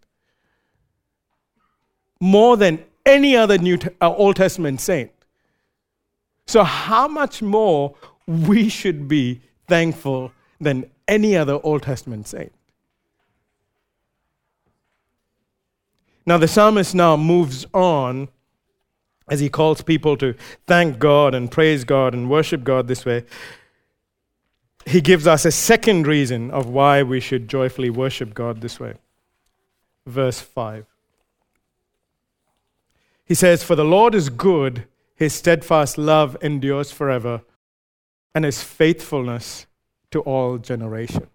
More 2.21 2.57
than 2.57 2.85
any 3.07 3.37
other 3.37 3.59
New 3.59 3.79
uh, 4.01 4.15
Old 4.15 4.37
Testament 4.37 4.81
saint. 4.81 5.11
So, 6.47 6.65
how 6.65 7.09
much 7.09 7.43
more 7.43 7.95
we 8.27 8.69
should 8.69 9.09
be 9.09 9.41
thankful 9.69 10.33
than 10.61 10.91
any 11.09 11.37
other 11.37 11.59
Old 11.63 11.83
Testament 11.83 12.29
saint? 12.29 12.53
Now, 16.27 16.39
the 16.39 16.49
psalmist 16.49 16.95
now 16.95 17.17
moves 17.17 17.67
on 17.73 18.29
as 19.31 19.41
he 19.41 19.49
calls 19.49 19.81
people 19.81 20.17
to 20.17 20.35
thank 20.67 20.99
God 20.99 21.35
and 21.35 21.51
praise 21.51 21.85
God 21.85 22.13
and 22.13 22.29
worship 22.29 22.65
God 22.65 22.89
this 22.89 23.07
way. 23.07 23.25
He 24.85 25.01
gives 25.01 25.27
us 25.27 25.45
a 25.45 25.53
second 25.53 26.07
reason 26.07 26.51
of 26.51 26.67
why 26.67 27.03
we 27.03 27.21
should 27.21 27.49
joyfully 27.49 27.91
worship 27.91 28.35
God 28.35 28.61
this 28.61 28.81
way. 28.81 28.95
Verse 30.05 30.41
5. 30.41 30.85
He 33.25 33.35
says, 33.35 33.63
For 33.63 33.77
the 33.77 33.85
Lord 33.85 34.15
is 34.15 34.29
good, 34.29 34.87
his 35.15 35.33
steadfast 35.33 35.97
love 35.97 36.37
endures 36.43 36.91
forever, 36.91 37.43
and 38.35 38.45
his 38.45 38.63
faithfulness 38.63 39.67
to 40.11 40.21
all 40.21 40.59
generations. 40.59 41.29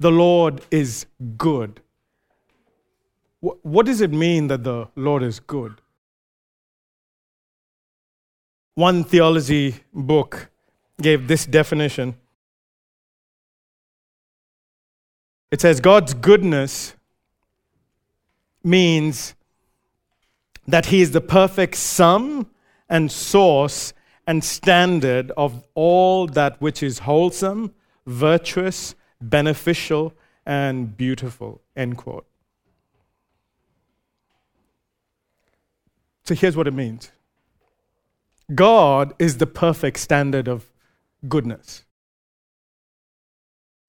The 0.00 0.10
Lord 0.10 0.62
is 0.72 1.06
good. 1.36 1.80
What 3.42 3.86
does 3.86 4.00
it 4.00 4.12
mean 4.12 4.46
that 4.46 4.62
the 4.62 4.88
Lord 4.94 5.24
is 5.24 5.40
good? 5.40 5.80
One 8.76 9.02
theology 9.02 9.74
book 9.92 10.48
gave 11.00 11.26
this 11.26 11.44
definition. 11.44 12.14
It 15.50 15.60
says 15.60 15.80
God's 15.80 16.14
goodness 16.14 16.94
means 18.62 19.34
that 20.68 20.86
He 20.86 21.00
is 21.00 21.10
the 21.10 21.20
perfect 21.20 21.74
sum 21.74 22.46
and 22.88 23.10
source 23.10 23.92
and 24.24 24.44
standard 24.44 25.32
of 25.32 25.64
all 25.74 26.28
that 26.28 26.60
which 26.60 26.80
is 26.80 27.00
wholesome, 27.00 27.74
virtuous, 28.06 28.94
beneficial, 29.20 30.14
and 30.46 30.96
beautiful. 30.96 31.60
End 31.74 31.96
quote. 31.96 32.24
So 36.24 36.34
here's 36.34 36.56
what 36.56 36.68
it 36.68 36.74
means 36.74 37.10
God 38.54 39.14
is 39.18 39.38
the 39.38 39.46
perfect 39.46 39.98
standard 39.98 40.48
of 40.48 40.70
goodness. 41.28 41.84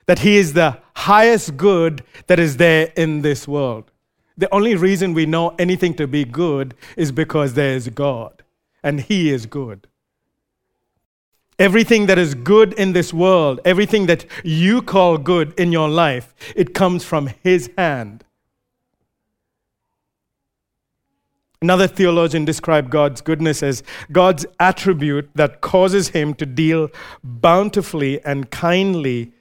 That 0.06 0.20
He 0.20 0.38
is 0.38 0.54
the 0.54 0.80
highest 0.96 1.58
good 1.58 2.04
that 2.28 2.40
is 2.40 2.58
there 2.58 2.92
in 2.96 3.22
this 3.22 3.48
world. 3.48 3.92
The 4.38 4.54
only 4.54 4.76
reason 4.76 5.14
we 5.14 5.26
know 5.26 5.56
anything 5.60 5.94
to 5.96 6.08
be 6.08 6.26
good 6.26 6.74
is 6.98 7.12
because 7.12 7.54
there 7.54 7.76
is 7.76 7.88
God, 7.90 8.44
and 8.82 9.00
He 9.00 9.30
is 9.30 9.46
good. 9.46 9.88
Everything 11.60 12.08
that 12.08 12.18
is 12.18 12.34
good 12.34 12.74
in 12.74 12.94
this 12.94 13.14
world, 13.14 13.60
everything 13.64 14.08
that 14.08 14.26
you 14.44 14.82
call 14.82 15.20
good 15.20 15.54
in 15.58 15.72
your 15.72 15.88
life, 15.88 16.34
it 16.56 16.74
comes 16.74 17.06
from 17.06 17.30
His 17.44 17.70
hand. 17.78 18.24
Another 21.64 21.88
theologian 21.88 22.44
described 22.44 22.90
God's 22.90 23.22
goodness 23.22 23.64
as 23.64 23.84
God's 24.12 24.46
attribute 24.60 25.30
that 25.36 25.62
causes 25.62 26.10
him 26.10 26.34
to 26.34 26.46
deal 26.46 26.90
bountifully 27.24 28.22
and 28.26 28.52
kindly 28.52 29.32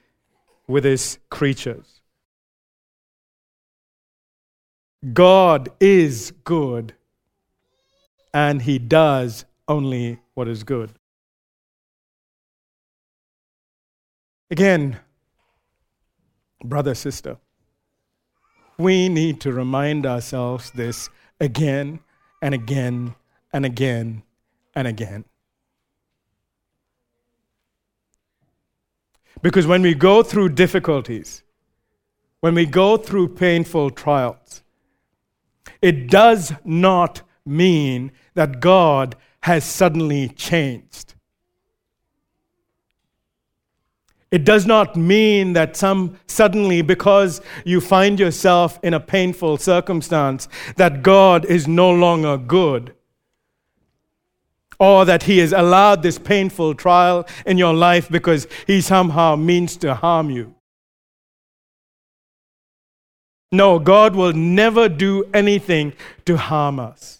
with 0.65 0.85
his 0.85 1.19
creatures. 1.29 1.99
God 5.11 5.67
is 5.81 6.31
good, 6.45 6.93
and 8.33 8.61
he 8.61 8.79
does 8.79 9.43
only 9.67 10.21
what 10.33 10.47
is 10.47 10.63
good. 10.63 10.93
Again, 14.49 14.97
brother, 16.63 16.95
sister, 16.95 17.35
we 18.77 19.09
need 19.09 19.41
to 19.41 19.51
remind 19.51 20.05
ourselves 20.05 20.71
this 20.71 21.09
again 21.41 21.99
and 22.43 22.53
again 22.53 23.15
and 23.53 23.65
again 23.65 24.21
and 24.75 24.85
again. 24.85 25.23
Because 29.41 29.65
when 29.65 29.81
we 29.81 29.93
go 29.93 30.23
through 30.23 30.49
difficulties, 30.49 31.41
when 32.41 32.53
we 32.53 32.65
go 32.65 32.97
through 32.97 33.29
painful 33.29 33.91
trials, 33.91 34.61
it 35.81 36.09
does 36.09 36.51
not 36.65 37.21
mean 37.45 38.11
that 38.33 38.59
God 38.59 39.15
has 39.43 39.63
suddenly 39.63 40.27
changed. 40.27 41.15
It 44.33 44.45
does 44.45 44.65
not 44.65 44.95
mean 44.95 45.53
that 45.53 45.77
some 45.77 46.17
suddenly, 46.25 46.81
because 46.81 47.39
you 47.65 47.79
find 47.79 48.19
yourself 48.19 48.79
in 48.81 48.95
a 48.95 48.99
painful 48.99 49.57
circumstance, 49.57 50.47
that 50.75 51.03
God 51.03 51.45
is 51.45 51.67
no 51.67 51.91
longer 51.91 52.37
good. 52.37 52.95
Or 54.79 55.05
that 55.05 55.21
He 55.21 55.37
has 55.37 55.53
allowed 55.53 56.01
this 56.01 56.17
painful 56.17 56.73
trial 56.73 57.27
in 57.45 57.59
your 57.59 57.75
life 57.75 58.09
because 58.09 58.47
He 58.65 58.81
somehow 58.81 59.35
means 59.35 59.77
to 59.77 59.93
harm 59.93 60.31
you. 60.31 60.55
No, 63.51 63.77
God 63.77 64.15
will 64.15 64.33
never 64.33 64.89
do 64.89 65.25
anything 65.31 65.93
to 66.25 66.37
harm 66.37 66.79
us. 66.79 67.19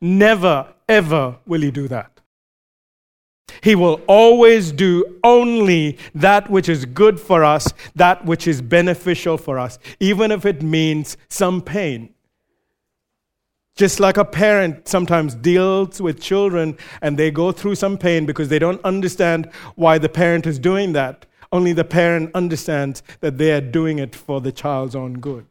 Never, 0.00 0.72
ever 0.88 1.36
will 1.44 1.60
He 1.60 1.70
do 1.70 1.86
that. 1.88 2.15
He 3.62 3.74
will 3.74 4.00
always 4.06 4.72
do 4.72 5.18
only 5.24 5.98
that 6.14 6.50
which 6.50 6.68
is 6.68 6.84
good 6.84 7.18
for 7.18 7.44
us, 7.44 7.72
that 7.94 8.24
which 8.24 8.46
is 8.46 8.60
beneficial 8.60 9.38
for 9.38 9.58
us, 9.58 9.78
even 10.00 10.30
if 10.30 10.44
it 10.44 10.62
means 10.62 11.16
some 11.28 11.60
pain. 11.62 12.10
Just 13.76 14.00
like 14.00 14.16
a 14.16 14.24
parent 14.24 14.88
sometimes 14.88 15.34
deals 15.34 16.00
with 16.00 16.20
children 16.20 16.78
and 17.02 17.18
they 17.18 17.30
go 17.30 17.52
through 17.52 17.74
some 17.74 17.98
pain 17.98 18.24
because 18.24 18.48
they 18.48 18.58
don't 18.58 18.82
understand 18.84 19.50
why 19.74 19.98
the 19.98 20.08
parent 20.08 20.46
is 20.46 20.58
doing 20.58 20.92
that. 20.94 21.26
Only 21.52 21.72
the 21.72 21.84
parent 21.84 22.30
understands 22.34 23.02
that 23.20 23.36
they 23.36 23.52
are 23.52 23.60
doing 23.60 23.98
it 23.98 24.14
for 24.14 24.40
the 24.40 24.50
child's 24.50 24.96
own 24.96 25.14
good. 25.20 25.46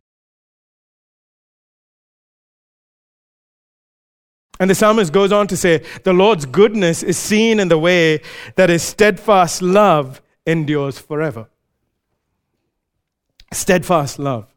And 4.60 4.70
the 4.70 4.76
psalmist 4.76 5.12
goes 5.12 5.32
on 5.32 5.48
to 5.48 5.58
say, 5.58 5.84
The 6.04 6.14
Lord's 6.14 6.46
goodness 6.46 7.04
is 7.04 7.18
seen 7.18 7.60
in 7.60 7.68
the 7.68 7.78
way 7.78 8.22
that 8.56 8.70
his 8.70 8.84
steadfast 8.84 9.62
love 9.62 10.22
endures 10.46 10.98
forever. 10.98 11.48
Steadfast 13.52 14.20
love. 14.20 14.48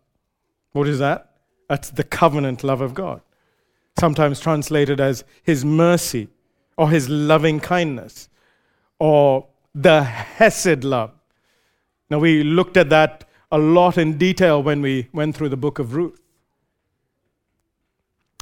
What 0.73 0.89
is 0.89 0.99
that? 0.99 1.31
That's 1.69 1.91
the 1.91 2.05
covenant 2.05 2.65
love 2.65 2.81
of 2.81 2.95
God, 2.95 3.21
sometimes 3.99 4.41
translated 4.41 5.01
as 5.01 5.25
his 5.43 5.65
mercy 5.65 6.29
or 6.77 6.91
his 6.91 7.09
loving 7.09 7.61
kindness 7.61 8.29
or 8.99 9.47
the 9.75 10.03
Hesed 10.03 10.85
love. 10.85 11.13
Now, 12.11 12.19
we 12.19 12.43
looked 12.43 12.77
at 12.77 12.91
that 12.91 13.25
a 13.51 13.59
lot 13.59 13.99
in 13.99 14.19
detail 14.19 14.63
when 14.63 14.81
we 14.81 15.09
went 15.13 15.37
through 15.37 15.51
the 15.51 15.57
book 15.57 15.79
of 15.79 15.95
Ruth. 15.95 16.21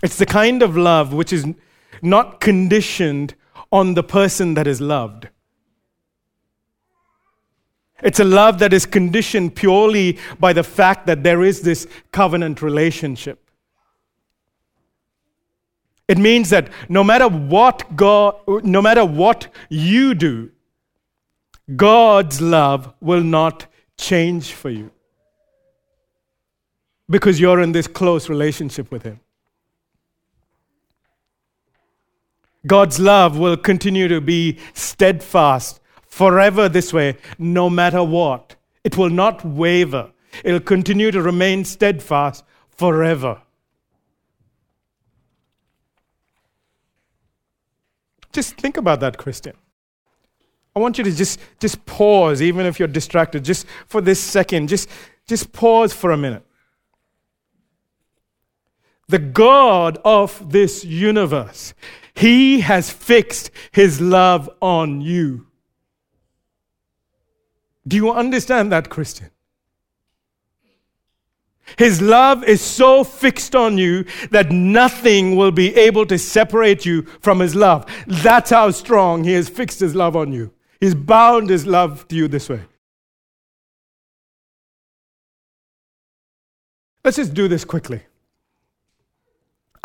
It's 0.02 0.18
the 0.18 0.26
kind 0.26 0.62
of 0.62 0.76
love 0.76 1.12
which 1.12 1.32
is 1.32 1.46
not 2.02 2.40
conditioned 2.40 3.34
on 3.72 3.94
the 3.94 4.02
person 4.02 4.54
that 4.54 4.66
is 4.66 4.80
loved. 4.80 5.28
It's 8.02 8.20
a 8.20 8.24
love 8.24 8.58
that 8.58 8.72
is 8.72 8.84
conditioned 8.84 9.56
purely 9.56 10.18
by 10.38 10.52
the 10.52 10.62
fact 10.62 11.06
that 11.06 11.22
there 11.22 11.42
is 11.42 11.62
this 11.62 11.86
covenant 12.12 12.60
relationship. 12.60 13.42
It 16.06 16.18
means 16.18 16.50
that 16.50 16.68
no 16.88 17.02
matter 17.02 17.26
what 17.26 17.96
God, 17.96 18.36
no 18.62 18.80
matter 18.80 19.04
what 19.04 19.48
you 19.68 20.14
do, 20.14 20.50
God's 21.74 22.40
love 22.40 22.94
will 23.00 23.22
not 23.22 23.66
change 23.98 24.52
for 24.52 24.70
you 24.70 24.92
because 27.08 27.40
you're 27.40 27.60
in 27.60 27.72
this 27.72 27.86
close 27.86 28.28
relationship 28.28 28.92
with 28.92 29.02
Him. 29.02 29.20
God's 32.66 32.98
love 32.98 33.38
will 33.38 33.56
continue 33.56 34.08
to 34.08 34.20
be 34.20 34.58
steadfast 34.74 35.80
forever 36.02 36.68
this 36.68 36.92
way, 36.92 37.16
no 37.38 37.68
matter 37.68 38.02
what. 38.02 38.56
It 38.84 38.96
will 38.96 39.10
not 39.10 39.44
waver, 39.44 40.12
it'll 40.44 40.60
continue 40.60 41.10
to 41.10 41.20
remain 41.20 41.64
steadfast 41.64 42.44
forever. 42.70 43.42
Just 48.32 48.56
think 48.56 48.76
about 48.76 49.00
that, 49.00 49.16
Christian. 49.16 49.56
I 50.74 50.78
want 50.78 50.98
you 50.98 51.04
to 51.04 51.10
just, 51.10 51.40
just 51.58 51.84
pause, 51.86 52.42
even 52.42 52.66
if 52.66 52.78
you're 52.78 52.86
distracted, 52.86 53.44
just 53.44 53.66
for 53.86 54.02
this 54.02 54.20
second. 54.20 54.68
Just, 54.68 54.90
just 55.26 55.50
pause 55.52 55.94
for 55.94 56.10
a 56.10 56.18
minute. 56.18 56.45
The 59.08 59.18
God 59.18 59.98
of 60.04 60.50
this 60.50 60.84
universe, 60.84 61.74
He 62.14 62.60
has 62.60 62.90
fixed 62.90 63.50
His 63.70 64.00
love 64.00 64.50
on 64.60 65.00
you. 65.00 65.46
Do 67.86 67.96
you 67.96 68.10
understand 68.10 68.72
that, 68.72 68.90
Christian? 68.90 69.30
His 71.76 72.00
love 72.00 72.44
is 72.44 72.60
so 72.60 73.02
fixed 73.04 73.54
on 73.54 73.76
you 73.76 74.04
that 74.30 74.52
nothing 74.52 75.36
will 75.36 75.50
be 75.50 75.74
able 75.74 76.06
to 76.06 76.18
separate 76.18 76.86
you 76.86 77.02
from 77.20 77.40
His 77.40 77.54
love. 77.54 77.86
That's 78.06 78.50
how 78.50 78.70
strong 78.70 79.24
He 79.24 79.32
has 79.32 79.48
fixed 79.48 79.80
His 79.80 79.94
love 79.94 80.16
on 80.16 80.32
you. 80.32 80.52
He's 80.80 80.94
bound 80.94 81.50
His 81.50 81.66
love 81.66 82.06
to 82.08 82.16
you 82.16 82.28
this 82.28 82.48
way. 82.48 82.62
Let's 87.04 87.18
just 87.18 87.34
do 87.34 87.46
this 87.46 87.64
quickly. 87.64 88.02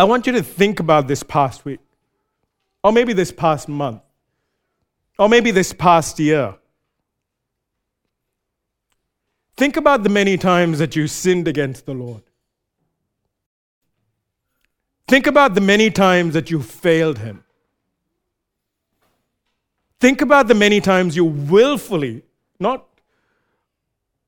I 0.01 0.03
want 0.03 0.25
you 0.25 0.33
to 0.33 0.41
think 0.41 0.79
about 0.79 1.07
this 1.07 1.21
past 1.21 1.63
week, 1.63 1.79
or 2.83 2.91
maybe 2.91 3.13
this 3.13 3.31
past 3.31 3.69
month, 3.69 4.01
or 5.19 5.29
maybe 5.29 5.51
this 5.51 5.73
past 5.73 6.17
year. 6.17 6.55
Think 9.55 9.77
about 9.77 10.01
the 10.01 10.09
many 10.09 10.37
times 10.37 10.79
that 10.79 10.95
you 10.95 11.05
sinned 11.05 11.47
against 11.47 11.85
the 11.85 11.93
Lord. 11.93 12.23
Think 15.07 15.27
about 15.27 15.53
the 15.53 15.61
many 15.61 15.91
times 15.91 16.33
that 16.33 16.49
you 16.49 16.63
failed 16.63 17.19
Him. 17.19 17.43
Think 19.99 20.21
about 20.21 20.47
the 20.47 20.55
many 20.55 20.81
times 20.81 21.15
you 21.15 21.25
willfully, 21.25 22.23
not, 22.59 22.87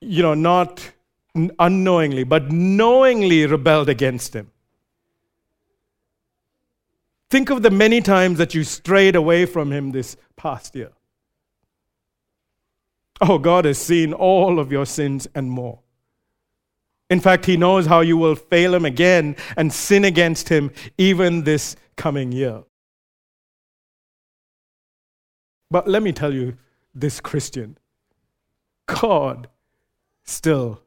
you 0.01 0.21
know, 0.21 0.35
not 0.35 0.91
unknowingly, 1.33 2.25
but 2.25 2.51
knowingly 2.51 3.47
rebelled 3.47 3.89
against 3.89 4.35
Him. 4.35 4.51
Think 7.33 7.49
of 7.49 7.63
the 7.63 7.71
many 7.71 7.99
times 7.99 8.37
that 8.37 8.53
you 8.53 8.63
strayed 8.63 9.15
away 9.15 9.47
from 9.47 9.71
Him 9.71 9.89
this 9.89 10.17
past 10.35 10.75
year. 10.75 10.91
Oh, 13.21 13.39
God 13.39 13.65
has 13.65 13.79
seen 13.79 14.13
all 14.13 14.59
of 14.59 14.71
your 14.71 14.85
sins 14.85 15.27
and 15.33 15.49
more. 15.49 15.79
In 17.09 17.19
fact, 17.19 17.47
He 17.47 17.57
knows 17.57 17.87
how 17.87 18.01
you 18.01 18.17
will 18.17 18.35
fail 18.35 18.75
Him 18.75 18.85
again 18.85 19.35
and 19.57 19.73
sin 19.73 20.05
against 20.05 20.49
Him 20.49 20.69
even 20.99 21.43
this 21.43 21.75
coming 21.95 22.31
year. 22.31 22.65
But 25.71 25.87
let 25.87 26.03
me 26.03 26.11
tell 26.11 26.35
you 26.35 26.55
this, 26.93 27.19
Christian 27.19 27.79
God 28.85 29.47
still 30.23 30.83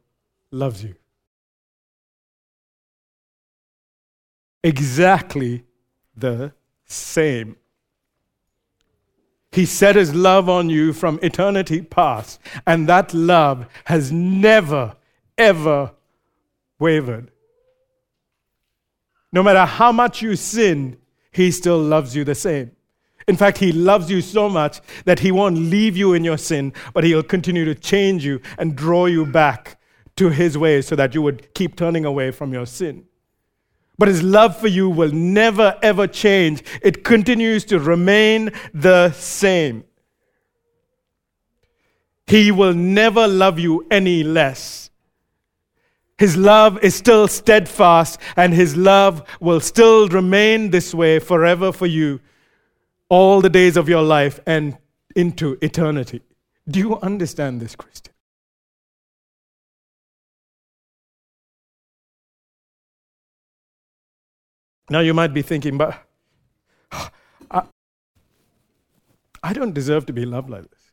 loves 0.53 0.85
you. 0.85 0.95
Exactly 4.63 5.65
the 6.17 6.53
same. 6.85 7.57
He 9.53 9.65
set 9.65 9.97
his 9.97 10.15
love 10.15 10.49
on 10.49 10.69
you 10.69 10.93
from 10.93 11.19
eternity 11.23 11.81
past, 11.81 12.41
and 12.67 12.89
that 12.89 13.15
love 13.15 13.67
has 13.85 14.13
never, 14.13 14.97
ever 15.39 15.93
wavered. 16.79 17.31
No 19.33 19.43
matter 19.43 19.65
how 19.65 19.93
much 19.93 20.23
you 20.23 20.37
sin, 20.37 20.99
he 21.33 21.51
still 21.51 21.79
loves 21.79 22.15
you 22.15 22.25
the 22.25 22.35
same. 22.35 22.73
In 23.29 23.37
fact, 23.37 23.59
he 23.59 23.73
loves 23.73 24.11
you 24.11 24.21
so 24.21 24.49
much 24.49 24.81
that 25.05 25.19
he 25.19 25.33
won't 25.33 25.59
leave 25.59 25.97
you 25.97 26.15
in 26.15 26.23
your 26.23 26.39
sin, 26.39 26.73
but 26.95 27.03
he'll 27.03 27.23
continue 27.23 27.65
to 27.65 27.75
change 27.75 28.25
you 28.25 28.41
and 28.57 28.77
draw 28.77 29.07
you 29.07 29.27
back 29.27 29.81
to 30.17 30.31
his 30.31 30.57
ways 30.57 30.87
so 30.87 30.97
that 30.97 31.15
you 31.15 31.23
would 31.23 31.53
keep 31.55 31.77
turning 31.77 32.05
away 32.05 32.31
from 32.31 32.53
your 32.53 32.67
sin. 32.67 33.05
But 33.99 34.09
his 34.09 34.23
love 34.23 34.57
for 34.57 34.69
you 34.69 34.91
will 34.91 35.13
never, 35.13 35.79
ever 35.83 36.07
change. 36.07 36.63
It 36.83 37.03
continues 37.03 37.65
to 37.67 37.79
remain 37.79 38.51
the 38.75 39.13
same. 39.13 39.85
He 42.27 42.51
will 42.51 42.75
never 42.75 43.27
love 43.29 43.59
you 43.59 43.87
any 43.91 44.23
less. 44.23 44.91
His 46.19 46.37
love 46.37 46.83
is 46.83 46.95
still 46.95 47.29
steadfast, 47.29 48.19
and 48.37 48.53
his 48.53 48.77
love 48.77 49.23
will 49.39 49.61
still 49.61 50.09
remain 50.09 50.71
this 50.71 50.95
way 50.95 51.19
forever 51.19 51.73
for 51.73 51.87
you, 51.87 52.21
all 53.09 53.41
the 53.41 53.51
days 53.51 53.77
of 53.77 53.89
your 53.89 54.03
life 54.03 54.41
and 54.47 54.79
into 55.15 55.59
eternity. 55.61 56.23
Do 56.69 56.79
you 56.79 56.99
understand 57.01 57.61
this, 57.61 57.77
Christian? 57.77 58.13
Now 64.89 65.01
you 65.01 65.15
might 65.15 65.35
be 65.35 65.43
thinking, 65.43 65.77
but 65.77 66.01
I, 67.51 67.63
I 69.43 69.53
don't 69.53 69.75
deserve 69.75 70.07
to 70.07 70.13
be 70.13 70.25
loved 70.25 70.49
like 70.49 70.71
this. 70.71 70.93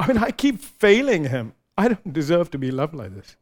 I 0.00 0.06
mean, 0.08 0.18
I 0.18 0.30
keep 0.30 0.60
failing 0.60 1.24
him. 1.24 1.54
I 1.76 1.88
don't 1.88 2.12
deserve 2.12 2.50
to 2.52 2.58
be 2.58 2.70
loved 2.70 2.94
like 2.94 3.14
this. 3.14 3.36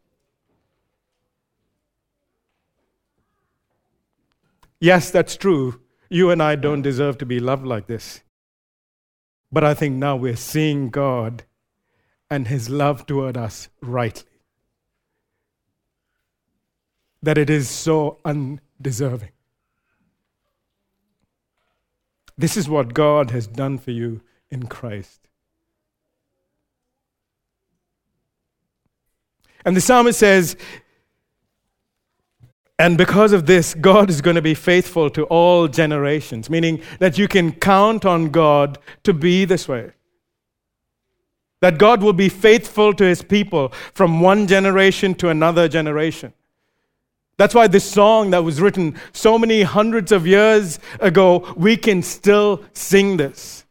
Yes, 4.79 5.11
that's 5.11 5.37
true. 5.37 5.81
You 6.11 6.31
and 6.31 6.43
I 6.43 6.55
don't 6.55 6.83
deserve 6.83 7.19
to 7.19 7.27
be 7.27 7.41
loved 7.41 7.67
like 7.67 7.87
this. 7.87 8.23
But 9.51 9.65
I 9.65 9.75
think 9.75 9.97
now 9.97 10.17
we're 10.17 10.37
seeing 10.37 10.91
God 10.91 11.45
and 12.31 12.49
his 12.49 12.69
love 12.69 13.07
toward 13.07 13.37
us 13.37 13.69
rightly 13.81 14.36
that 17.23 17.39
it 17.39 17.51
is 17.51 17.69
so 17.69 18.19
undeserving. 18.25 19.33
This 22.39 22.57
is 22.57 22.69
what 22.69 22.95
God 22.95 23.31
has 23.31 23.47
done 23.47 23.79
for 23.79 23.91
you 23.91 24.21
in 24.51 24.67
Christ. 24.67 25.27
And 29.65 29.77
the 29.77 29.81
psalmist 29.81 30.19
says, 30.19 30.57
and 32.79 32.99
because 32.99 33.33
of 33.33 33.47
this, 33.47 33.75
God 33.75 34.11
is 34.11 34.21
going 34.21 34.37
to 34.37 34.43
be 34.43 34.55
faithful 34.55 35.09
to 35.11 35.25
all 35.25 35.67
generations, 35.67 36.51
meaning 36.51 36.83
that 36.99 37.17
you 37.17 37.27
can 37.27 37.53
count 37.53 38.05
on 38.05 38.29
God 38.29 38.79
to 39.03 39.15
be 39.15 39.47
this 39.47 39.67
way. 39.67 39.93
That 41.63 41.79
God 41.79 42.03
will 42.03 42.13
be 42.13 42.29
faithful 42.29 42.93
to 42.93 43.05
his 43.05 43.23
people 43.23 43.73
from 43.95 44.21
one 44.21 44.47
generation 44.47 45.15
to 45.17 45.31
another 45.31 45.69
generation. 45.69 46.35
That's 47.39 47.55
why 47.55 47.67
this 47.67 47.89
song 47.89 48.31
that 48.31 48.45
was 48.45 48.61
written 48.61 48.97
so 49.13 49.39
many 49.39 49.63
hundreds 49.63 50.11
of 50.11 50.27
years 50.27 50.79
ago, 51.01 51.53
we 51.57 51.77
can 51.77 52.03
still 52.03 52.65
sing 52.73 53.19
this. 53.19 53.65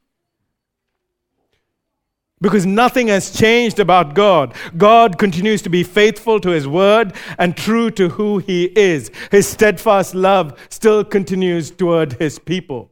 Because 2.41 2.65
nothing 2.65 3.07
has 3.07 3.31
changed 3.31 3.79
about 3.79 4.13
God. 4.13 4.53
God 4.77 5.17
continues 5.17 5.63
to 5.63 5.69
be 5.69 5.83
faithful 5.83 6.39
to 6.41 6.49
His 6.49 6.67
word 6.67 7.13
and 7.39 7.57
true 7.57 7.89
to 7.91 8.09
who 8.09 8.37
He 8.37 8.65
is. 8.65 9.09
His 9.31 9.47
steadfast 9.47 10.13
love 10.13 10.59
still 10.69 11.03
continues 11.03 11.71
toward 11.71 12.13
His 12.13 12.37
people. 12.37 12.91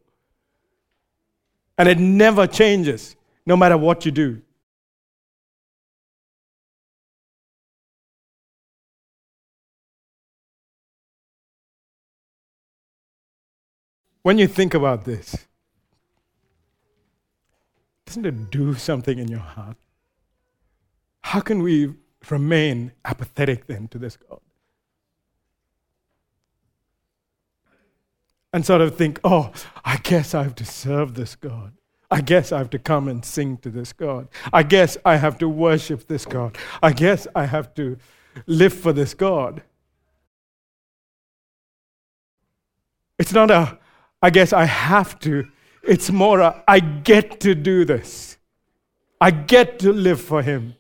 And 1.78 1.88
it 1.88 2.00
never 2.00 2.48
changes, 2.48 3.16
no 3.46 3.56
matter 3.56 3.78
what 3.78 4.06
you 4.06 4.12
do. 4.12 4.42
When 14.24 14.38
you 14.38 14.48
think 14.48 14.74
about 14.74 15.04
this, 15.04 15.48
doesn't 18.06 18.26
it 18.26 18.50
do 18.50 18.74
something 18.74 19.20
in 19.20 19.28
your 19.28 19.40
heart? 19.40 19.78
How 21.22 21.42
can 21.42 21.62
we 21.62 21.94
remain 22.30 22.94
apathetic 23.06 23.68
then 23.68 23.88
to 23.90 23.98
this 23.98 24.18
God? 24.18 24.40
And 28.54 28.66
sort 28.66 28.82
of 28.82 28.96
think, 28.96 29.20
oh, 29.24 29.52
I 29.84 29.98
guess 29.98 30.34
I 30.34 30.44
have 30.44 30.56
to 30.56 30.66
serve 30.66 31.16
this 31.16 31.36
God. 31.36 31.74
I 32.10 32.22
guess 32.22 32.52
I 32.52 32.60
have 32.60 32.70
to 32.70 32.80
come 32.80 33.08
and 33.08 33.26
sing 33.26 33.58
to 33.58 33.70
this 33.70 33.92
God. 33.92 34.28
I 34.54 34.62
guess 34.62 34.96
I 35.04 35.18
have 35.18 35.40
to 35.40 35.50
worship 35.50 36.08
this 36.08 36.26
God. 36.26 36.58
I 36.82 36.94
guess 36.94 37.28
I 37.36 37.46
have 37.46 37.74
to 37.76 37.98
live 38.46 38.74
for 38.74 38.94
this 38.94 39.16
God. 39.16 39.64
It's 43.18 43.34
not 43.34 43.50
a, 43.50 43.80
I 44.24 44.30
guess 44.30 44.54
I 44.54 44.64
have 44.64 45.20
to. 45.20 45.46
It's 45.84 46.10
more 46.10 46.40
a, 46.40 46.64
I 46.66 46.80
get 46.80 47.42
to 47.42 47.54
do 47.54 47.84
this. 47.84 48.38
I 49.20 49.32
get 49.32 49.80
to 49.80 49.92
live 49.92 50.22
for 50.22 50.42
Him. 50.42 50.76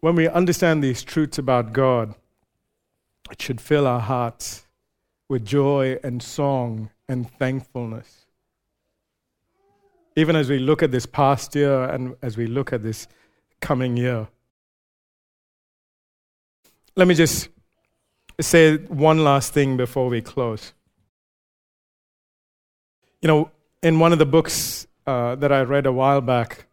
When 0.00 0.14
we 0.14 0.28
understand 0.28 0.84
these 0.84 1.02
truths 1.02 1.38
about 1.38 1.72
God, 1.72 2.14
it 3.32 3.42
should 3.42 3.60
fill 3.60 3.84
our 3.84 3.98
hearts 3.98 4.64
with 5.28 5.44
joy 5.44 5.98
and 6.04 6.22
song 6.22 6.90
and 7.08 7.28
thankfulness. 7.28 8.26
Even 10.14 10.36
as 10.36 10.48
we 10.48 10.60
look 10.60 10.84
at 10.84 10.92
this 10.92 11.04
past 11.04 11.56
year 11.56 11.82
and 11.82 12.14
as 12.22 12.36
we 12.36 12.46
look 12.46 12.72
at 12.72 12.84
this 12.84 13.08
coming 13.60 13.96
year. 13.96 14.28
Let 16.96 17.08
me 17.08 17.14
just 17.14 17.48
say 18.40 18.76
one 18.76 19.24
last 19.24 19.52
thing 19.52 19.76
before 19.76 20.08
we 20.08 20.20
close. 20.20 20.72
You 23.20 23.28
know, 23.28 23.50
in 23.82 23.98
one 23.98 24.12
of 24.12 24.18
the 24.18 24.26
books 24.26 24.86
uh, 25.06 25.34
that 25.36 25.52
I 25.52 25.62
read 25.62 25.86
a 25.86 25.92
while 25.92 26.20
back, 26.20 26.66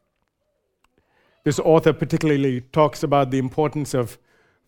this 1.44 1.60
author 1.60 1.94
particularly 1.94 2.62
talks 2.62 3.04
about 3.04 3.32
the 3.32 3.38
importance 3.38 3.94
of 3.94 4.18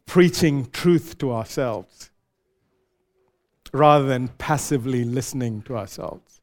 preaching 0.06 0.70
truth 0.72 1.18
to 1.18 1.34
ourselves 1.34 2.12
rather 3.74 4.06
than 4.06 4.30
passively 4.38 5.04
listening 5.04 5.62
to 5.64 5.76
ourselves. 5.76 6.42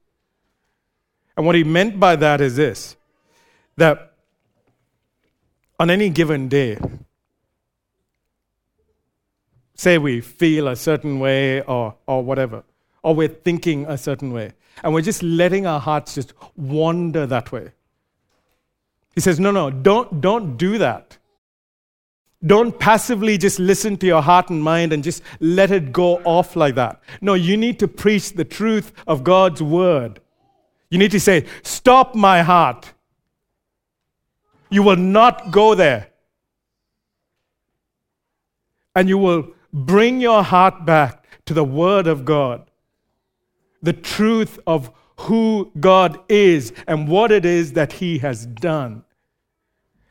And 1.37 1.47
what 1.47 1.55
he 1.55 1.64
meant 1.64 1.99
by 1.99 2.16
that 2.16 2.41
is 2.41 2.57
this 2.57 2.97
that 3.77 4.14
on 5.79 5.91
any 5.91 6.09
given 6.09 6.49
day, 6.49 6.79
say 9.75 9.99
we 9.99 10.20
feel 10.20 10.68
a 10.68 10.77
certain 10.77 11.18
way 11.18 11.62
or, 11.62 11.95
or 12.07 12.22
whatever, 12.22 12.62
or 13.03 13.14
we're 13.14 13.29
thinking 13.29 13.87
a 13.87 13.99
certain 13.99 14.33
way, 14.33 14.53
and 14.83 14.95
we're 14.95 15.01
just 15.01 15.22
letting 15.22 15.66
our 15.66 15.81
hearts 15.81 16.14
just 16.14 16.33
wander 16.57 17.27
that 17.27 17.53
way. 17.53 17.72
He 19.14 19.20
says, 19.20 19.39
No, 19.39 19.51
no, 19.51 19.70
don't, 19.70 20.20
don't 20.20 20.57
do 20.57 20.79
that. 20.79 21.18
Don't 22.45 22.79
passively 22.79 23.39
just 23.39 23.59
listen 23.59 23.97
to 23.99 24.07
your 24.07 24.20
heart 24.20 24.51
and 24.51 24.62
mind 24.62 24.93
and 24.93 25.03
just 25.03 25.22
let 25.41 25.70
it 25.70 25.93
go 25.93 26.16
off 26.25 26.57
like 26.57 26.75
that. 26.75 27.01
No, 27.22 27.35
you 27.35 27.57
need 27.57 27.79
to 27.79 27.89
preach 27.89 28.33
the 28.33 28.45
truth 28.45 28.93
of 29.07 29.25
God's 29.25 29.62
word. 29.62 30.20
You 30.91 30.99
need 30.99 31.11
to 31.12 31.20
say, 31.20 31.47
Stop 31.62 32.14
my 32.14 32.43
heart. 32.43 32.93
You 34.75 34.83
will 34.83 34.97
not 34.97 35.53
go 35.53 35.77
there. 35.77 36.09
And 38.97 39.09
you 39.09 39.18
will 39.18 39.51
bring 39.72 40.20
your 40.20 40.43
heart 40.43 40.85
back 40.85 41.29
to 41.47 41.55
the 41.55 41.62
Word 41.62 42.09
of 42.09 42.25
God, 42.25 42.68
the 43.83 43.93
truth 43.93 44.59
of 44.66 44.91
who 45.20 45.70
God 45.79 46.18
is 46.29 46.72
and 46.89 47.07
what 47.07 47.31
it 47.31 47.45
is 47.45 47.75
that 47.75 47.93
He 47.93 48.18
has 48.18 48.47
done. 48.47 49.05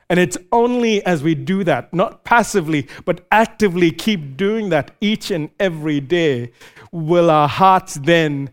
And 0.09 0.17
it's 0.17 0.37
only 0.53 1.05
as 1.05 1.23
we 1.23 1.35
do 1.35 1.65
that, 1.65 1.93
not 1.93 2.23
passively, 2.23 2.87
but 3.03 3.27
actively 3.33 3.91
keep 3.91 4.37
doing 4.37 4.69
that 4.69 4.91
each 5.01 5.29
and 5.29 5.49
every 5.59 5.99
day, 5.99 6.53
will 6.89 7.29
our 7.29 7.49
hearts 7.49 7.95
then 7.95 8.49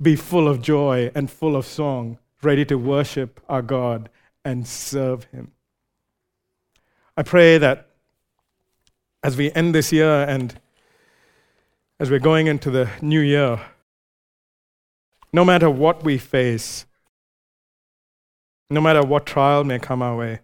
be 0.00 0.16
full 0.16 0.48
of 0.48 0.62
joy 0.62 1.10
and 1.14 1.30
full 1.30 1.54
of 1.54 1.66
song, 1.66 2.16
ready 2.42 2.64
to 2.64 2.78
worship 2.78 3.42
our 3.46 3.60
God 3.60 4.08
and 4.44 4.66
serve 4.66 5.24
Him. 5.24 5.52
I 7.16 7.22
pray 7.22 7.58
that 7.58 7.88
as 9.22 9.36
we 9.36 9.52
end 9.52 9.74
this 9.74 9.92
year 9.92 10.22
and 10.22 10.58
as 11.98 12.10
we're 12.10 12.18
going 12.18 12.46
into 12.46 12.70
the 12.70 12.88
new 13.02 13.20
year, 13.20 13.60
no 15.32 15.44
matter 15.44 15.68
what 15.68 16.02
we 16.02 16.16
face, 16.16 16.86
no 18.70 18.80
matter 18.80 19.02
what 19.02 19.26
trial 19.26 19.64
may 19.64 19.78
come 19.78 20.00
our 20.00 20.16
way, 20.16 20.40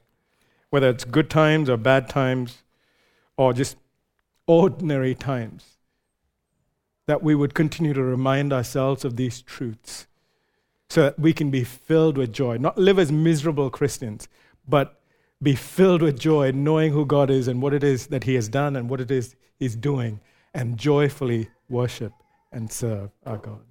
whether 0.70 0.90
it's 0.90 1.04
good 1.04 1.30
times 1.30 1.70
or 1.70 1.76
bad 1.76 2.08
times 2.08 2.62
or 3.36 3.52
just 3.52 3.76
ordinary 4.46 5.14
times, 5.14 5.78
that 7.06 7.22
we 7.22 7.34
would 7.34 7.54
continue 7.54 7.94
to 7.94 8.02
remind 8.02 8.52
ourselves 8.52 9.04
of 9.04 9.16
these 9.16 9.40
truths 9.40 10.06
so 10.88 11.02
that 11.02 11.18
we 11.18 11.32
can 11.32 11.50
be 11.50 11.64
filled 11.64 12.16
with 12.16 12.32
joy. 12.32 12.56
Not 12.56 12.78
live 12.78 12.98
as 12.98 13.10
miserable 13.10 13.70
Christians, 13.70 14.28
but 14.68 15.00
be 15.42 15.54
filled 15.54 16.02
with 16.02 16.18
joy, 16.18 16.52
knowing 16.52 16.92
who 16.92 17.04
God 17.04 17.30
is 17.30 17.48
and 17.48 17.60
what 17.60 17.74
it 17.74 17.84
is 17.84 18.06
that 18.08 18.24
He 18.24 18.34
has 18.34 18.48
done 18.48 18.76
and 18.76 18.88
what 18.88 19.00
it 19.00 19.10
is 19.10 19.36
He's 19.58 19.76
doing, 19.76 20.20
and 20.54 20.78
joyfully 20.78 21.48
worship 21.68 22.12
and 22.52 22.70
serve 22.70 23.10
our 23.24 23.38
God. 23.38 23.64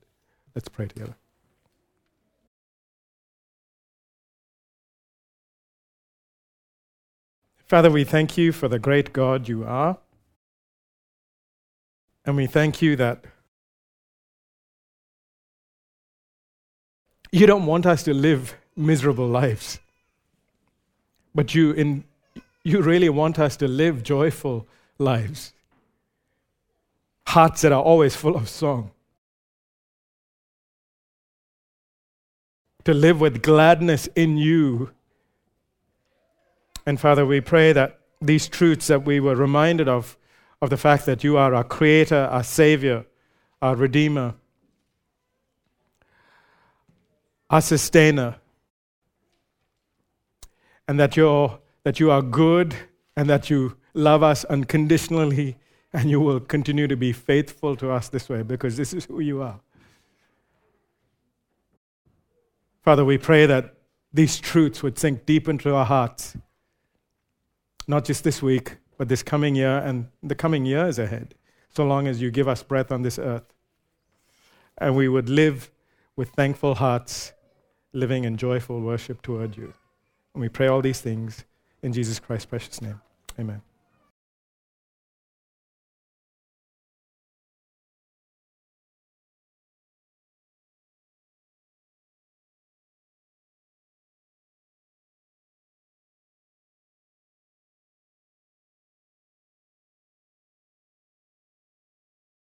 Let's 0.53 0.69
pray 0.69 0.87
together. 0.87 1.15
Father, 7.65 7.89
we 7.89 8.03
thank 8.03 8.37
you 8.37 8.51
for 8.51 8.67
the 8.67 8.77
great 8.77 9.11
God 9.11 9.47
you 9.47 9.65
are. 9.65 9.97
And 12.23 12.35
we 12.35 12.45
thank 12.45 12.81
you 12.81 12.95
that 12.95 13.25
you 17.35 17.45
don't 17.45 17.65
want 17.65 17.85
us 17.85 18.03
to 18.03 18.13
live 18.13 18.55
miserable 18.77 19.27
lives. 19.27 19.77
But 21.33 21.53
you, 21.53 21.73
in, 21.73 22.05
you 22.63 22.81
really 22.81 23.09
want 23.09 23.39
us 23.39 23.57
to 23.57 23.67
live 23.67 24.03
joyful 24.03 24.65
lives, 24.97 25.51
hearts 27.27 27.59
that 27.63 27.73
are 27.73 27.81
always 27.81 28.15
full 28.15 28.37
of 28.37 28.47
song. 28.47 28.91
To 32.85 32.93
live 32.93 33.19
with 33.19 33.41
gladness 33.41 34.07
in 34.15 34.37
you. 34.37 34.91
And 36.85 36.97
Father, 36.97 37.25
we 37.25 37.41
pray 37.41 37.73
that 37.73 37.99
these 38.21 38.47
truths 38.47 38.87
that 38.87 39.03
we 39.03 39.19
were 39.19 39.35
reminded 39.35 39.89
of, 39.89 40.17
of 40.61 40.69
the 40.69 40.77
fact 40.77 41.05
that 41.05 41.21
you 41.25 41.35
are 41.35 41.53
our 41.53 41.65
Creator, 41.65 42.29
our 42.31 42.43
Savior, 42.45 43.05
our 43.61 43.75
Redeemer, 43.75 44.35
our 47.55 47.61
Sustainer, 47.61 48.35
and 50.89 50.99
that, 50.99 51.15
you're, 51.15 51.57
that 51.85 52.01
you 52.01 52.11
are 52.11 52.21
good 52.21 52.75
and 53.15 53.29
that 53.29 53.49
you 53.49 53.77
love 53.93 54.23
us 54.23 54.43
unconditionally 54.43 55.57
and 55.93 56.09
you 56.09 56.19
will 56.19 56.41
continue 56.41 56.85
to 56.85 56.97
be 56.97 57.13
faithful 57.13 57.77
to 57.77 57.89
us 57.91 58.09
this 58.09 58.27
way 58.27 58.41
because 58.43 58.75
this 58.75 58.91
is 58.93 59.05
who 59.05 59.21
you 59.21 59.41
are. 59.41 59.61
Father, 62.81 63.05
we 63.05 63.17
pray 63.17 63.45
that 63.45 63.75
these 64.11 64.37
truths 64.37 64.83
would 64.83 64.99
sink 64.99 65.25
deep 65.25 65.47
into 65.47 65.73
our 65.73 65.85
hearts, 65.85 66.35
not 67.87 68.03
just 68.03 68.25
this 68.25 68.41
week, 68.41 68.79
but 68.97 69.07
this 69.07 69.23
coming 69.23 69.55
year 69.55 69.77
and 69.77 70.09
the 70.21 70.35
coming 70.35 70.65
years 70.65 70.99
ahead, 70.99 71.35
so 71.69 71.85
long 71.85 72.05
as 72.05 72.21
you 72.21 72.31
give 72.31 72.49
us 72.49 72.63
breath 72.63 72.91
on 72.91 73.03
this 73.03 73.17
earth. 73.17 73.53
And 74.77 74.97
we 74.97 75.07
would 75.07 75.29
live 75.29 75.71
with 76.15 76.29
thankful 76.29 76.75
hearts, 76.75 77.33
living 77.95 78.25
in 78.25 78.37
joyful 78.37 78.81
worship 78.81 79.21
toward 79.21 79.57
you. 79.57 79.73
And 80.33 80.41
we 80.41 80.49
pray 80.49 80.67
all 80.67 80.81
these 80.81 81.01
things 81.01 81.45
in 81.81 81.93
Jesus 81.93 82.19
Christ's 82.19 82.45
precious 82.45 82.81
name. 82.81 83.01
Amen. 83.39 83.61